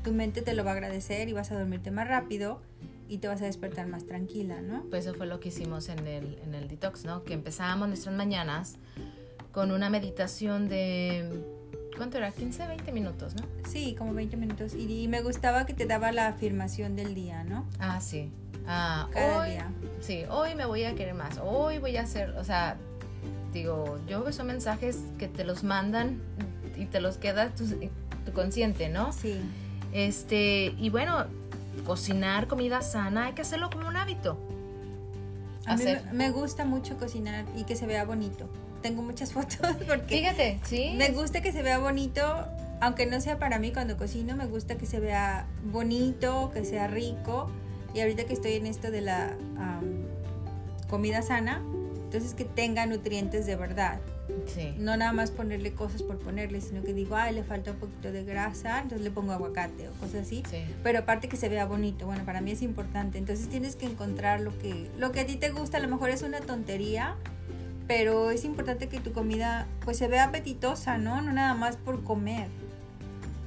tu 0.04 0.12
mente 0.14 0.42
te 0.42 0.54
lo 0.54 0.64
va 0.64 0.72
a 0.72 0.74
agradecer 0.74 1.30
y 1.30 1.34
vas 1.34 1.52
a 1.52 1.58
dormirte 1.58 1.92
más 1.92 2.08
rápido 2.08 2.62
y 3.08 3.18
te 3.20 3.28
vas 3.28 3.42
a 3.42 3.46
despertar 3.46 3.88
más 3.88 4.06
tranquila, 4.06 4.62
¿no? 4.62 4.84
Pues 4.90 5.06
eso 5.06 5.16
fue 5.16 5.28
lo 5.28 5.40
que 5.40 5.50
hicimos 5.50 5.90
en 5.90 6.06
el, 6.08 6.40
en 6.44 6.56
el 6.56 6.68
detox, 6.68 7.06
¿no? 7.06 7.24
Que 7.24 7.34
empezábamos 7.34 7.88
nuestras 7.88 8.16
mañanas 8.16 8.76
con 9.52 9.72
una 9.72 9.90
meditación 9.90 10.68
de... 10.68 11.44
¿Cuánto 11.96 12.18
era? 12.18 12.32
15, 12.32 12.66
20 12.68 12.92
minutos, 12.92 13.36
¿no? 13.36 13.44
Sí, 13.70 13.96
como 13.96 14.14
20 14.14 14.36
minutos. 14.36 14.74
Y, 14.74 15.04
y 15.04 15.08
me 15.08 15.22
gustaba 15.22 15.66
que 15.68 15.74
te 15.74 15.86
daba 15.86 16.12
la 16.12 16.28
afirmación 16.28 16.96
del 16.96 17.14
día, 17.14 17.44
¿no? 17.44 17.68
Ah, 17.78 18.02
sí. 18.02 18.32
Ah, 18.66 19.08
Cada 19.12 19.42
hoy, 19.42 19.52
día. 19.52 19.72
Sí, 20.02 20.24
hoy 20.30 20.56
me 20.56 20.66
voy 20.66 20.86
a 20.86 20.96
querer 20.96 21.14
más. 21.14 21.40
Hoy 21.44 21.78
voy 21.78 21.98
a 21.98 22.02
hacer, 22.02 22.32
o 22.32 22.44
sea, 22.44 22.78
digo, 23.52 23.98
yo 24.08 24.18
creo 24.18 24.26
que 24.26 24.34
son 24.34 24.48
mensajes 24.48 25.02
que 25.20 25.28
te 25.28 25.44
los 25.44 25.64
mandan 25.64 26.20
y 26.76 26.86
te 26.86 27.00
los 27.00 27.18
queda 27.18 27.50
tu, 27.50 27.66
tu 28.26 28.32
consciente, 28.34 28.90
¿no? 28.90 29.14
Sí. 29.14 29.40
Este, 29.94 30.74
y 30.78 30.90
bueno, 30.90 31.26
cocinar 31.86 32.48
comida 32.48 32.82
sana 32.82 33.26
hay 33.26 33.34
que 33.34 33.42
hacerlo 33.44 33.70
como 33.70 33.88
un 33.88 33.96
hábito. 33.96 34.38
A 35.66 35.76
mí 35.78 35.84
Hacer. 35.84 36.04
me- 36.14 36.30
gusta 36.32 36.66
mucho 36.66 36.98
cocinar 36.98 37.46
y 37.56 37.64
que 37.64 37.76
se 37.76 37.86
vea 37.86 38.04
bonito. 38.04 38.50
Tengo 38.82 39.02
muchas 39.02 39.32
fotos 39.34 39.60
porque 39.88 40.18
Fíjate, 40.20 40.60
sí. 40.66 40.94
me 40.98 41.10
gusta 41.12 41.42
que 41.42 41.52
se 41.54 41.62
vea 41.64 41.78
bonito, 41.80 42.22
aunque 42.82 43.06
no 43.06 43.22
sea 43.22 43.40
para 43.40 43.60
mí 43.60 43.72
cuando 43.72 43.96
cocino, 43.98 44.36
me 44.36 44.46
gusta 44.48 44.76
que 44.76 44.86
se 44.86 45.00
vea 45.00 45.46
bonito, 45.72 46.52
que 46.54 46.66
sea 46.66 46.88
rico. 46.88 47.50
Y 47.94 48.02
ahorita 48.02 48.26
que 48.26 48.34
estoy 48.34 48.54
en 48.54 48.66
esto 48.66 48.90
de 48.92 49.02
la 49.02 49.28
am, 49.58 50.06
comida 50.90 51.22
sana, 51.22 51.62
entonces 52.14 52.36
que 52.36 52.46
tenga 52.46 52.86
nutrientes 52.86 53.48
de 53.48 53.56
verdad. 53.56 54.00
Sí. 54.46 54.76
No 54.78 54.96
nada 54.96 55.14
más 55.14 55.32
ponerle 55.32 55.74
cosas 55.74 56.04
por 56.04 56.20
ponerle, 56.20 56.62
sino 56.62 56.84
que 56.84 56.94
digo, 56.94 57.16
ay, 57.16 57.34
le 57.34 57.44
falta 57.44 57.72
un 57.72 57.78
poquito 57.78 58.12
de 58.12 58.24
grasa, 58.24 58.80
entonces 58.82 59.04
le 59.04 59.10
pongo 59.10 59.32
aguacate 59.32 59.90
o 59.90 59.92
cosas 59.94 60.28
así. 60.28 60.44
Sí. 60.48 60.64
Pero 60.84 61.00
aparte 61.00 61.28
que 61.28 61.38
se 61.38 61.50
vea 61.50 61.66
bonito, 61.66 62.06
bueno, 62.06 62.24
para 62.24 62.40
mí 62.40 62.52
es 62.52 62.62
importante. 62.62 63.18
Entonces 63.18 63.50
tienes 63.50 63.76
que 63.76 63.88
encontrar 63.88 64.42
lo 64.42 64.56
que, 64.60 64.92
lo 65.00 65.12
que 65.12 65.22
a 65.22 65.26
ti 65.26 65.38
te 65.38 65.50
gusta. 65.50 65.78
A 65.78 65.82
lo 65.82 65.88
mejor 65.88 66.12
es 66.12 66.22
una 66.22 66.40
tontería, 66.40 67.16
pero 67.88 68.30
es 68.30 68.46
importante 68.46 68.88
que 68.90 69.00
tu 69.00 69.12
comida 69.12 69.66
pues 69.84 69.98
se 69.98 70.08
vea 70.08 70.26
apetitosa, 70.26 71.00
¿no? 71.00 71.20
No 71.24 71.34
nada 71.34 71.56
más 71.56 71.78
por 71.78 72.04
comer. 72.04 72.48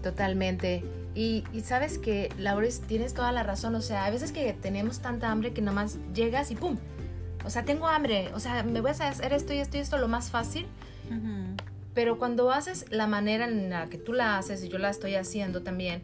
Totalmente. 0.03 0.83
Y, 1.15 1.45
y 1.53 1.61
sabes 1.61 1.99
que, 1.99 2.31
Lauris, 2.37 2.81
tienes 2.81 3.15
toda 3.15 3.31
la 3.31 3.45
razón. 3.45 3.77
O 3.77 3.81
sea, 3.81 4.07
a 4.07 4.11
veces 4.11 4.33
que 4.33 4.53
tenemos 4.55 4.99
tanta 4.99 5.31
hambre 5.31 5.53
que 5.53 5.63
nomás 5.63 5.99
llegas 6.13 6.51
y 6.51 6.57
¡pum! 6.57 6.79
O 7.47 7.51
sea, 7.51 7.65
tengo 7.65 7.89
hambre. 7.89 8.31
O 8.35 8.41
sea, 8.41 8.63
me 8.63 8.81
voy 8.81 8.91
a 8.91 8.93
hacer 8.93 9.33
esto 9.33 9.53
y 9.55 9.59
esto 9.59 9.77
y 9.77 9.81
esto 9.81 9.99
lo 9.99 10.09
más 10.09 10.31
fácil. 10.31 10.67
Pero 11.95 12.19
cuando 12.19 12.51
haces 12.51 12.85
la 12.91 13.07
manera 13.07 13.47
en 13.47 13.71
la 13.71 13.87
que 13.87 13.97
tú 13.97 14.13
la 14.13 14.37
haces 14.37 14.63
y 14.63 14.69
yo 14.69 14.79
la 14.79 14.91
estoy 14.91 15.15
haciendo 15.15 15.63
también, 15.63 16.03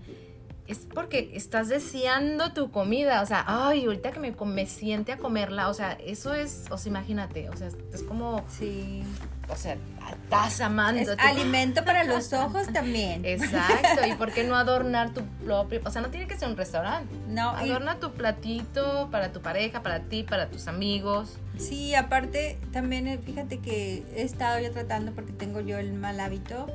es 0.66 0.86
porque 0.94 1.32
estás 1.34 1.68
deseando 1.68 2.52
tu 2.52 2.70
comida. 2.70 3.20
O 3.20 3.26
sea, 3.26 3.44
ay, 3.46 3.84
ahorita 3.84 4.12
que 4.12 4.20
me, 4.20 4.32
me 4.32 4.66
siente 4.66 5.12
a 5.12 5.18
comerla. 5.18 5.68
O 5.68 5.74
sea, 5.74 5.92
eso 5.92 6.32
es, 6.32 6.64
o 6.70 6.78
sea, 6.78 6.90
imagínate. 6.90 7.50
O 7.50 7.56
sea, 7.56 7.68
es 7.92 8.02
como, 8.02 8.44
Sí. 8.48 9.02
O 9.48 9.56
sea, 9.56 9.76
estás 10.10 10.60
amando. 10.60 11.00
Es 11.00 11.08
alimento 11.18 11.84
para 11.84 12.04
los 12.12 12.32
ojos 12.32 12.66
también. 12.72 13.24
Exacto, 13.24 14.06
y 14.06 14.12
por 14.14 14.32
qué 14.32 14.44
no 14.44 14.56
adornar 14.56 15.12
tu 15.14 15.22
propio, 15.44 15.80
o 15.84 15.90
sea, 15.90 16.00
no 16.02 16.08
tiene 16.08 16.26
que 16.26 16.36
ser 16.38 16.48
un 16.48 16.56
restaurante. 16.56 17.14
No, 17.28 17.54
y- 17.64 17.70
Adorna 17.70 17.98
tu 18.00 18.12
platito 18.12 19.08
para 19.10 19.32
tu 19.32 19.40
pareja, 19.42 19.82
para 19.82 20.00
ti, 20.00 20.22
para 20.22 20.48
tus 20.48 20.68
amigos. 20.68 21.38
Sí, 21.58 21.94
aparte 21.94 22.58
también 22.72 23.06
eh, 23.08 23.18
fíjate 23.18 23.58
que 23.58 24.04
he 24.16 24.22
estado 24.22 24.58
yo 24.60 24.70
tratando 24.72 25.12
porque 25.12 25.32
tengo 25.32 25.60
yo 25.60 25.78
el 25.78 25.92
mal 25.92 26.18
hábito 26.20 26.66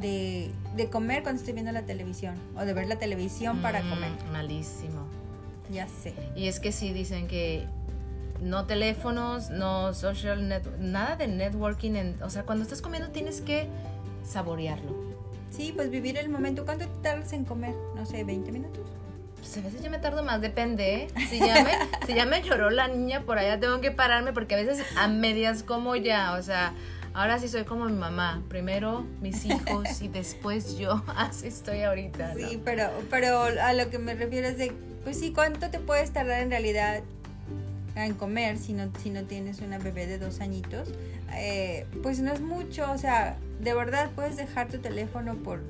de, 0.00 0.50
de 0.76 0.88
comer 0.90 1.22
cuando 1.22 1.38
estoy 1.40 1.52
viendo 1.54 1.72
la 1.72 1.82
televisión 1.82 2.34
o 2.56 2.64
de 2.64 2.72
ver 2.72 2.86
la 2.86 2.96
televisión 2.96 3.58
para 3.62 3.82
Mm, 3.82 3.90
comer. 3.90 4.10
Malísimo. 4.32 5.06
Ya 5.70 5.86
sé. 5.88 6.14
Y 6.36 6.46
es 6.48 6.60
que 6.60 6.70
sí 6.72 6.92
dicen 6.92 7.26
que 7.28 7.66
no 8.42 8.66
teléfonos, 8.66 9.50
no 9.50 9.94
social 9.94 10.48
net, 10.48 10.62
nada 10.78 11.16
de 11.16 11.28
networking, 11.28 11.94
en- 11.96 12.22
o 12.22 12.28
sea, 12.30 12.42
cuando 12.44 12.64
estás 12.64 12.82
comiendo 12.82 13.08
tienes 13.10 13.40
que 13.40 13.68
saborearlo. 14.24 14.94
Sí, 15.50 15.72
pues 15.74 15.90
vivir 15.90 16.16
el 16.16 16.28
momento. 16.28 16.64
¿Cuánto 16.64 16.86
te 16.86 17.02
tardas 17.02 17.32
en 17.32 17.44
comer? 17.44 17.74
No 17.94 18.06
sé, 18.06 18.24
20 18.24 18.50
minutos. 18.52 18.80
Pues 19.36 19.56
a 19.58 19.60
veces 19.60 19.82
yo 19.82 19.90
me 19.90 19.98
tardo 19.98 20.22
más, 20.22 20.40
depende, 20.40 20.94
¿eh? 20.94 21.08
Si 21.28 21.38
ya, 21.38 21.62
me, 21.64 21.72
si 22.06 22.14
ya 22.14 22.24
me 22.26 22.42
lloró 22.42 22.70
la 22.70 22.88
niña 22.88 23.22
por 23.22 23.38
allá, 23.38 23.58
tengo 23.60 23.80
que 23.80 23.90
pararme 23.90 24.32
porque 24.32 24.54
a 24.54 24.58
veces 24.58 24.84
a 24.96 25.08
medias 25.08 25.62
como 25.62 25.94
ya, 25.96 26.32
o 26.34 26.42
sea, 26.42 26.72
ahora 27.12 27.38
sí 27.38 27.48
soy 27.48 27.64
como 27.64 27.84
mi 27.86 27.92
mamá. 27.92 28.42
Primero 28.48 29.04
mis 29.20 29.44
hijos 29.44 30.00
y 30.00 30.08
después 30.08 30.78
yo. 30.78 31.02
Así 31.16 31.48
estoy 31.48 31.82
ahorita. 31.82 32.34
¿no? 32.34 32.48
Sí, 32.48 32.60
pero, 32.64 32.88
pero 33.10 33.42
a 33.42 33.72
lo 33.74 33.90
que 33.90 33.98
me 33.98 34.14
refiero 34.14 34.46
es 34.48 34.56
de, 34.56 34.72
pues 35.04 35.18
sí, 35.18 35.32
¿cuánto 35.32 35.68
te 35.70 35.80
puedes 35.80 36.12
tardar 36.12 36.40
en 36.40 36.50
realidad 36.50 37.02
en 37.94 38.14
comer 38.14 38.58
si 38.58 38.72
no, 38.72 38.90
si 39.02 39.10
no 39.10 39.24
tienes 39.24 39.60
una 39.60 39.78
bebé 39.78 40.06
de 40.06 40.18
dos 40.18 40.40
añitos? 40.40 40.88
Eh, 41.34 41.86
pues 42.02 42.20
no 42.20 42.32
es 42.32 42.40
mucho, 42.40 42.90
o 42.90 42.98
sea, 42.98 43.36
de 43.60 43.74
verdad 43.74 44.10
puedes 44.14 44.36
dejar 44.36 44.68
tu 44.68 44.78
teléfono 44.78 45.36
por 45.36 45.60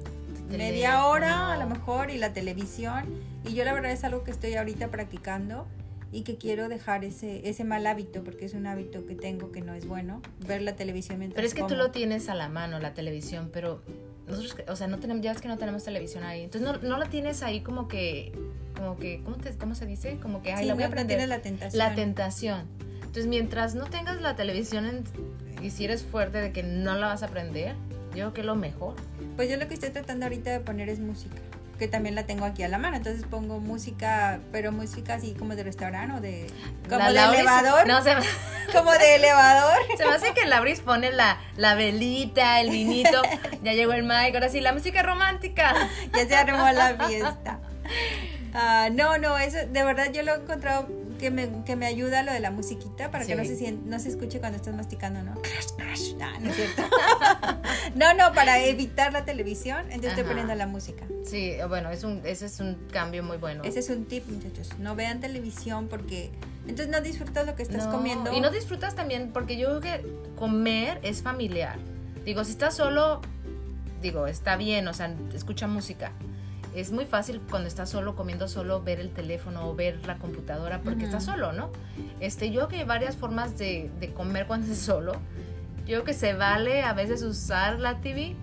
media 0.50 1.06
hora 1.06 1.52
a 1.52 1.56
lo 1.56 1.66
mejor 1.66 2.10
y 2.10 2.18
la 2.18 2.32
televisión. 2.32 3.04
Y 3.44 3.54
yo 3.54 3.64
la 3.64 3.72
verdad 3.72 3.92
es 3.92 4.04
algo 4.04 4.24
que 4.24 4.30
estoy 4.30 4.54
ahorita 4.54 4.88
practicando 4.88 5.66
y 6.12 6.22
que 6.22 6.36
quiero 6.36 6.68
dejar 6.68 7.04
ese, 7.04 7.48
ese 7.48 7.64
mal 7.64 7.86
hábito 7.86 8.22
porque 8.22 8.44
es 8.44 8.54
un 8.54 8.66
hábito 8.66 9.06
que 9.06 9.14
tengo 9.14 9.50
que 9.50 9.62
no 9.62 9.72
es 9.74 9.86
bueno, 9.86 10.20
ver 10.46 10.60
la 10.60 10.76
televisión 10.76 11.18
mientras 11.18 11.36
Pero 11.36 11.46
es 11.48 11.54
que 11.54 11.62
tú 11.62 11.74
lo 11.74 11.90
tienes 11.90 12.28
a 12.28 12.34
la 12.34 12.48
mano, 12.48 12.78
la 12.78 12.92
televisión, 12.92 13.50
pero 13.52 13.80
nosotros, 14.28 14.56
o 14.68 14.76
sea, 14.76 14.86
no 14.86 14.98
tenemos, 14.98 15.22
ya 15.22 15.32
es 15.32 15.40
que 15.40 15.48
no 15.48 15.58
tenemos 15.58 15.84
televisión 15.84 16.24
ahí. 16.24 16.42
Entonces 16.44 16.70
no, 16.70 16.78
no 16.88 16.96
la 16.98 17.06
tienes 17.06 17.42
ahí 17.42 17.60
como 17.60 17.88
que, 17.88 18.32
como 18.76 18.96
que, 18.96 19.20
¿cómo, 19.24 19.36
te- 19.36 19.56
cómo 19.56 19.74
se 19.74 19.86
dice? 19.86 20.18
Como 20.22 20.42
que, 20.42 20.52
ay, 20.52 20.62
Sí, 20.62 20.68
la 20.68 20.74
voy 20.74 20.84
a 20.84 20.88
no- 20.88 20.94
no 20.94 21.00
aprender. 21.02 21.28
la 21.28 21.40
tentación. 21.42 21.78
La 21.78 21.94
tentación. 21.94 22.66
Entonces, 23.00 23.26
mientras 23.26 23.74
no 23.74 23.84
tengas 23.86 24.20
la 24.20 24.36
televisión 24.36 24.86
en- 24.86 25.04
y 25.62 25.70
si 25.70 25.84
eres 25.84 26.02
fuerte 26.02 26.38
de 26.38 26.52
que 26.52 26.62
no 26.62 26.94
la 26.94 27.08
vas 27.08 27.22
a 27.22 27.26
aprender, 27.26 27.74
yo 28.10 28.12
creo 28.16 28.32
que 28.32 28.40
es 28.40 28.46
lo 28.46 28.54
mejor. 28.56 28.94
Pues 29.36 29.50
yo 29.50 29.56
lo 29.56 29.68
que 29.68 29.74
estoy 29.74 29.90
tratando 29.90 30.24
ahorita 30.26 30.50
de 30.50 30.60
poner 30.60 30.88
es 30.88 30.98
música. 30.98 31.36
Que 31.82 31.88
también 31.88 32.14
la 32.14 32.26
tengo 32.26 32.44
aquí 32.44 32.62
a 32.62 32.68
la 32.68 32.78
mano. 32.78 32.96
Entonces 32.96 33.24
pongo 33.28 33.58
música, 33.58 34.38
pero 34.52 34.70
música 34.70 35.14
así 35.14 35.34
como 35.34 35.56
de 35.56 35.64
restaurante 35.64 36.14
o 36.16 36.20
de. 36.20 36.46
Como 36.88 37.00
La 37.00 37.08
de 37.10 37.18
Lauris- 37.18 37.34
elevador. 37.40 37.88
No, 37.88 38.02
se 38.04 38.14
me, 38.14 38.22
Como 38.72 38.92
de 38.92 39.16
elevador. 39.16 39.78
se 39.96 40.06
me 40.06 40.12
hace 40.14 40.32
que 40.32 40.46
Lauris 40.46 40.78
pone 40.78 41.10
la, 41.10 41.38
la 41.56 41.74
velita, 41.74 42.60
el 42.60 42.70
vinito. 42.70 43.20
Ya 43.64 43.72
llegó 43.72 43.92
el 43.94 44.02
Mike, 44.04 44.32
ahora 44.34 44.48
sí, 44.48 44.60
la 44.60 44.72
música 44.72 45.02
romántica. 45.02 45.74
ya 46.12 46.26
se 46.26 46.34
armó 46.36 46.70
la 46.72 46.94
fiesta. 47.06 47.58
Ah, 48.54 48.88
no, 48.92 49.18
no, 49.18 49.38
eso 49.38 49.58
de 49.66 49.84
verdad 49.84 50.12
yo 50.12 50.22
lo 50.22 50.34
he 50.34 50.38
encontrado 50.38 50.88
que 51.22 51.30
me, 51.30 51.62
que 51.64 51.76
me 51.76 51.86
ayuda 51.86 52.24
lo 52.24 52.32
de 52.32 52.40
la 52.40 52.50
musiquita 52.50 53.12
para 53.12 53.24
que 53.24 53.36
no 53.36 53.44
se 53.44 53.72
no 53.72 54.00
se 54.00 54.08
escuche 54.08 54.40
cuando 54.40 54.56
estás 54.56 54.74
masticando, 54.74 55.22
¿no? 55.22 55.40
Crash, 55.40 55.76
crash. 55.76 56.14
No 56.40 56.50
es 56.50 56.56
cierto. 56.56 56.82
no, 57.94 58.12
no, 58.14 58.32
para 58.34 58.58
evitar 58.64 59.12
la 59.12 59.24
televisión, 59.24 59.82
entonces 59.82 60.10
estoy 60.10 60.22
Ajá. 60.24 60.30
poniendo 60.30 60.54
la 60.56 60.66
música. 60.66 61.04
Sí, 61.24 61.54
bueno, 61.68 61.90
es 61.90 62.02
un, 62.02 62.22
ese 62.24 62.46
es 62.46 62.58
un 62.58 62.74
cambio 62.90 63.22
muy 63.22 63.36
bueno. 63.36 63.62
Ese 63.62 63.78
es 63.78 63.88
un 63.88 64.04
tip, 64.06 64.26
muchachos. 64.28 64.76
No 64.80 64.96
vean 64.96 65.20
televisión 65.20 65.86
porque 65.86 66.32
entonces 66.66 66.88
no 66.88 67.00
disfrutas 67.00 67.46
lo 67.46 67.54
que 67.54 67.62
estás 67.62 67.86
No, 67.86 67.92
comiendo. 67.92 68.32
Y 68.32 68.40
no 68.40 68.50
disfrutas 68.50 68.96
también, 68.96 69.30
porque 69.32 69.56
yo 69.56 69.78
creo 69.78 69.80
que 69.80 70.06
comer 70.34 70.98
es 71.04 71.22
familiar. 71.22 71.78
Digo, 72.24 72.42
si 72.42 72.50
estás 72.50 72.74
solo, 72.74 73.20
digo, 74.00 74.26
está 74.26 74.56
bien, 74.56 74.88
o 74.88 74.92
sea, 74.94 75.14
escucha 75.32 75.68
música. 75.68 76.10
Es 76.74 76.90
muy 76.90 77.04
fácil 77.04 77.40
cuando 77.50 77.68
estás 77.68 77.90
solo, 77.90 78.16
comiendo 78.16 78.48
solo, 78.48 78.82
ver 78.82 78.98
el 79.00 79.10
teléfono 79.10 79.68
o 79.68 79.74
ver 79.74 80.06
la 80.06 80.16
computadora 80.16 80.80
porque 80.80 81.00
Ujú. 81.04 81.06
estás 81.06 81.24
solo, 81.24 81.52
¿no? 81.52 81.70
Este, 82.20 82.50
yo 82.50 82.60
creo 82.60 82.68
que 82.68 82.76
hay 82.78 82.84
varias 82.84 83.16
formas 83.16 83.58
de, 83.58 83.90
de 84.00 84.12
comer 84.12 84.46
cuando 84.46 84.66
estás 84.66 84.84
solo. 84.84 85.12
Yo 85.80 85.86
creo 85.86 86.04
que 86.04 86.14
se 86.14 86.32
vale 86.34 86.82
a 86.82 86.92
veces 86.94 87.22
usar 87.22 87.78
la 87.78 88.00
TV. 88.00 88.36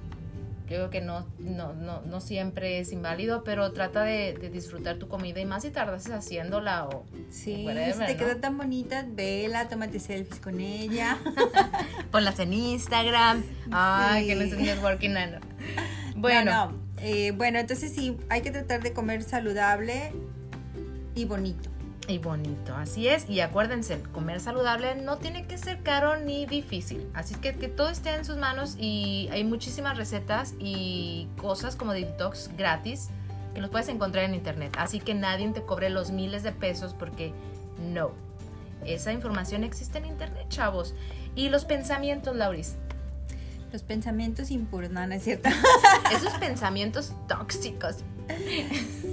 Yo 0.68 0.76
creo 0.76 0.90
que 0.92 1.02
no, 1.02 1.26
no, 1.40 1.74
no, 1.74 2.02
no 2.02 2.22
siempre 2.22 2.78
es 2.80 2.92
inválido, 2.92 3.44
pero 3.44 3.72
trata 3.72 4.04
de, 4.04 4.36
de 4.40 4.52
disfrutar 4.52 4.98
tu 4.98 5.08
comida 5.08 5.40
y 5.40 5.46
más 5.46 5.64
si 5.64 5.72
tardas 5.72 6.06
haciéndola 6.12 6.86
o 6.88 7.06
Sí, 7.32 7.64
whatever, 7.66 7.94
si 7.94 8.00
te 8.06 8.12
¿no? 8.14 8.18
quedó 8.20 8.36
tan 8.38 8.56
bonita, 8.60 9.04
vela, 9.10 9.68
tómate 9.68 10.00
selfies 10.00 10.40
con 10.40 10.60
ella. 10.60 11.18
Ponlas 12.12 12.38
en 12.40 12.54
Instagram. 12.54 13.44
Ay, 13.72 14.28
que 14.28 14.36
no 14.36 14.42
es 14.44 14.52
Sí. 14.52 14.58
un 14.58 14.64
networking. 14.64 15.10
no, 15.10 15.26
no. 15.26 15.38
Bueno, 16.16 16.52
No, 16.52 16.72
no. 16.72 16.78
Eh, 17.02 17.32
bueno, 17.32 17.60
entonces 17.60 17.94
sí, 17.94 18.18
hay 18.30 18.42
que 18.42 18.52
tratar 18.52 18.82
de 18.82 18.94
comer 18.94 19.24
saludable 19.24 20.12
y 21.16 21.26
bonito. 21.26 21.70
y 22.08 22.18
bonito, 22.18 22.76
así 22.76 23.08
es. 23.08 23.30
Y 23.30 23.40
acuérdense, 23.42 24.02
comer 24.14 24.40
saludable 24.40 24.96
no 24.96 25.18
tiene 25.18 25.46
que 25.46 25.58
ser 25.60 25.84
caro 25.84 26.18
ni 26.18 26.46
difícil. 26.48 27.08
Así 27.14 27.36
que 27.36 27.56
que 27.56 27.68
todo 27.68 27.90
esté 27.90 28.16
en 28.16 28.26
sus 28.26 28.38
manos 28.38 28.76
y 28.80 29.30
hay 29.32 29.44
muchísimas 29.44 29.96
recetas 29.98 30.56
y 30.60 31.28
cosas 31.38 31.76
como 31.76 31.94
de 31.94 32.06
detox 32.06 32.50
gratis 32.58 33.10
que 33.54 33.62
los 33.62 33.70
puedes 33.70 33.90
encontrar 33.90 34.26
en 34.26 34.34
internet. 34.34 34.76
Así 34.80 35.00
que 35.00 35.14
nadie 35.14 35.48
te 35.50 35.62
cobre 35.62 35.90
los 35.90 36.10
miles 36.12 36.42
de 36.42 36.52
pesos 36.52 36.96
porque 36.98 37.32
no. 37.94 38.12
Esa 38.86 39.14
información 39.14 39.64
existe 39.64 39.98
en 40.00 40.06
internet, 40.06 40.46
chavos. 40.50 40.96
Y 41.36 41.50
los 41.50 41.66
pensamientos, 41.66 42.36
Lauris. 42.36 42.76
Los 43.72 43.84
pensamientos 43.84 44.50
impuros, 44.52 44.90
no, 44.90 45.06
no 45.06 45.14
es 45.14 45.24
cierto. 45.24 45.50
Esos 46.16 46.34
pensamientos 46.40 47.14
tóxicos. 47.28 47.98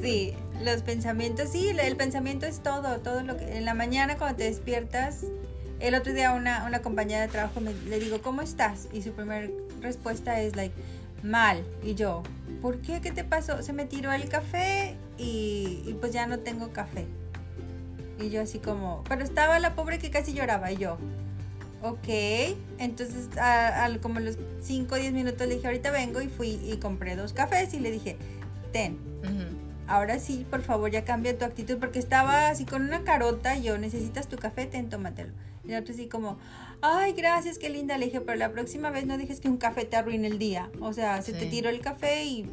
Sí, 0.03 0.35
los 0.63 0.83
pensamientos, 0.83 1.51
sí, 1.51 1.69
el 1.69 1.97
pensamiento 1.97 2.47
es 2.47 2.63
todo, 2.63 2.99
todo 3.01 3.23
lo 3.23 3.37
que 3.37 3.57
en 3.57 3.65
la 3.65 3.75
mañana 3.75 4.17
cuando 4.17 4.37
te 4.39 4.45
despiertas, 4.45 5.25
el 5.81 5.95
otro 5.95 6.13
día 6.13 6.33
una, 6.33 6.65
una 6.67 6.81
compañera 6.81 7.23
de 7.23 7.29
trabajo 7.29 7.61
me, 7.61 7.75
le 7.75 7.99
digo, 7.99 8.23
¿cómo 8.23 8.43
estás? 8.43 8.89
Y 8.93 9.03
su 9.03 9.13
primera 9.13 9.49
respuesta 9.83 10.41
es 10.41 10.57
like, 10.57 10.75
mal. 11.23 11.63
Y 11.83 11.95
yo, 11.95 12.23
¿por 12.63 12.81
qué? 12.81 13.01
¿Qué 13.01 13.11
te 13.11 13.25
pasó? 13.25 13.63
Se 13.63 13.73
me 13.73 13.85
tiró 13.85 14.13
el 14.13 14.29
café 14.29 14.97
y, 15.19 15.83
y 15.87 15.97
pues 16.01 16.13
ya 16.13 16.27
no 16.27 16.39
tengo 16.39 16.73
café. 16.73 17.07
Y 18.19 18.31
yo 18.31 18.41
así 18.41 18.59
como, 18.59 19.05
pero 19.09 19.23
estaba 19.23 19.59
la 19.59 19.75
pobre 19.75 19.99
que 19.99 20.11
casi 20.11 20.33
lloraba 20.33 20.73
y 20.73 20.79
yo, 20.79 20.97
ok. 21.91 22.57
Entonces, 22.79 23.37
a, 23.39 23.85
a 23.85 23.99
como 24.01 24.21
los 24.21 24.39
5 24.63 24.95
o 24.95 24.99
10 24.99 25.13
minutos 25.13 25.47
le 25.47 25.57
dije, 25.57 25.67
ahorita 25.67 25.91
vengo 25.91 26.21
y 26.21 26.29
fui 26.29 26.61
y 26.65 26.77
compré 26.79 27.17
dos 27.17 27.33
cafés 27.33 27.75
y 27.75 27.81
le 27.81 27.91
dije, 27.91 28.17
ten, 28.73 28.99
ahora 29.87 30.19
sí, 30.19 30.47
por 30.51 30.63
favor, 30.63 30.91
ya 30.91 31.05
cambia 31.05 31.39
tu 31.39 31.45
actitud, 31.45 31.79
porque 31.79 31.99
estaba 31.99 32.49
así 32.49 32.65
con 32.65 32.83
una 32.83 33.05
carota, 33.05 33.57
y 33.57 33.63
yo, 33.63 33.79
necesitas 33.79 34.29
tu 34.29 34.37
café, 34.37 34.67
ten, 34.67 34.89
tómatelo. 34.89 35.33
Y 35.65 35.69
la 35.69 35.81
otra 35.81 35.95
así 35.95 36.07
como, 36.07 36.39
ay, 36.81 37.13
gracias, 37.13 37.59
qué 37.59 37.69
linda, 37.69 37.99
le 37.99 38.07
dije, 38.07 38.21
pero 38.21 38.39
la 38.39 38.53
próxima 38.53 38.91
vez 38.91 39.07
no 39.07 39.19
dejes 39.19 39.41
que 39.41 39.49
un 39.49 39.57
café 39.57 39.85
te 39.85 39.97
arruine 39.97 40.29
el 40.29 40.39
día. 40.39 40.71
O 40.81 40.93
sea, 40.93 41.23
se 41.23 41.33
te 41.33 41.47
tiró 41.47 41.71
el 41.71 41.81
café 41.81 42.25
y 42.25 42.47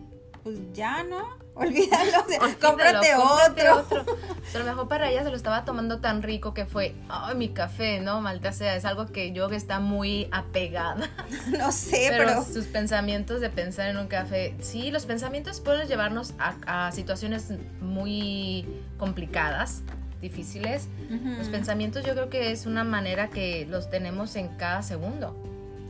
pues 0.43 0.57
ya, 0.73 1.03
¿no? 1.03 1.41
Olvídalo, 1.55 2.25
o 2.25 2.29
sea, 2.29 2.39
Olvídalo, 2.39 2.59
cómprate, 2.59 3.11
cómprate 3.15 3.69
otro. 3.69 3.77
otro. 3.77 4.01
O 4.01 4.51
sea, 4.51 4.61
a 4.61 4.63
lo 4.63 4.69
mejor 4.69 4.87
para 4.87 5.09
ella 5.09 5.23
se 5.23 5.29
lo 5.29 5.35
estaba 5.35 5.65
tomando 5.65 5.99
tan 5.99 6.23
rico 6.23 6.53
que 6.53 6.65
fue, 6.65 6.95
ay, 7.09 7.35
mi 7.35 7.49
café, 7.49 7.99
¿no? 7.99 8.21
Maldita 8.21 8.51
sea, 8.51 8.75
es 8.75 8.85
algo 8.85 9.05
que 9.07 9.31
yo 9.31 9.49
que 9.49 9.55
está 9.55 9.79
muy 9.79 10.27
apegada. 10.31 11.09
No 11.57 11.71
sé, 11.71 12.07
pero, 12.09 12.25
pero, 12.25 12.43
sus 12.43 12.65
pensamientos 12.65 13.39
de 13.39 13.49
pensar 13.49 13.87
en 13.87 13.97
un 13.97 14.07
café, 14.07 14.55
sí, 14.61 14.91
los 14.91 15.05
pensamientos 15.05 15.59
pueden 15.61 15.87
llevarnos 15.87 16.33
a, 16.39 16.87
a 16.87 16.91
situaciones 16.91 17.53
muy 17.79 18.65
complicadas, 18.97 19.83
difíciles. 20.23 20.87
Los 21.37 21.49
pensamientos 21.49 22.03
yo 22.05 22.13
creo 22.13 22.29
que 22.29 22.51
es 22.51 22.65
una 22.65 22.83
manera 22.83 23.29
que 23.29 23.67
los 23.69 23.89
tenemos 23.89 24.35
en 24.35 24.47
cada 24.57 24.81
segundo. 24.81 25.35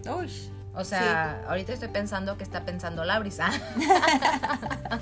Uy, 0.06 0.30
O 0.76 0.84
sea, 0.84 1.44
ahorita 1.48 1.72
estoy 1.74 1.90
pensando 1.90 2.36
que 2.36 2.44
está 2.44 2.66
pensando. 2.66 3.04
¿ah? 3.04 3.22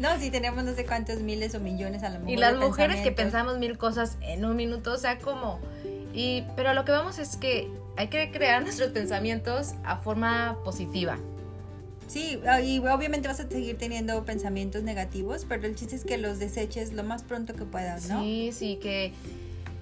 no, 0.00 0.18
si 0.18 0.30
tenemos 0.30 0.64
no 0.64 0.74
sé 0.74 0.84
cuántos 0.84 1.20
miles 1.20 1.54
o 1.54 1.60
millones 1.60 2.02
a 2.02 2.08
lo 2.08 2.18
mejor. 2.18 2.30
Y 2.30 2.36
las 2.36 2.56
mujeres 2.56 3.00
que 3.00 3.12
pensamos 3.12 3.58
mil 3.58 3.78
cosas 3.78 4.16
en 4.20 4.44
un 4.44 4.56
minuto, 4.56 4.92
o 4.92 4.98
sea, 4.98 5.18
como... 5.18 5.60
Y, 6.12 6.44
pero 6.56 6.74
lo 6.74 6.84
que 6.84 6.90
vamos 6.90 7.20
es 7.20 7.36
que 7.36 7.70
hay 7.96 8.08
que 8.08 8.32
crear 8.32 8.62
nuestros 8.64 8.90
pensamientos 8.90 9.74
a 9.84 9.96
forma 9.98 10.58
positiva. 10.64 11.18
Sí, 12.08 12.40
ah, 12.48 12.60
y 12.60 12.80
obviamente 12.80 13.28
vas 13.28 13.38
a 13.38 13.48
seguir 13.48 13.78
teniendo 13.78 14.24
pensamientos 14.24 14.82
negativos, 14.82 15.46
pero 15.48 15.68
el 15.68 15.76
chiste 15.76 15.94
es 15.94 16.04
que 16.04 16.18
los 16.18 16.40
deseches 16.40 16.92
lo 16.92 17.04
más 17.04 17.22
pronto 17.22 17.54
que 17.54 17.64
puedas, 17.64 18.08
¿no? 18.08 18.20
Sí, 18.22 18.50
sí, 18.52 18.80
que, 18.82 19.12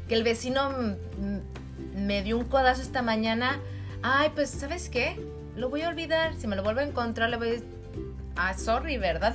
que 0.07 0.15
el 0.15 0.23
vecino 0.23 0.71
me 1.97 2.23
dio 2.23 2.37
un 2.37 2.45
codazo 2.45 2.83
esta 2.83 3.01
mañana. 3.01 3.59
Ay, 4.03 4.31
pues, 4.35 4.51
¿sabes 4.51 4.89
qué? 4.89 5.21
Lo 5.57 5.71
voy 5.71 5.83
a 5.83 5.89
olvidar. 5.89 6.35
Si 6.37 6.47
me 6.47 6.57
lo 6.57 6.63
vuelvo 6.63 6.81
a 6.81 6.85
encontrar, 6.85 7.31
le 7.31 7.37
voy 7.37 7.49
a... 7.49 7.61
Ah, 8.37 8.55
sorry, 8.55 8.99
¿verdad? 8.99 9.35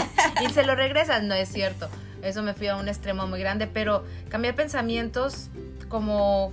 y 0.46 0.52
se 0.52 0.64
lo 0.64 0.74
regresas. 0.74 1.22
No 1.22 1.34
es 1.34 1.48
cierto. 1.48 1.88
Eso 2.22 2.42
me 2.42 2.54
fui 2.54 2.68
a 2.68 2.76
un 2.76 2.88
extremo 2.88 3.26
muy 3.26 3.40
grande, 3.40 3.66
pero 3.66 4.04
cambiar 4.28 4.54
pensamientos 4.54 5.48
como... 5.88 6.52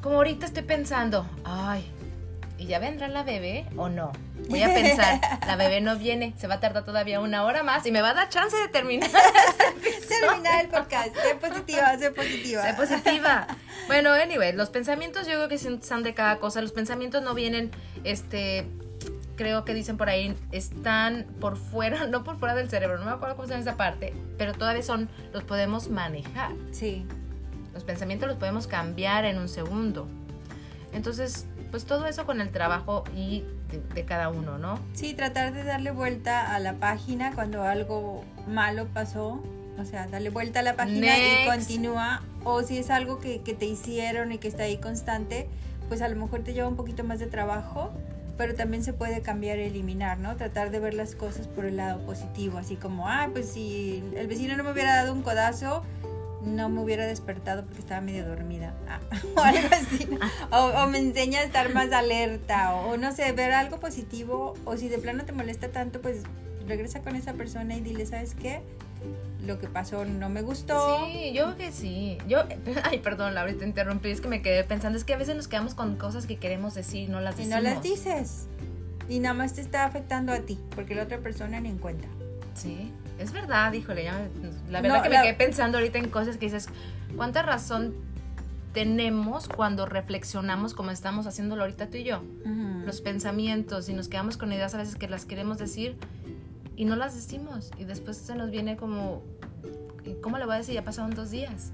Como 0.00 0.16
ahorita 0.16 0.44
estoy 0.44 0.64
pensando, 0.64 1.26
ay, 1.44 1.90
¿y 2.64 2.66
ya 2.66 2.78
vendrá 2.78 3.08
la 3.08 3.22
bebé 3.22 3.66
o 3.76 3.90
no? 3.90 4.10
Voy 4.48 4.62
a 4.62 4.66
pensar, 4.74 5.20
la 5.46 5.56
bebé 5.56 5.82
no 5.82 5.96
viene, 5.96 6.34
se 6.38 6.46
va 6.46 6.54
a 6.54 6.60
tardar 6.60 6.84
todavía 6.84 7.20
una 7.20 7.44
hora 7.44 7.62
más 7.62 7.84
y 7.84 7.92
me 7.92 8.00
va 8.00 8.10
a 8.10 8.14
dar 8.14 8.28
chance 8.30 8.56
de 8.56 8.68
terminar. 8.68 9.10
Terminar 10.08 10.64
el 10.64 10.70
podcast. 10.70 11.14
Sé 11.14 11.34
positiva, 11.34 11.98
sé 11.98 12.10
positiva. 12.10 12.62
Sé 12.62 12.74
positiva. 12.74 13.46
Bueno, 13.86 14.12
anyway, 14.12 14.52
los 14.52 14.70
pensamientos 14.70 15.26
yo 15.26 15.34
creo 15.34 15.48
que 15.48 15.58
son 15.58 15.82
son 15.82 16.02
de 16.02 16.14
cada 16.14 16.38
cosa. 16.38 16.62
Los 16.62 16.72
pensamientos 16.72 17.22
no 17.22 17.34
vienen, 17.34 17.70
este, 18.04 18.66
creo 19.36 19.64
que 19.64 19.74
dicen 19.74 19.96
por 19.96 20.08
ahí, 20.08 20.34
están 20.52 21.26
por 21.40 21.56
fuera, 21.56 22.06
no 22.08 22.24
por 22.24 22.38
fuera 22.38 22.54
del 22.54 22.70
cerebro, 22.70 22.98
no 22.98 23.04
me 23.04 23.10
acuerdo 23.10 23.36
cómo 23.36 23.46
se 23.46 23.54
llama 23.54 23.62
esa 23.62 23.76
parte, 23.76 24.14
pero 24.38 24.54
todavía 24.54 24.82
son, 24.82 25.10
los 25.32 25.44
podemos 25.44 25.88
manejar. 25.88 26.52
Sí. 26.70 27.04
Los 27.74 27.84
pensamientos 27.84 28.28
los 28.28 28.38
podemos 28.38 28.66
cambiar 28.66 29.24
en 29.24 29.38
un 29.38 29.48
segundo. 29.48 30.08
Entonces, 30.92 31.46
pues 31.74 31.86
todo 31.86 32.06
eso 32.06 32.24
con 32.24 32.40
el 32.40 32.50
trabajo 32.50 33.02
y 33.16 33.42
de, 33.68 33.80
de 33.96 34.04
cada 34.04 34.28
uno, 34.28 34.58
¿no? 34.58 34.78
Sí, 34.92 35.12
tratar 35.12 35.52
de 35.52 35.64
darle 35.64 35.90
vuelta 35.90 36.54
a 36.54 36.60
la 36.60 36.74
página 36.74 37.32
cuando 37.34 37.64
algo 37.64 38.22
malo 38.46 38.86
pasó. 38.94 39.42
O 39.76 39.84
sea, 39.84 40.06
darle 40.06 40.30
vuelta 40.30 40.60
a 40.60 40.62
la 40.62 40.76
página 40.76 41.18
y 41.18 41.48
continúa. 41.48 42.22
O 42.44 42.62
si 42.62 42.78
es 42.78 42.90
algo 42.90 43.18
que, 43.18 43.40
que 43.40 43.54
te 43.54 43.66
hicieron 43.66 44.30
y 44.30 44.38
que 44.38 44.46
está 44.46 44.62
ahí 44.62 44.76
constante, 44.76 45.48
pues 45.88 46.00
a 46.00 46.06
lo 46.08 46.14
mejor 46.14 46.44
te 46.44 46.54
lleva 46.54 46.68
un 46.68 46.76
poquito 46.76 47.02
más 47.02 47.18
de 47.18 47.26
trabajo, 47.26 47.90
pero 48.38 48.54
también 48.54 48.84
se 48.84 48.92
puede 48.92 49.20
cambiar 49.20 49.58
y 49.58 49.62
eliminar, 49.62 50.20
¿no? 50.20 50.36
Tratar 50.36 50.70
de 50.70 50.78
ver 50.78 50.94
las 50.94 51.16
cosas 51.16 51.48
por 51.48 51.64
el 51.64 51.78
lado 51.78 52.06
positivo, 52.06 52.56
así 52.56 52.76
como, 52.76 53.08
ah, 53.08 53.30
pues 53.32 53.48
si 53.48 54.00
el 54.14 54.28
vecino 54.28 54.56
no 54.56 54.62
me 54.62 54.70
hubiera 54.70 54.94
dado 54.94 55.12
un 55.12 55.22
codazo, 55.22 55.82
no 56.44 56.68
me 56.68 56.80
hubiera 56.82 57.06
despertado 57.06 57.64
porque 57.64 57.80
estaba 57.80 58.00
medio 58.00 58.26
dormida. 58.26 58.74
Ah, 58.88 59.00
o 59.36 59.40
algo 59.40 59.68
así. 59.72 60.08
O, 60.50 60.82
o 60.82 60.86
me 60.88 60.98
enseña 60.98 61.40
a 61.40 61.44
estar 61.44 61.72
más 61.72 61.92
alerta. 61.92 62.74
O, 62.74 62.92
o 62.92 62.96
no 62.96 63.12
sé, 63.12 63.32
ver 63.32 63.52
algo 63.52 63.80
positivo. 63.80 64.54
O 64.64 64.76
si 64.76 64.88
de 64.88 64.98
plano 64.98 65.24
te 65.24 65.32
molesta 65.32 65.68
tanto, 65.68 66.00
pues 66.00 66.22
regresa 66.66 67.00
con 67.02 67.16
esa 67.16 67.34
persona 67.34 67.76
y 67.76 67.80
dile, 67.80 68.06
¿sabes 68.06 68.34
qué? 68.34 68.62
Lo 69.44 69.58
que 69.58 69.68
pasó 69.68 70.04
no 70.06 70.30
me 70.30 70.40
gustó. 70.40 71.06
Sí, 71.06 71.32
yo 71.34 71.44
creo 71.44 71.56
que 71.56 71.72
sí. 71.72 72.16
Yo, 72.26 72.44
ay, 72.84 72.98
perdón, 73.00 73.34
Laura, 73.34 73.52
te 73.52 73.64
interrumpí, 73.66 74.08
es 74.10 74.20
que 74.20 74.28
me 74.28 74.40
quedé 74.40 74.64
pensando, 74.64 74.96
es 74.96 75.04
que 75.04 75.12
a 75.12 75.18
veces 75.18 75.36
nos 75.36 75.48
quedamos 75.48 75.74
con 75.74 75.96
cosas 75.96 76.26
que 76.26 76.36
queremos 76.38 76.74
decir 76.74 77.08
y 77.08 77.12
no 77.12 77.20
las 77.20 77.34
Y 77.34 77.38
decimos. 77.44 77.62
no 77.62 77.68
las 77.70 77.82
dices. 77.82 78.46
Y 79.08 79.18
nada 79.18 79.34
más 79.34 79.52
te 79.52 79.60
está 79.60 79.84
afectando 79.84 80.32
a 80.32 80.40
ti, 80.40 80.58
porque 80.74 80.94
la 80.94 81.02
otra 81.02 81.18
persona 81.18 81.60
ni 81.60 81.68
en 81.68 81.76
cuenta. 81.76 82.08
Sí, 82.54 82.90
es 83.18 83.32
verdad, 83.32 83.72
híjole, 83.72 84.04
ya 84.04 84.28
la 84.70 84.80
verdad 84.80 84.96
No, 84.98 85.02
que 85.02 85.08
la- 85.08 85.20
me 85.20 85.26
quedé 85.26 85.34
pensando 85.34 85.78
ahorita 85.78 85.98
en 85.98 86.08
cosas 86.10 86.36
que 86.36 86.46
dices, 86.46 86.68
¿cuánta 87.16 87.42
razón 87.42 87.94
tenemos 88.72 89.48
cuando 89.48 89.86
reflexionamos 89.86 90.74
como 90.74 90.90
estamos 90.90 91.26
haciéndolo 91.26 91.62
ahorita 91.62 91.88
tú 91.90 91.98
y 91.98 92.04
yo? 92.04 92.22
Los 92.84 93.00
pensamientos 93.00 93.88
y 93.88 93.94
nos 93.94 94.08
quedamos 94.08 94.36
con 94.36 94.52
ideas 94.52 94.74
a 94.74 94.78
veces 94.78 94.96
que 94.96 95.08
las 95.08 95.24
queremos 95.24 95.58
decir 95.58 95.96
y 96.76 96.84
no 96.84 96.96
las 96.96 97.14
decimos 97.14 97.70
y 97.78 97.84
después 97.84 98.16
se 98.16 98.34
nos 98.34 98.50
viene 98.50 98.76
como, 98.76 99.22
¿y 100.04 100.14
¿cómo 100.20 100.38
le 100.38 100.44
voy 100.44 100.56
a 100.56 100.58
decir? 100.58 100.74
Ya 100.74 100.84
pasaron 100.84 101.12
dos 101.12 101.30
días. 101.30 101.72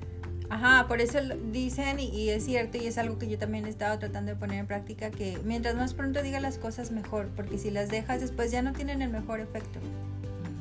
Ajá, 0.50 0.87
por 0.88 1.00
eso 1.00 1.18
dicen, 1.53 2.00
y, 2.00 2.07
y 2.09 2.31
es 2.31 2.44
cierto, 2.44 2.76
y 2.76 2.87
es 2.87 2.98
algo 2.98 3.18
que 3.18 3.29
yo 3.29 3.38
también 3.38 3.66
he 3.66 3.68
estado 3.68 3.98
tratando 4.00 4.33
de 4.33 4.37
poner 4.37 4.59
en 4.59 4.66
práctica, 4.66 5.11
que 5.12 5.38
mientras 5.44 5.76
más 5.76 5.94
pronto 5.94 6.22
digas 6.22 6.42
las 6.42 6.59
cosas 6.59 6.90
mejor, 6.90 7.29
porque 7.37 7.57
si 7.57 7.70
las 7.70 7.88
dejas 7.88 8.20
después 8.20 8.50
ya 8.50 8.61
no 8.61 8.72
tienen 8.72 9.00
el 9.00 9.11
mejor 9.11 9.38
efecto. 9.38 9.79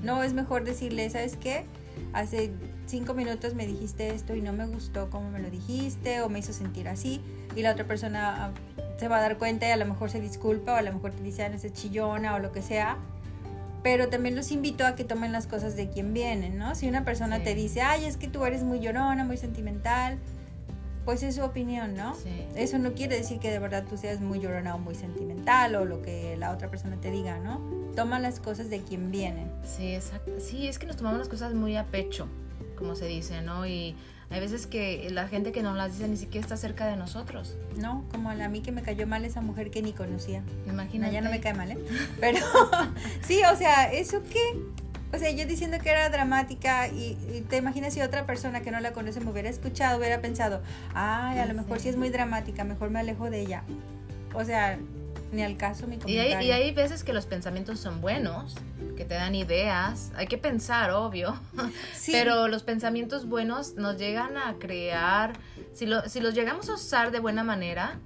No 0.04 0.24
es 0.24 0.34
mejor 0.34 0.64
decirle, 0.64 1.10
¿sabes 1.10 1.36
qué? 1.38 1.66
Hace 2.14 2.52
cinco 2.86 3.14
minutos 3.14 3.54
me 3.56 3.68
dijiste 3.68 4.14
esto 4.14 4.36
y 4.36 4.42
no 4.42 4.54
me 4.54 4.66
gustó 4.66 5.10
cómo 5.10 5.30
me 5.30 5.40
lo 5.40 5.50
dijiste 5.50 6.22
o 6.22 6.30
me 6.30 6.40
hizo 6.40 6.54
sentir 6.54 6.88
así 6.88 7.22
y 7.56 7.62
la 7.62 7.72
otra 7.74 7.86
persona 7.86 8.46
ah, 8.46 8.52
se 8.98 9.08
va 9.08 9.18
a 9.18 9.22
dar 9.22 9.38
cuenta 9.38 9.68
y 9.68 9.72
a 9.72 9.78
lo 9.78 9.86
mejor 9.86 10.10
se 10.10 10.20
disculpa 10.22 10.74
o 10.74 10.76
a 10.76 10.82
lo 10.82 10.94
mejor 10.94 11.12
te 11.12 11.22
dice, 11.24 11.44
ah, 11.44 11.50
no 11.50 11.60
sé, 11.60 11.72
chillona 11.72 12.36
o 12.36 12.40
lo 12.40 12.52
que 12.52 12.62
sea. 12.62 12.98
Pero 13.84 14.10
también 14.10 14.36
los 14.36 14.52
invito 14.52 14.86
a 14.86 14.96
que 14.96 15.04
tomen 15.06 15.32
las 15.32 15.48
cosas 15.48 15.76
de 15.78 15.90
quien 15.90 16.14
vienen, 16.14 16.58
¿no? 16.58 16.76
Si 16.76 16.88
una 16.88 17.06
persona 17.06 17.38
Sí. 17.38 17.44
te 17.44 17.56
dice, 17.56 17.82
ay, 17.82 18.06
es 18.06 18.18
que 18.18 18.28
tú 18.28 18.44
eres 18.46 18.64
muy 18.64 18.80
llorona, 18.80 19.24
muy 19.24 19.38
sentimental, 19.38 20.18
pues 21.06 21.24
es 21.24 21.36
su 21.36 21.44
opinión, 21.44 21.96
¿no? 21.96 22.14
Sí. 22.16 22.44
Eso 22.56 22.78
no 22.78 22.94
quiere 22.94 23.16
decir 23.18 23.40
que 23.40 23.50
de 23.52 23.60
verdad 23.60 23.86
tú 23.90 23.98
seas 23.98 24.20
muy 24.20 24.40
llorona 24.40 24.76
o 24.76 24.80
muy 24.80 24.96
sentimental 24.96 25.76
o 25.76 25.86
lo 25.86 26.02
que 26.02 26.36
la 26.38 26.52
otra 26.52 26.70
persona 26.70 26.98
te 26.98 27.10
diga, 27.10 27.40
¿no? 27.40 27.62
Toma 28.00 28.18
las 28.18 28.40
cosas 28.40 28.70
de 28.70 28.82
quien 28.82 29.12
vienen. 29.12 29.52
Sí, 29.66 29.94
exacto. 29.94 30.32
Sí, 30.40 30.70
es 30.70 30.80
que 30.80 30.86
nos 30.86 30.96
tomamos 30.96 31.20
las 31.20 31.28
cosas 31.28 31.54
muy 31.54 31.76
a 31.76 31.86
pecho, 31.86 32.30
como 32.78 32.96
se 32.96 33.08
dice, 33.08 33.42
¿no? 33.42 33.68
Y 33.68 33.94
hay 34.30 34.40
veces 34.40 34.68
que 34.68 35.10
la 35.12 35.28
gente 35.28 35.52
que 35.52 35.62
nos 35.62 35.76
las 35.76 35.92
dice 35.92 36.08
ni 36.08 36.16
siquiera 36.16 36.46
está 36.46 36.56
cerca 36.56 36.88
de 36.88 36.96
nosotros. 36.96 37.58
¿no? 37.76 38.06
Como 38.10 38.30
a 38.30 38.36
mí 38.48 38.62
que 38.62 38.72
me 38.72 38.84
cayó 38.84 39.06
mal 39.06 39.26
esa 39.26 39.42
mujer 39.42 39.70
que 39.70 39.82
ni 39.82 39.92
conocía. 39.92 40.44
No, 40.66 40.72
Imagínate. 40.72 41.12
ya 41.12 41.20
no 41.20 41.30
me 41.30 41.42
cae 41.42 41.54
mal, 41.54 41.72
¿eh? 41.72 41.78
Pero 42.22 42.40
sí, 43.28 43.42
o 43.52 43.58
sea, 43.58 43.92
¿eso 43.92 44.22
qué? 44.32 44.58
O 45.14 45.18
sea, 45.18 45.30
yo 45.32 45.46
diciendo 45.46 45.78
que 45.84 45.90
era 45.90 46.08
dramática 46.10 46.88
y, 46.88 47.18
y 47.36 47.42
te 47.50 47.58
imaginas 47.58 47.94
si 47.94 48.02
otra 48.02 48.26
persona 48.26 48.62
que 48.62 48.72
no 48.72 48.80
la 48.80 48.94
conoce 48.94 49.20
me 49.20 49.30
hubiera 49.30 49.50
escuchado, 49.50 49.98
hubiera 49.98 50.22
pensado, 50.22 50.62
ay, 50.94 51.40
a 51.40 51.46
lo 51.46 51.54
mejor 51.54 51.82
sí 51.82 51.90
es 51.90 51.98
muy 51.98 52.12
dramática, 52.12 52.64
mejor 52.64 52.92
me 52.92 53.00
alejo 53.00 53.30
de 53.30 53.42
ella. 53.42 53.64
O 54.34 54.46
sea, 54.46 54.80
ni 55.32 55.44
al 55.44 55.58
caso 55.58 55.86
mi 55.88 55.96
Y 55.96 56.00
comentario. 56.00 56.38
hay, 56.38 56.48
y 56.48 56.52
hay 56.52 56.72
veces 56.74 57.04
que 57.04 57.14
los 57.14 57.26
pensamientos 57.26 57.80
son 57.80 58.02
buenos, 58.02 58.56
que 58.98 59.06
te 59.06 59.14
dan 59.16 59.36
ideas. 59.36 60.12
Hay 60.16 60.28
que 60.28 60.38
pensar, 60.38 60.92
obvio. 60.92 61.40
Sí, 61.96 62.12
Pero 62.14 62.48
los 62.48 62.64
pensamientos 62.64 63.28
buenos 63.28 63.76
nos 63.76 63.98
llegan 63.98 64.38
a 64.38 64.56
crear, 64.60 65.34
si, 65.74 65.86
lo- 65.86 66.02
si 66.10 66.20
los 66.22 66.34
llegamos 66.34 66.70
a 66.70 66.74
usar 66.74 67.12
de 67.12 67.20
buena 67.20 67.44
manera, 67.44 68.00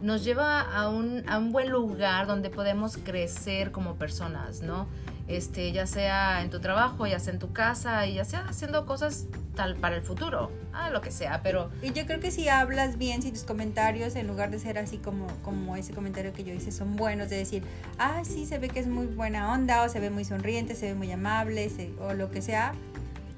nos 0.00 0.24
lleva 0.24 0.60
a 0.60 0.88
un, 0.88 1.28
a 1.28 1.36
un 1.38 1.52
buen 1.52 1.68
lugar 1.70 2.26
donde 2.26 2.48
podemos 2.50 2.96
crecer 2.96 3.70
como 3.70 3.96
personas, 3.96 4.62
¿no? 4.62 4.88
Este, 5.30 5.70
ya 5.70 5.86
sea 5.86 6.42
en 6.42 6.50
tu 6.50 6.58
trabajo, 6.60 7.06
ya 7.06 7.20
sea 7.20 7.32
en 7.32 7.38
tu 7.38 7.52
casa, 7.52 8.04
y 8.06 8.14
ya 8.14 8.24
sea 8.24 8.40
haciendo 8.48 8.84
cosas 8.84 9.26
tal 9.54 9.76
para 9.76 9.94
el 9.94 10.02
futuro, 10.02 10.50
ah, 10.72 10.90
lo 10.90 11.00
que 11.00 11.12
sea, 11.12 11.40
pero 11.42 11.70
Y 11.82 11.92
yo 11.92 12.04
creo 12.06 12.18
que 12.18 12.30
si 12.32 12.48
hablas 12.48 12.98
bien, 12.98 13.22
si 13.22 13.30
tus 13.30 13.44
comentarios, 13.44 14.16
en 14.16 14.26
lugar 14.26 14.50
de 14.50 14.58
ser 14.58 14.76
así 14.78 14.96
como, 14.98 15.28
como 15.44 15.76
ese 15.76 15.92
comentario 15.92 16.32
que 16.32 16.42
yo 16.42 16.52
hice, 16.52 16.72
son 16.72 16.96
buenos, 16.96 17.30
de 17.30 17.36
decir, 17.36 17.62
ah, 17.98 18.22
sí, 18.24 18.44
se 18.44 18.58
ve 18.58 18.68
que 18.68 18.80
es 18.80 18.88
muy 18.88 19.06
buena 19.06 19.52
onda, 19.52 19.84
o 19.84 19.88
se 19.88 20.00
ve 20.00 20.10
muy 20.10 20.24
sonriente, 20.24 20.74
se 20.74 20.86
ve 20.86 20.94
muy 20.94 21.12
amable, 21.12 21.68
se- 21.70 21.92
o 22.00 22.12
lo 22.12 22.30
que 22.32 22.42
sea, 22.42 22.72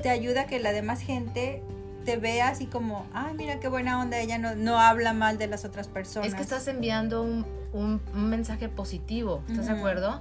te 0.03 0.09
ayuda 0.09 0.43
a 0.43 0.47
que 0.47 0.61
la 0.61 0.73
demás 0.73 1.01
gente 1.01 1.63
te 2.07 2.17
vea 2.17 2.49
así 2.49 2.67
como, 2.67 3.07
ay, 3.13 3.35
mira 3.35 3.61
qué 3.61 3.69
buena 3.69 4.01
onda, 4.01 4.19
ella 4.19 4.39
no, 4.39 4.55
no 4.55 4.79
habla 4.81 5.13
mal 5.13 5.37
de 5.39 5.47
las 5.47 5.65
otras 5.67 5.89
personas. 5.89 6.29
es 6.29 6.35
que 6.35 6.43
estás 6.43 6.67
enviando 6.69 7.23
un, 7.23 7.45
un- 7.75 8.01
un 8.15 8.31
mensaje 8.31 8.69
positivo, 8.71 9.43
¿estás 9.49 9.67
de 9.67 9.73
acuerdo? 9.73 10.21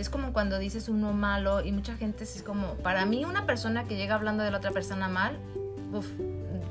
Es 0.00 0.08
como 0.08 0.32
cuando 0.32 0.58
dices 0.58 0.88
uno 0.88 1.12
malo 1.12 1.62
y 1.62 1.72
mucha 1.72 1.94
gente 1.94 2.24
es 2.24 2.42
como, 2.42 2.74
para 2.76 3.04
mí 3.04 3.26
una 3.26 3.44
persona 3.44 3.84
que 3.84 3.96
llega 3.96 4.14
hablando 4.14 4.42
de 4.42 4.50
la 4.50 4.56
otra 4.56 4.70
persona 4.70 5.08
mal, 5.08 5.38
uf, 5.92 6.06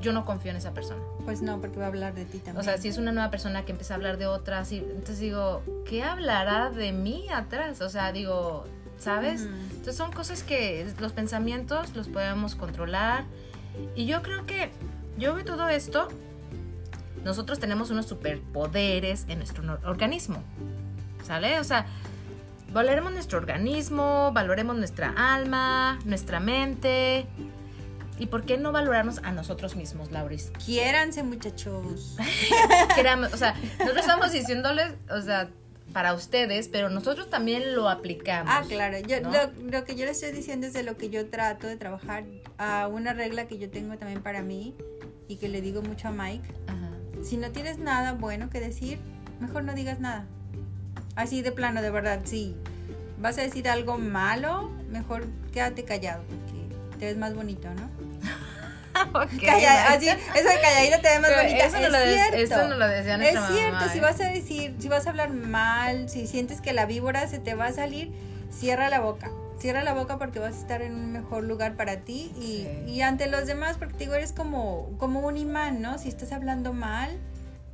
yo 0.02 0.12
no 0.12 0.24
confío 0.24 0.50
en 0.50 0.56
esa 0.56 0.72
persona. 0.72 1.00
Pues 1.24 1.40
no, 1.40 1.60
porque 1.60 1.78
va 1.78 1.84
a 1.84 1.88
hablar 1.88 2.12
de 2.12 2.24
ti 2.24 2.38
también. 2.38 2.56
O 2.56 2.62
sea, 2.64 2.76
si 2.76 2.88
es 2.88 2.98
una 2.98 3.12
nueva 3.12 3.30
persona 3.30 3.64
que 3.64 3.70
empieza 3.70 3.94
a 3.94 3.98
hablar 3.98 4.18
de 4.18 4.26
otras, 4.26 4.72
y, 4.72 4.78
entonces 4.78 5.20
digo, 5.20 5.62
¿qué 5.86 6.02
hablará 6.02 6.70
de 6.70 6.90
mí 6.90 7.28
atrás? 7.32 7.80
O 7.82 7.88
sea, 7.88 8.10
digo, 8.10 8.64
¿sabes? 8.98 9.42
Ujú. 9.42 9.54
Entonces 9.70 9.94
son 9.94 10.10
cosas 10.10 10.42
que 10.42 10.92
los 10.98 11.12
pensamientos 11.12 11.94
los 11.94 12.08
podemos 12.08 12.56
controlar. 12.56 13.26
Y 13.94 14.06
yo 14.06 14.22
creo 14.22 14.44
que 14.44 14.72
yo 15.18 15.36
veo 15.36 15.44
todo 15.44 15.68
esto, 15.68 16.08
nosotros 17.24 17.60
tenemos 17.60 17.90
unos 17.90 18.06
superpoderes 18.06 19.24
en 19.28 19.38
nuestro 19.38 19.78
organismo. 19.84 20.42
¿Sale? 21.24 21.60
O 21.60 21.64
sea, 21.64 21.86
valoremos 22.72 23.12
nuestro 23.12 23.38
organismo, 23.38 24.30
valoremos 24.32 24.76
nuestra 24.76 25.12
alma, 25.16 25.98
nuestra 26.04 26.40
mente. 26.40 27.26
¿Y 28.18 28.26
por 28.26 28.44
qué 28.44 28.58
no 28.58 28.70
valorarnos 28.70 29.18
a 29.22 29.32
nosotros 29.32 29.76
mismos, 29.76 30.10
Lauris? 30.12 30.52
Quiéranse, 30.64 31.22
muchachos. 31.22 32.16
Queramos- 32.94 33.32
o 33.32 33.36
sea, 33.36 33.54
nosotros 33.78 34.00
estamos 34.00 34.32
diciéndoles, 34.32 34.94
o 35.10 35.22
sea, 35.22 35.48
para 35.94 36.12
ustedes, 36.14 36.68
pero 36.68 36.88
nosotros 36.90 37.30
también 37.30 37.74
lo 37.74 37.88
aplicamos. 37.88 38.52
Ah, 38.54 38.62
claro. 38.68 38.98
Yo, 39.00 39.20
¿no? 39.22 39.30
lo, 39.32 39.50
lo 39.70 39.84
que 39.84 39.96
yo 39.96 40.04
le 40.04 40.12
estoy 40.12 40.30
diciendo 40.32 40.66
es 40.66 40.72
de 40.72 40.82
lo 40.82 40.96
que 40.96 41.08
yo 41.10 41.28
trato 41.30 41.66
de 41.66 41.76
trabajar. 41.76 42.24
A 42.58 42.86
una 42.88 43.12
regla 43.14 43.46
que 43.48 43.58
yo 43.58 43.70
tengo 43.70 43.96
también 43.96 44.22
para 44.22 44.42
mí 44.42 44.74
y 45.26 45.36
que 45.36 45.48
le 45.48 45.62
digo 45.62 45.80
mucho 45.82 46.08
a 46.08 46.10
Mike. 46.12 46.46
Ajá. 46.68 46.90
Si 47.24 47.38
no 47.38 47.50
tienes 47.50 47.78
nada 47.78 48.12
bueno 48.12 48.50
que 48.50 48.60
decir, 48.60 48.98
mejor 49.40 49.64
no 49.64 49.72
digas 49.74 49.98
nada. 49.98 50.26
Así 51.20 51.42
de 51.42 51.52
plano, 51.52 51.82
de 51.82 51.90
verdad, 51.90 52.20
sí. 52.24 52.54
Vas 53.18 53.36
a 53.38 53.42
decir 53.42 53.68
algo 53.68 53.98
malo, 53.98 54.70
mejor 54.90 55.26
quédate 55.52 55.84
callado 55.84 56.22
porque 56.24 56.98
te 56.98 57.04
ves 57.06 57.16
más 57.16 57.34
bonito, 57.34 57.68
¿no? 57.74 57.90
Ok, 59.14 59.30
Calla- 59.46 59.92
así, 59.92 60.08
eso 60.08 60.48
de 60.48 60.60
calladita 60.60 61.00
te 61.00 61.08
ves 61.08 61.20
más 61.20 61.30
Pero 61.30 61.42
bonita. 61.42 61.64
Eso 61.66 61.78
no, 61.78 61.86
es 61.86 61.92
lo 61.92 61.98
de- 61.98 62.14
cierto. 62.14 62.36
eso 62.36 62.68
no 62.68 62.76
lo 62.76 62.88
decía 62.88 63.14
Es 63.14 63.18
nuestra 63.20 63.48
cierto, 63.48 63.72
mamá, 63.76 63.92
si 63.92 63.98
¿eh? 63.98 64.00
vas 64.00 64.20
a 64.20 64.24
decir, 64.28 64.76
si 64.78 64.88
vas 64.88 65.06
a 65.06 65.10
hablar 65.10 65.30
mal, 65.30 66.08
si 66.08 66.26
sientes 66.26 66.60
que 66.60 66.72
la 66.72 66.86
víbora 66.86 67.26
se 67.28 67.38
te 67.38 67.54
va 67.54 67.66
a 67.66 67.72
salir, 67.72 68.10
cierra 68.50 68.88
la 68.90 69.00
boca. 69.00 69.30
Cierra 69.60 69.82
la 69.84 69.92
boca 69.94 70.18
porque 70.18 70.38
vas 70.38 70.54
a 70.54 70.58
estar 70.58 70.82
en 70.82 70.94
un 70.94 71.12
mejor 71.12 71.44
lugar 71.44 71.76
para 71.76 71.98
ti 71.98 72.32
y, 72.36 72.66
Sí. 72.86 72.92
y 72.94 73.02
ante 73.02 73.26
los 73.28 73.46
demás, 73.46 73.76
porque 73.78 73.92
te 73.94 73.98
digo, 74.00 74.14
eres 74.14 74.32
como, 74.32 74.90
como 74.98 75.20
un 75.20 75.36
imán, 75.36 75.80
¿no? 75.82 75.98
Si 75.98 76.08
estás 76.08 76.32
hablando 76.32 76.72
mal, 76.72 77.10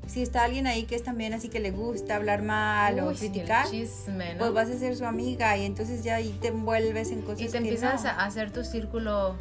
si 0.06 0.22
está 0.22 0.44
alguien 0.44 0.66
ahí 0.66 0.84
que 0.84 0.94
es 0.94 1.02
también 1.02 1.34
así 1.34 1.48
que 1.48 1.60
le 1.60 1.70
gusta 1.70 2.16
hablar 2.16 2.42
mal 2.42 2.98
o 3.00 3.06
Uy, 3.06 3.12
el 3.12 3.18
criticar, 3.18 3.68
chisme, 3.70 4.34
¿no? 4.34 4.38
pues 4.38 4.52
vas 4.52 4.68
a 4.70 4.78
ser 4.78 4.96
su 4.96 5.04
amiga 5.04 5.56
y 5.56 5.64
entonces 5.64 6.04
ya 6.04 6.16
ahí 6.16 6.36
te 6.40 6.48
envuelves 6.48 7.10
en 7.10 7.22
cosas 7.22 7.40
y 7.40 7.44
te 7.46 7.52
que 7.52 7.58
empiezas 7.58 8.04
no. 8.04 8.10
a 8.10 8.24
hacer 8.24 8.52
tu 8.52 8.64
círculo 8.64 9.36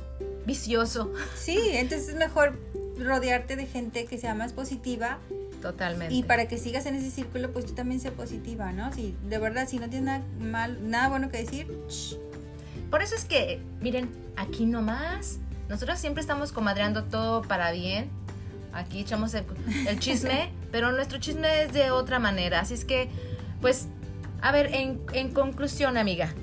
vicioso. 0.45 1.11
Sí, 1.37 1.57
entonces 1.73 2.09
es 2.09 2.15
mejor 2.15 2.59
rodearte 2.97 3.55
de 3.55 3.65
gente 3.65 4.05
que 4.05 4.17
sea 4.17 4.35
más 4.35 4.53
positiva 4.53 5.19
Totalmente. 5.65 6.13
Y 6.13 6.21
para 6.21 6.47
que 6.47 6.59
sigas 6.59 6.85
en 6.85 6.93
ese 6.93 7.09
círculo, 7.09 7.51
pues 7.51 7.65
tú 7.65 7.73
también 7.73 7.99
sé 7.99 8.11
positiva, 8.11 8.71
¿no? 8.71 8.93
Si 8.93 9.15
de 9.27 9.39
verdad, 9.39 9.67
si 9.67 9.79
no 9.79 9.89
tienes 9.89 10.03
nada 10.05 10.23
mal, 10.39 10.89
nada 10.91 11.09
bueno 11.09 11.29
que 11.29 11.39
decir, 11.39 11.67
shh, 11.89 12.17
Por 12.91 13.01
eso 13.01 13.15
es 13.15 13.25
que, 13.25 13.59
miren, 13.81 14.11
aquí 14.35 14.67
nomás, 14.67 15.39
nosotros 15.67 15.97
siempre 15.97 16.21
estamos 16.21 16.51
comadreando 16.51 17.05
todo 17.05 17.41
para 17.41 17.71
bien. 17.71 18.11
Aquí 18.75 18.99
echamos 18.99 19.33
el, 19.33 19.45
el 19.87 19.99
chisme, 19.99 20.51
pero 20.71 20.91
nuestro 20.91 21.17
chisme 21.17 21.63
es 21.63 21.73
de 21.73 21.91
otra 21.91 22.19
manera. 22.19 22.59
Así 22.59 22.73
es 22.73 22.85
que, 22.85 23.09
pues, 23.61 23.87
a 24.41 24.51
ver, 24.51 24.73
en, 24.75 25.01
en 25.13 25.31
conclusión, 25.31 25.97
amiga. 25.97 26.33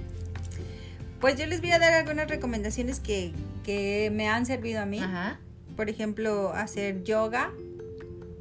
pues 1.20 1.38
yo 1.38 1.46
les 1.46 1.60
voy 1.60 1.70
a 1.70 1.78
dar 1.78 1.92
algunas 1.92 2.28
recomendaciones 2.28 2.98
que, 2.98 3.32
que 3.64 4.10
me 4.12 4.28
han 4.28 4.46
servido 4.46 4.80
a 4.80 4.86
mí. 4.86 4.98
Ajá. 4.98 5.38
Por 5.76 5.88
ejemplo, 5.88 6.52
hacer 6.54 7.04
yoga. 7.04 7.52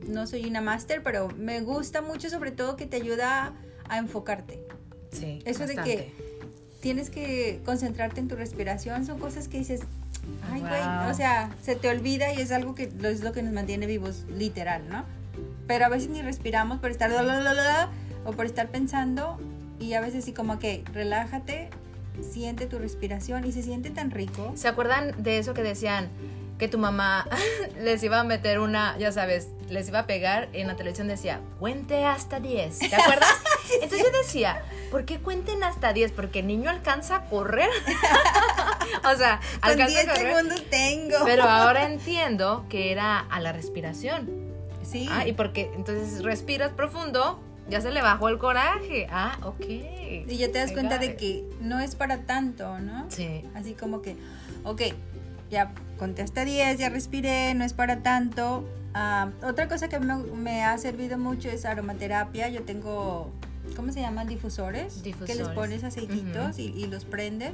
No 0.07 0.25
soy 0.25 0.45
una 0.45 0.61
máster, 0.61 1.03
pero 1.03 1.27
me 1.37 1.61
gusta 1.61 2.01
mucho, 2.01 2.29
sobre 2.29 2.51
todo 2.51 2.75
que 2.75 2.87
te 2.87 2.97
ayuda 2.97 3.53
a 3.87 3.97
enfocarte. 3.97 4.59
Sí. 5.11 5.39
Eso 5.45 5.67
de 5.67 5.75
que 5.75 6.13
tienes 6.79 7.09
que 7.09 7.61
concentrarte 7.65 8.19
en 8.19 8.27
tu 8.27 8.35
respiración, 8.35 9.05
son 9.05 9.19
cosas 9.19 9.47
que 9.47 9.59
dices, 9.59 9.81
ay, 10.51 10.61
güey, 10.61 10.81
Wow. 10.81 11.11
o 11.11 11.13
sea, 11.13 11.49
se 11.61 11.75
te 11.75 11.89
olvida 11.89 12.33
y 12.33 12.41
es 12.41 12.51
algo 12.51 12.75
que 12.75 12.91
es 13.03 13.21
lo 13.21 13.31
que 13.31 13.41
nos 13.43 13.53
mantiene 13.53 13.85
vivos, 13.85 14.25
literal, 14.29 14.87
¿no? 14.89 15.05
Pero 15.67 15.85
a 15.85 15.89
veces 15.89 16.09
ni 16.09 16.21
respiramos 16.21 16.79
por 16.79 16.91
estar 16.91 17.11
o 18.25 18.31
por 18.33 18.45
estar 18.45 18.67
pensando 18.69 19.39
y 19.79 19.93
a 19.93 20.01
veces 20.01 20.25
sí 20.25 20.33
como 20.33 20.59
que 20.59 20.83
relájate, 20.93 21.69
siente 22.21 22.67
tu 22.67 22.77
respiración 22.77 23.45
y 23.45 23.51
se 23.51 23.63
siente 23.63 23.89
tan 23.89 24.11
rico. 24.11 24.51
¿Se 24.55 24.67
acuerdan 24.67 25.23
de 25.23 25.37
eso 25.39 25.53
que 25.53 25.63
decían? 25.63 26.09
que 26.61 26.67
tu 26.67 26.77
mamá 26.77 27.25
les 27.81 28.03
iba 28.03 28.19
a 28.19 28.23
meter 28.23 28.59
una, 28.59 28.95
ya 28.99 29.11
sabes, 29.11 29.47
les 29.67 29.87
iba 29.87 29.97
a 29.97 30.05
pegar 30.05 30.47
en 30.53 30.67
la 30.67 30.75
televisión 30.75 31.07
decía, 31.07 31.41
cuente 31.59 32.05
hasta 32.05 32.39
10. 32.39 32.77
¿Te 32.77 32.95
acuerdas? 32.95 33.33
Entonces 33.75 33.99
yo 33.99 34.11
decía, 34.23 34.63
¿por 34.89 35.05
qué 35.05 35.19
cuenten 35.19 35.63
hasta 35.63 35.93
10? 35.93 36.11
Porque 36.11 36.39
el 36.39 36.47
niño 36.47 36.69
alcanza 36.69 37.15
a 37.17 37.25
correr. 37.25 37.69
o 39.13 39.15
sea, 39.17 39.39
Con 39.61 39.71
alcanza 39.71 39.87
10 40.01 40.07
a 40.07 40.13
correr. 40.13 40.35
segundos 40.35 40.63
tengo. 40.69 41.17
Pero 41.25 41.43
ahora 41.43 41.85
entiendo 41.87 42.65
que 42.69 42.91
era 42.91 43.19
a 43.19 43.39
la 43.39 43.51
respiración. 43.51 44.29
sí. 44.83 45.07
Ah, 45.11 45.25
y 45.27 45.33
porque 45.33 45.71
entonces 45.75 46.23
respiras 46.23 46.71
profundo, 46.73 47.39
ya 47.69 47.79
se 47.81 47.91
le 47.91 48.01
bajó 48.01 48.27
el 48.29 48.37
coraje. 48.37 49.07
Ah, 49.11 49.37
ok. 49.43 49.61
Y 49.69 50.37
ya 50.37 50.51
te 50.51 50.59
das 50.59 50.71
cuenta 50.71 50.97
de 50.97 51.15
que 51.15 51.43
no 51.61 51.79
es 51.79 51.95
para 51.95 52.23
tanto, 52.25 52.79
¿no? 52.79 53.05
Sí. 53.09 53.43
Así 53.55 53.73
como 53.73 54.01
que, 54.01 54.17
ok, 54.63 54.81
ya 55.49 55.71
conté 55.97 56.21
hasta 56.21 56.43
10, 56.45 56.77
ya 56.79 56.89
respiré, 56.89 57.53
no 57.53 57.63
es 57.63 57.73
para 57.73 58.03
tanto. 58.03 58.67
Ah, 58.93 59.29
otra 59.43 59.69
cosa 59.69 59.87
que 59.87 59.99
me, 59.99 60.15
me 60.17 60.63
ha 60.65 60.77
servido 60.77 61.17
mucho 61.17 61.47
es 61.49 61.63
aromaterapia. 61.63 62.49
Yo 62.49 62.63
tengo, 62.63 63.31
¿cómo 63.75 63.91
se 63.91 64.01
llaman? 64.01 64.27
Difusores. 64.27 64.93
Que 64.95 65.09
les 65.11 65.19
Difusores. 65.19 65.47
pones 65.49 65.83
aceititos 65.83 66.59
y, 66.59 66.67
y 66.67 66.87
los 66.87 67.05
prendes. 67.05 67.53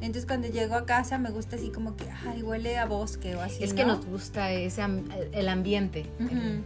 Entonces 0.00 0.26
cuando 0.26 0.48
llego 0.48 0.74
a 0.76 0.86
casa 0.86 1.18
me 1.18 1.30
gusta 1.30 1.56
así 1.56 1.70
como 1.70 1.96
que, 1.96 2.04
ay, 2.26 2.42
huele 2.42 2.78
a 2.78 2.86
bosque 2.86 3.34
o 3.34 3.40
así. 3.40 3.64
Es 3.64 3.74
que 3.74 3.84
¿no? 3.84 3.96
nos 3.96 4.06
gusta 4.06 4.52
ese 4.52 4.82
el 5.32 5.48
ambiente. 5.48 6.06
Ujú. 6.20 6.62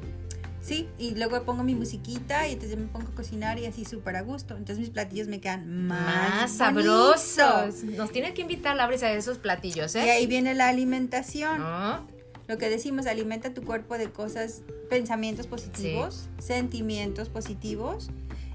Sí, 0.61 0.88
y 0.96 1.16
luego 1.16 1.42
pongo 1.42 1.64
mi 1.64 1.74
musiquita 1.74 2.46
y 2.46 2.52
entonces 2.52 2.78
me 2.78 2.87
pongo 2.87 3.08
a 3.08 3.14
cocinar 3.16 3.58
y 3.58 3.66
así 3.66 3.85
súper 3.85 4.14
a 4.16 4.22
gusto. 4.22 4.54
Entonces 4.56 4.78
mis 4.78 4.90
platillos 4.90 5.26
me 5.26 5.40
quedan 5.40 5.87
más, 5.88 6.30
Más 6.30 6.52
sabrosos. 6.52 7.82
Nos 7.82 8.12
tiene 8.12 8.32
que 8.32 8.42
invitar 8.42 8.76
Laura 8.76 8.96
a 8.96 9.12
esos 9.12 9.38
platillos, 9.38 9.94
Y 9.96 9.98
¿eh? 9.98 10.11
ahí 10.12 10.26
viene 10.26 10.54
la 10.54 10.68
alimentación. 10.68 11.58
¿No? 11.58 12.06
Lo 12.48 12.58
que 12.58 12.68
decimos, 12.68 13.06
alimenta 13.06 13.54
tu 13.54 13.62
cuerpo 13.62 13.96
de 13.98 14.11
cosas, 14.11 14.62
pensamientos 14.90 15.46
positivos, 15.46 16.28
sentimientos 16.38 17.28
positivos 17.28 18.11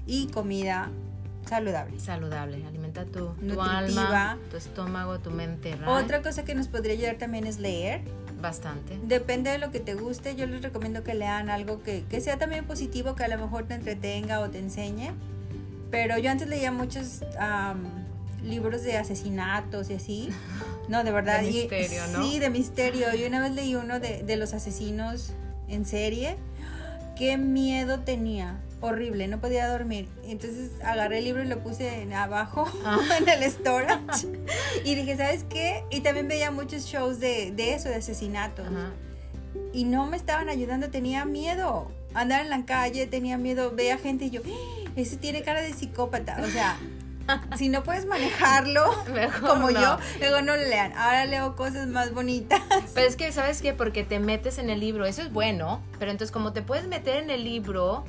y 0.08 0.26
comida 0.26 0.90
saludable. 1.48 2.00
Saludable, 2.00 2.64
alimenta 2.66 3.04
tu, 3.04 3.28
tu 3.28 3.44
Nutritiva. 3.46 3.78
alma, 3.78 4.38
tu 4.50 4.56
estómago, 4.56 5.20
tu 5.20 5.30
mente. 5.30 5.72
¿right? 5.76 5.86
Otra 5.88 6.20
cosa 6.22 6.44
que 6.44 6.54
nos 6.56 6.66
podría 6.68 6.94
ayudar 6.94 7.16
también 7.18 7.46
es 7.46 7.58
leer. 7.60 8.00
Bastante. 8.42 8.98
Depende 9.04 9.50
de 9.50 9.58
lo 9.58 9.70
que 9.70 9.80
te 9.80 9.94
guste, 9.94 10.34
yo 10.36 10.46
les 10.46 10.62
recomiendo 10.62 11.02
que 11.04 11.14
lean 11.14 11.48
algo 11.50 11.82
que, 11.82 12.04
que 12.10 12.20
sea 12.20 12.38
también 12.38 12.64
positivo, 12.66 13.14
que 13.14 13.24
a 13.24 13.28
lo 13.28 13.38
mejor 13.38 13.64
te 13.64 13.74
entretenga 13.74 14.40
o 14.40 14.50
te 14.50 14.58
enseñe. 14.58 15.12
Pero 15.90 16.18
yo 16.18 16.30
antes 16.30 16.48
leía 16.48 16.70
muchos 16.72 17.22
libros 18.44 18.82
de 18.82 18.96
asesinatos 18.98 19.90
y 19.90 19.94
así. 19.94 20.28
No, 20.88 21.04
de 21.04 21.10
verdad. 21.10 21.42
De 21.42 21.50
y- 21.50 21.54
misterio, 21.54 22.00
¿no? 22.14 22.22
Sí, 22.26 22.38
de 22.38 22.48
misterio. 22.48 23.14
Y 23.14 23.24
una 23.24 23.40
vez 23.42 23.52
leí 23.52 23.74
uno 23.74 24.00
de, 24.00 24.22
de 24.22 24.36
los 24.36 24.54
asesinos 24.54 25.34
en 25.68 25.84
serie. 25.84 26.36
Qué 27.14 27.36
miedo 27.36 28.00
tenía. 28.00 28.56
Horrible, 28.80 29.26
no 29.26 29.40
podía 29.40 29.68
dormir. 29.68 30.08
Entonces 30.24 30.70
agarré 30.84 31.18
el 31.18 31.24
libro 31.24 31.42
y 31.42 31.46
lo 31.48 31.58
puse 31.60 32.00
en 32.02 32.12
abajo 32.12 32.64
Ah. 32.84 32.98
en 33.18 33.28
el 33.28 33.42
storage. 33.50 34.28
Y 34.84 34.94
dije, 34.94 35.16
¿sabes 35.16 35.44
qué? 35.48 35.84
Y 35.90 36.00
también 36.00 36.28
veía 36.28 36.50
muchos 36.50 36.84
shows 36.84 37.18
de, 37.18 37.50
de 37.52 37.74
eso, 37.74 37.88
de 37.88 37.96
asesinatos 37.96 38.66
Ajá. 38.66 38.92
y 39.72 39.84
no 39.84 40.06
me 40.06 40.16
estaban 40.16 40.48
ayudando, 40.48 40.90
tenía 40.90 41.24
miedo. 41.24 41.90
Andar 42.14 42.40
en 42.42 42.50
la 42.50 42.64
calle, 42.64 43.06
tenía 43.06 43.36
miedo, 43.36 43.72
veía 43.72 43.98
gente 43.98 44.26
y 44.26 44.30
yo, 44.30 44.40
"Ah, 44.46 44.90
ese 44.96 45.16
tiene 45.16 45.42
cara 45.42 45.60
de 45.60 45.72
psicópata. 45.74 46.38
O 46.42 46.46
sea, 46.46 46.78
si 47.58 47.68
no 47.68 47.82
puedes 47.82 48.06
manejarlo 48.06 48.90
Mejor 49.12 49.48
como 49.50 49.70
no. 49.70 49.80
yo, 49.80 49.98
luego 50.20 50.40
no 50.40 50.56
lean. 50.56 50.92
Ahora 50.94 51.26
leo 51.26 51.54
cosas 51.56 51.86
más 51.88 52.14
bonitas. 52.14 52.60
Pero 52.94 53.06
es 53.08 53.16
que, 53.16 53.30
¿sabes 53.32 53.60
qué? 53.60 53.74
Porque 53.74 54.04
te 54.04 54.20
metes 54.20 54.56
en 54.58 54.70
el 54.70 54.80
libro, 54.80 55.04
eso 55.04 55.20
es 55.20 55.32
bueno, 55.32 55.82
pero 55.98 56.10
entonces 56.12 56.32
como 56.32 56.52
te 56.52 56.62
puedes 56.62 56.86
meter 56.86 57.16
en 57.22 57.30
el 57.30 57.44
libro, 57.44 58.04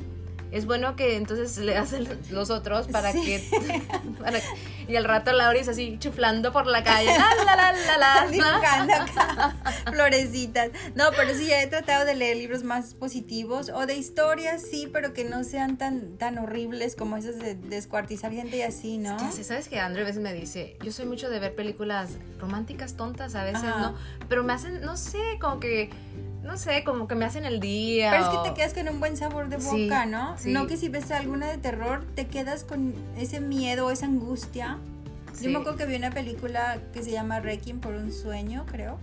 es 0.51 0.65
bueno 0.65 0.95
que 0.95 1.15
entonces 1.17 1.57
leas 1.57 1.93
el- 1.93 2.17
los 2.31 2.49
otros 2.49 2.87
para 2.87 3.11
Sí. 3.11 3.23
que... 3.25 3.81
para- 4.23 4.39
y 4.87 4.95
al 4.95 5.03
rato 5.03 5.31
Laura 5.31 5.59
es 5.59 5.67
así 5.67 5.97
chuflando 5.99 6.51
por 6.51 6.65
la 6.65 6.83
calle. 6.83 7.11
La, 7.45 7.55
la, 7.55 7.71
la, 7.73 7.97
la. 7.99 8.27
Dibujando 8.31 8.93
acá 8.95 9.55
florecitas. 9.91 10.69
No, 10.95 11.05
pero 11.15 11.33
sí, 11.35 11.45
ya 11.47 11.61
he 11.61 11.67
tratado 11.67 12.05
de 12.05 12.15
leer 12.15 12.37
libros 12.37 12.63
más 12.63 12.95
positivos 12.95 13.69
o 13.69 13.85
de 13.85 13.95
historias, 13.95 14.63
sí, 14.63 14.89
pero 14.91 15.13
que 15.13 15.25
no 15.25 15.43
sean 15.43 15.77
tan, 15.77 16.17
tan 16.17 16.37
horribles 16.39 16.95
como 16.95 17.17
esos 17.17 17.37
de 17.37 17.53
descuartizar 17.55 18.31
gente 18.31 18.57
y 18.57 18.61
así, 18.63 18.97
¿no? 18.97 19.15
Es 19.29 19.35
que 19.35 19.43
¿Sabes 19.43 19.67
que 19.69 19.79
Andrew 19.79 20.03
a 20.03 20.07
veces 20.07 20.21
me 20.23 20.33
dice, 20.33 20.77
yo 20.83 20.91
soy 20.91 21.05
mucho 21.05 21.29
de 21.29 21.39
ver 21.39 21.53
películas 21.55 22.11
románticas 22.39 22.95
tontas 22.95 23.35
a 23.35 23.43
veces, 23.43 23.63
Ajá. 23.65 23.79
¿no? 23.79 23.95
Pero 24.27 24.43
me 24.43 24.53
hacen, 24.53 24.81
no 24.81 24.97
sé, 24.97 25.19
como 25.39 25.59
que, 25.59 25.89
no 26.49 26.57
sé, 26.57 26.83
como 26.83 27.07
que 27.07 27.15
me 27.15 27.25
hacen 27.25 27.45
el 27.45 27.59
día. 27.59 28.09
Pero 28.11 28.23
es 28.23 28.29
o- 28.29 28.43
que 28.43 28.49
te 28.49 28.55
quedas 28.55 28.73
con 28.73 28.87
un 28.89 28.99
buen 28.99 29.15
sabor 29.15 29.49
de 29.49 29.59
Sí, 29.61 29.83
boca, 29.83 30.05
¿no? 30.05 30.37
sí. 30.37 30.51
No 30.51 30.65
que 30.67 30.77
si 30.77 30.89
ves 30.89 31.11
alguna 31.11 31.47
de 31.47 31.57
terror, 31.57 32.03
te 32.15 32.27
quedas 32.27 32.63
con 32.63 32.93
ese 33.17 33.39
miedo, 33.39 33.91
esa 33.91 34.07
angustia. 34.07 34.77
Sí. 35.33 35.45
Yo 35.45 35.51
me 35.51 35.59
acuerdo 35.59 35.77
que 35.77 35.85
vi 35.85 35.95
una 35.95 36.09
película 36.11 36.79
que 36.91 37.03
se 37.03 37.11
llama 37.11 37.39
Requiem 37.39 37.79
por 37.79 37.93
un 37.93 38.11
sueño, 38.11 38.65
creo. 38.69 38.97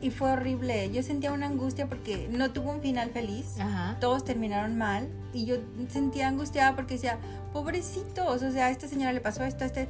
Y 0.00 0.10
fue 0.10 0.30
horrible. 0.32 0.90
Yo 0.92 1.02
sentía 1.02 1.32
una 1.32 1.46
angustia 1.46 1.86
porque 1.88 2.28
no 2.30 2.50
tuvo 2.52 2.70
un 2.72 2.80
final 2.82 3.10
feliz. 3.10 3.58
Ajá. 3.58 3.96
Todos 4.00 4.24
terminaron 4.24 4.76
mal. 4.78 5.08
Y 5.32 5.46
yo 5.46 5.56
sentía 5.88 6.28
angustiada 6.28 6.76
porque 6.76 6.94
decía, 6.94 7.18
pobrecitos. 7.54 8.42
O 8.42 8.50
sea, 8.52 8.66
a 8.66 8.70
esta 8.70 8.86
señora 8.86 9.12
le 9.12 9.20
pasó 9.20 9.42
esto, 9.44 9.64
a 9.64 9.66
este. 9.66 9.88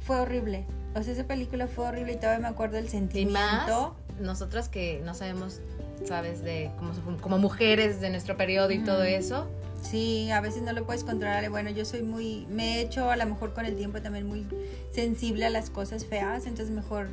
Fue 0.00 0.20
horrible. 0.20 0.64
O 0.94 1.02
sea, 1.02 1.12
esa 1.12 1.24
película 1.24 1.66
fue 1.66 1.86
horrible 1.88 2.12
y 2.12 2.16
todavía 2.16 2.38
me 2.40 2.48
acuerdo 2.48 2.76
del 2.76 2.86
Y 2.86 2.90
sentimiento. 2.90 3.34
más, 3.34 4.20
nosotras 4.20 4.68
que 4.68 5.02
no 5.04 5.14
sabemos, 5.14 5.60
sabes, 6.04 6.42
de 6.42 6.70
como, 6.78 6.92
como 7.20 7.38
mujeres 7.38 8.00
de 8.00 8.10
nuestro 8.10 8.36
periodo 8.36 8.70
y 8.72 8.78
todo 8.78 9.02
eso. 9.04 9.46
Sí, 9.82 10.30
a 10.30 10.40
veces 10.40 10.62
no 10.62 10.72
lo 10.72 10.84
puedes 10.84 11.04
controlar. 11.04 11.48
Bueno, 11.50 11.70
yo 11.70 11.84
soy 11.84 12.02
muy, 12.02 12.46
me 12.50 12.76
he 12.76 12.80
hecho 12.82 13.10
a 13.10 13.16
lo 13.16 13.24
mejor 13.26 13.52
con 13.54 13.66
el 13.66 13.76
tiempo 13.76 14.00
también 14.02 14.26
muy 14.26 14.46
sensible 14.92 15.46
a 15.46 15.50
las 15.50 15.70
cosas 15.70 16.04
feas, 16.06 16.46
entonces 16.46 16.74
mejor 16.74 17.08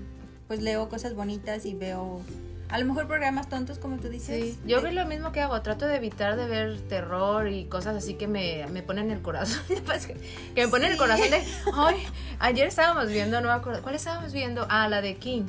pues 0.48 0.62
leo 0.62 0.90
cosas 0.90 1.14
bonitas 1.16 1.66
y 1.66 1.74
veo 1.74 2.22
a 2.70 2.80
lo 2.80 2.86
mejor 2.86 3.08
programas 3.08 3.48
tontos 3.50 3.78
como 3.78 3.98
tú 3.98 4.10
dices. 4.10 4.44
Sí, 4.56 4.60
yo 4.66 4.82
veo 4.82 4.92
lo 4.92 5.06
mismo 5.06 5.32
que 5.32 5.42
hago, 5.42 5.62
trato 5.62 5.86
de 5.86 5.98
evitar 5.98 6.36
de 6.36 6.48
ver 6.48 6.82
terror 6.82 7.48
y 7.48 7.66
cosas 7.66 7.96
así 7.96 8.16
que 8.16 8.28
me, 8.28 8.66
me 8.72 8.82
ponen 8.82 9.12
el 9.12 9.22
corazón, 9.22 9.62
que 10.56 10.62
me 10.66 10.68
ponen 10.70 10.88
el 10.88 10.94
Sí. 10.94 10.98
corazón 11.00 11.30
de, 11.30 11.44
ay, 11.76 11.98
ayer 12.40 12.68
estábamos 12.68 13.08
viendo, 13.10 13.40
no 13.42 13.50
me 13.50 13.54
acuerdo, 13.54 13.84
¿cuál 13.84 13.96
estábamos 13.96 14.34
viendo? 14.34 14.66
Ah, 14.70 14.88
la 14.90 15.02
de 15.02 15.16
King, 15.16 15.44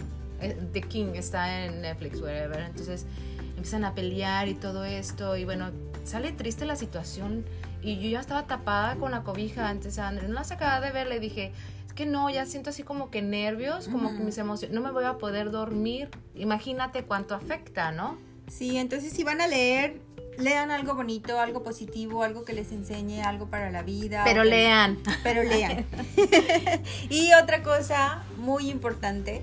The 0.72 0.80
King 0.82 1.12
está 1.14 1.64
en 1.64 1.80
Netflix, 1.82 2.20
whatever, 2.20 2.60
entonces 2.60 3.06
empiezan 3.56 3.84
a 3.84 3.94
pelear 3.94 4.48
y 4.48 4.54
todo 4.54 4.84
esto 4.84 5.36
y 5.36 5.44
bueno, 5.44 5.70
sale 6.04 6.32
triste 6.32 6.64
la 6.66 6.76
situación 6.76 7.44
y 7.82 7.96
yo 8.00 8.08
ya 8.10 8.20
estaba 8.20 8.46
tapada 8.46 8.96
con 8.96 9.10
la 9.12 9.22
cobija 9.22 9.68
antes, 9.68 9.98
André, 9.98 10.28
no 10.28 10.34
la 10.34 10.44
sacaba 10.44 10.80
de 10.80 10.90
ver, 10.90 11.06
le 11.06 11.20
dije, 11.20 11.52
es 11.86 11.92
que 11.92 12.04
no, 12.06 12.28
ya 12.30 12.46
siento 12.46 12.70
así 12.70 12.82
como 12.82 13.10
que 13.10 13.22
nervios, 13.22 13.88
como 13.88 14.08
que 14.10 14.16
Ujú. 14.16 14.24
mis 14.24 14.38
emociones, 14.38 14.74
no 14.74 14.80
me 14.82 14.90
voy 14.90 15.04
a 15.04 15.14
poder 15.18 15.50
dormir, 15.50 16.10
imagínate 16.34 17.04
cuánto 17.04 17.34
afecta, 17.34 17.92
¿no? 17.92 18.18
Sí, 18.48 18.76
entonces 18.76 19.12
si 19.12 19.24
van 19.24 19.40
a 19.40 19.46
leer, 19.46 20.00
lean 20.36 20.70
algo 20.70 20.94
bonito, 20.94 21.38
algo 21.40 21.62
positivo, 21.62 22.22
algo 22.22 22.44
que 22.44 22.52
les 22.52 22.72
enseñe 22.72 23.22
algo 23.22 23.46
para 23.48 23.70
la 23.70 23.82
vida. 23.82 24.22
Pero 24.24 24.42
que- 24.42 24.48
lean. 24.50 24.98
Pero 25.22 25.42
lean. 25.42 25.86
y 27.08 27.32
otra 27.34 27.62
cosa 27.62 28.22
muy 28.36 28.68
importante, 28.70 29.42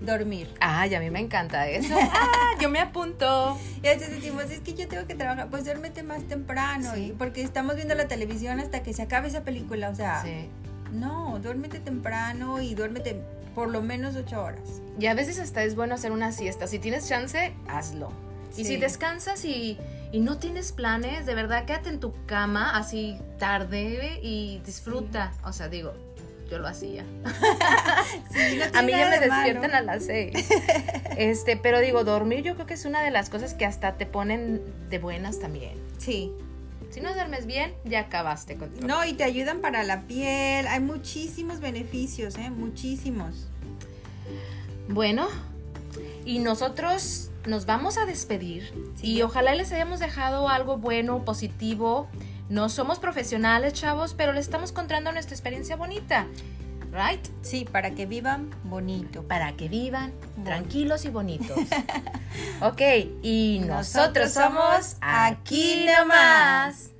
dormir. 0.00 0.52
Ay, 0.60 0.94
a 0.94 1.00
mí 1.00 1.10
me 1.10 1.20
encanta 1.20 1.68
eso. 1.68 1.94
Ah, 2.12 2.54
yo 2.60 2.68
me 2.68 2.78
apunto. 2.80 3.58
Y 3.82 3.86
a 3.88 3.90
veces 3.94 4.10
decimos, 4.10 4.44
es 4.44 4.60
que 4.60 4.74
yo 4.74 4.88
tengo 4.88 5.06
que 5.06 5.14
trabajar, 5.14 5.48
pues 5.50 5.64
duérmete 5.64 6.02
más 6.02 6.22
temprano, 6.24 6.92
Sí. 6.94 7.00
y- 7.06 7.12
porque 7.12 7.42
estamos 7.42 7.76
viendo 7.76 7.94
la 7.94 8.08
televisión 8.08 8.58
hasta 8.60 8.82
que 8.82 8.92
se 8.92 9.02
acabe 9.02 9.28
esa 9.28 9.42
película, 9.44 9.88
o 9.90 9.94
sea, 9.94 10.22
Sí. 10.22 10.48
no, 10.92 11.38
duérmete 11.40 11.80
temprano 11.80 12.60
y 12.60 12.74
duérmete 12.74 13.20
por 13.54 13.68
lo 13.68 13.82
menos 13.82 14.14
ocho 14.16 14.42
horas. 14.42 14.82
Y 14.98 15.06
a 15.06 15.14
veces 15.14 15.38
hasta 15.38 15.62
es 15.64 15.74
bueno 15.76 15.94
hacer 15.94 16.12
una 16.12 16.32
siesta. 16.32 16.66
Si 16.66 16.78
tienes 16.78 17.08
chance, 17.08 17.52
hazlo. 17.68 18.10
Y 18.52 18.64
Sí. 18.64 18.64
si 18.64 18.76
descansas 18.78 19.44
y, 19.44 19.78
y 20.12 20.20
no 20.20 20.38
tienes 20.38 20.72
planes, 20.72 21.26
de 21.26 21.34
verdad, 21.34 21.64
quédate 21.66 21.90
en 21.90 22.00
tu 22.00 22.14
cama 22.26 22.76
así 22.76 23.18
tarde 23.38 24.18
y 24.22 24.60
disfruta. 24.64 25.32
O 25.44 25.52
sea, 25.52 25.68
digo, 25.68 25.92
yo 26.50 26.58
lo 26.58 26.68
hacía. 26.68 27.04
Sí, 28.32 28.58
no 28.58 28.78
A 28.78 28.82
mí 28.82 28.92
ya 28.92 29.10
me 29.10 29.18
de 29.18 29.28
despiertan 29.28 29.74
a 29.74 29.82
las 29.82 30.04
seis. 30.06 30.48
Este, 31.16 31.56
pero 31.56 31.80
digo, 31.80 32.04
dormir 32.04 32.44
yo 32.44 32.54
creo 32.54 32.66
que 32.66 32.74
es 32.74 32.84
una 32.84 33.02
de 33.02 33.10
las 33.10 33.28
cosas 33.28 33.54
que 33.54 33.64
hasta 33.66 33.96
te 33.96 34.06
ponen 34.06 34.62
de 34.88 34.98
buenas 34.98 35.40
también. 35.40 35.72
Sí. 35.98 36.32
Si 36.90 37.00
no 37.00 37.12
duermes 37.12 37.44
bien, 37.46 37.74
ya 37.84 38.00
acabaste 38.00 38.56
con 38.56 38.70
No, 38.86 39.04
y 39.04 39.14
te 39.14 39.24
ayudan 39.24 39.60
para 39.60 39.82
la 39.82 40.02
piel, 40.02 40.66
hay 40.68 40.80
muchísimos 40.80 41.60
beneficios, 41.60 42.36
¿eh? 42.36 42.50
Muchísimos. 42.50 43.48
Bueno, 44.88 45.28
y 46.24 46.38
nosotros 46.38 47.30
nos 47.46 47.66
vamos 47.66 47.98
a 47.98 48.06
despedir 48.06 48.72
Sí. 48.96 49.12
y 49.14 49.22
ojalá 49.22 49.54
les 49.54 49.72
hayamos 49.72 50.00
dejado 50.00 50.48
algo 50.48 50.78
bueno, 50.78 51.24
positivo. 51.24 52.08
No 52.48 52.68
somos 52.68 52.98
profesionales, 52.98 53.74
chavos, 53.74 54.14
pero 54.14 54.32
les 54.32 54.46
estamos 54.46 54.72
contando 54.72 55.12
nuestra 55.12 55.34
experiencia 55.34 55.76
bonita. 55.76 56.26
right? 56.92 57.24
Sí, 57.42 57.66
para 57.70 57.90
que 57.90 58.06
vivan 58.06 58.50
bonito. 58.64 59.22
Para 59.22 59.52
que 59.52 59.68
vivan 59.68 60.12
tranquilos 60.44 61.04
y 61.04 61.10
bonitos. 61.10 61.58
ok, 62.62 62.80
y 63.22 63.60
nosotros 63.66 63.94
Nosotros 63.94 64.32
somos 64.32 64.96
aquí. 65.00 65.86
Nomás. 65.86 66.90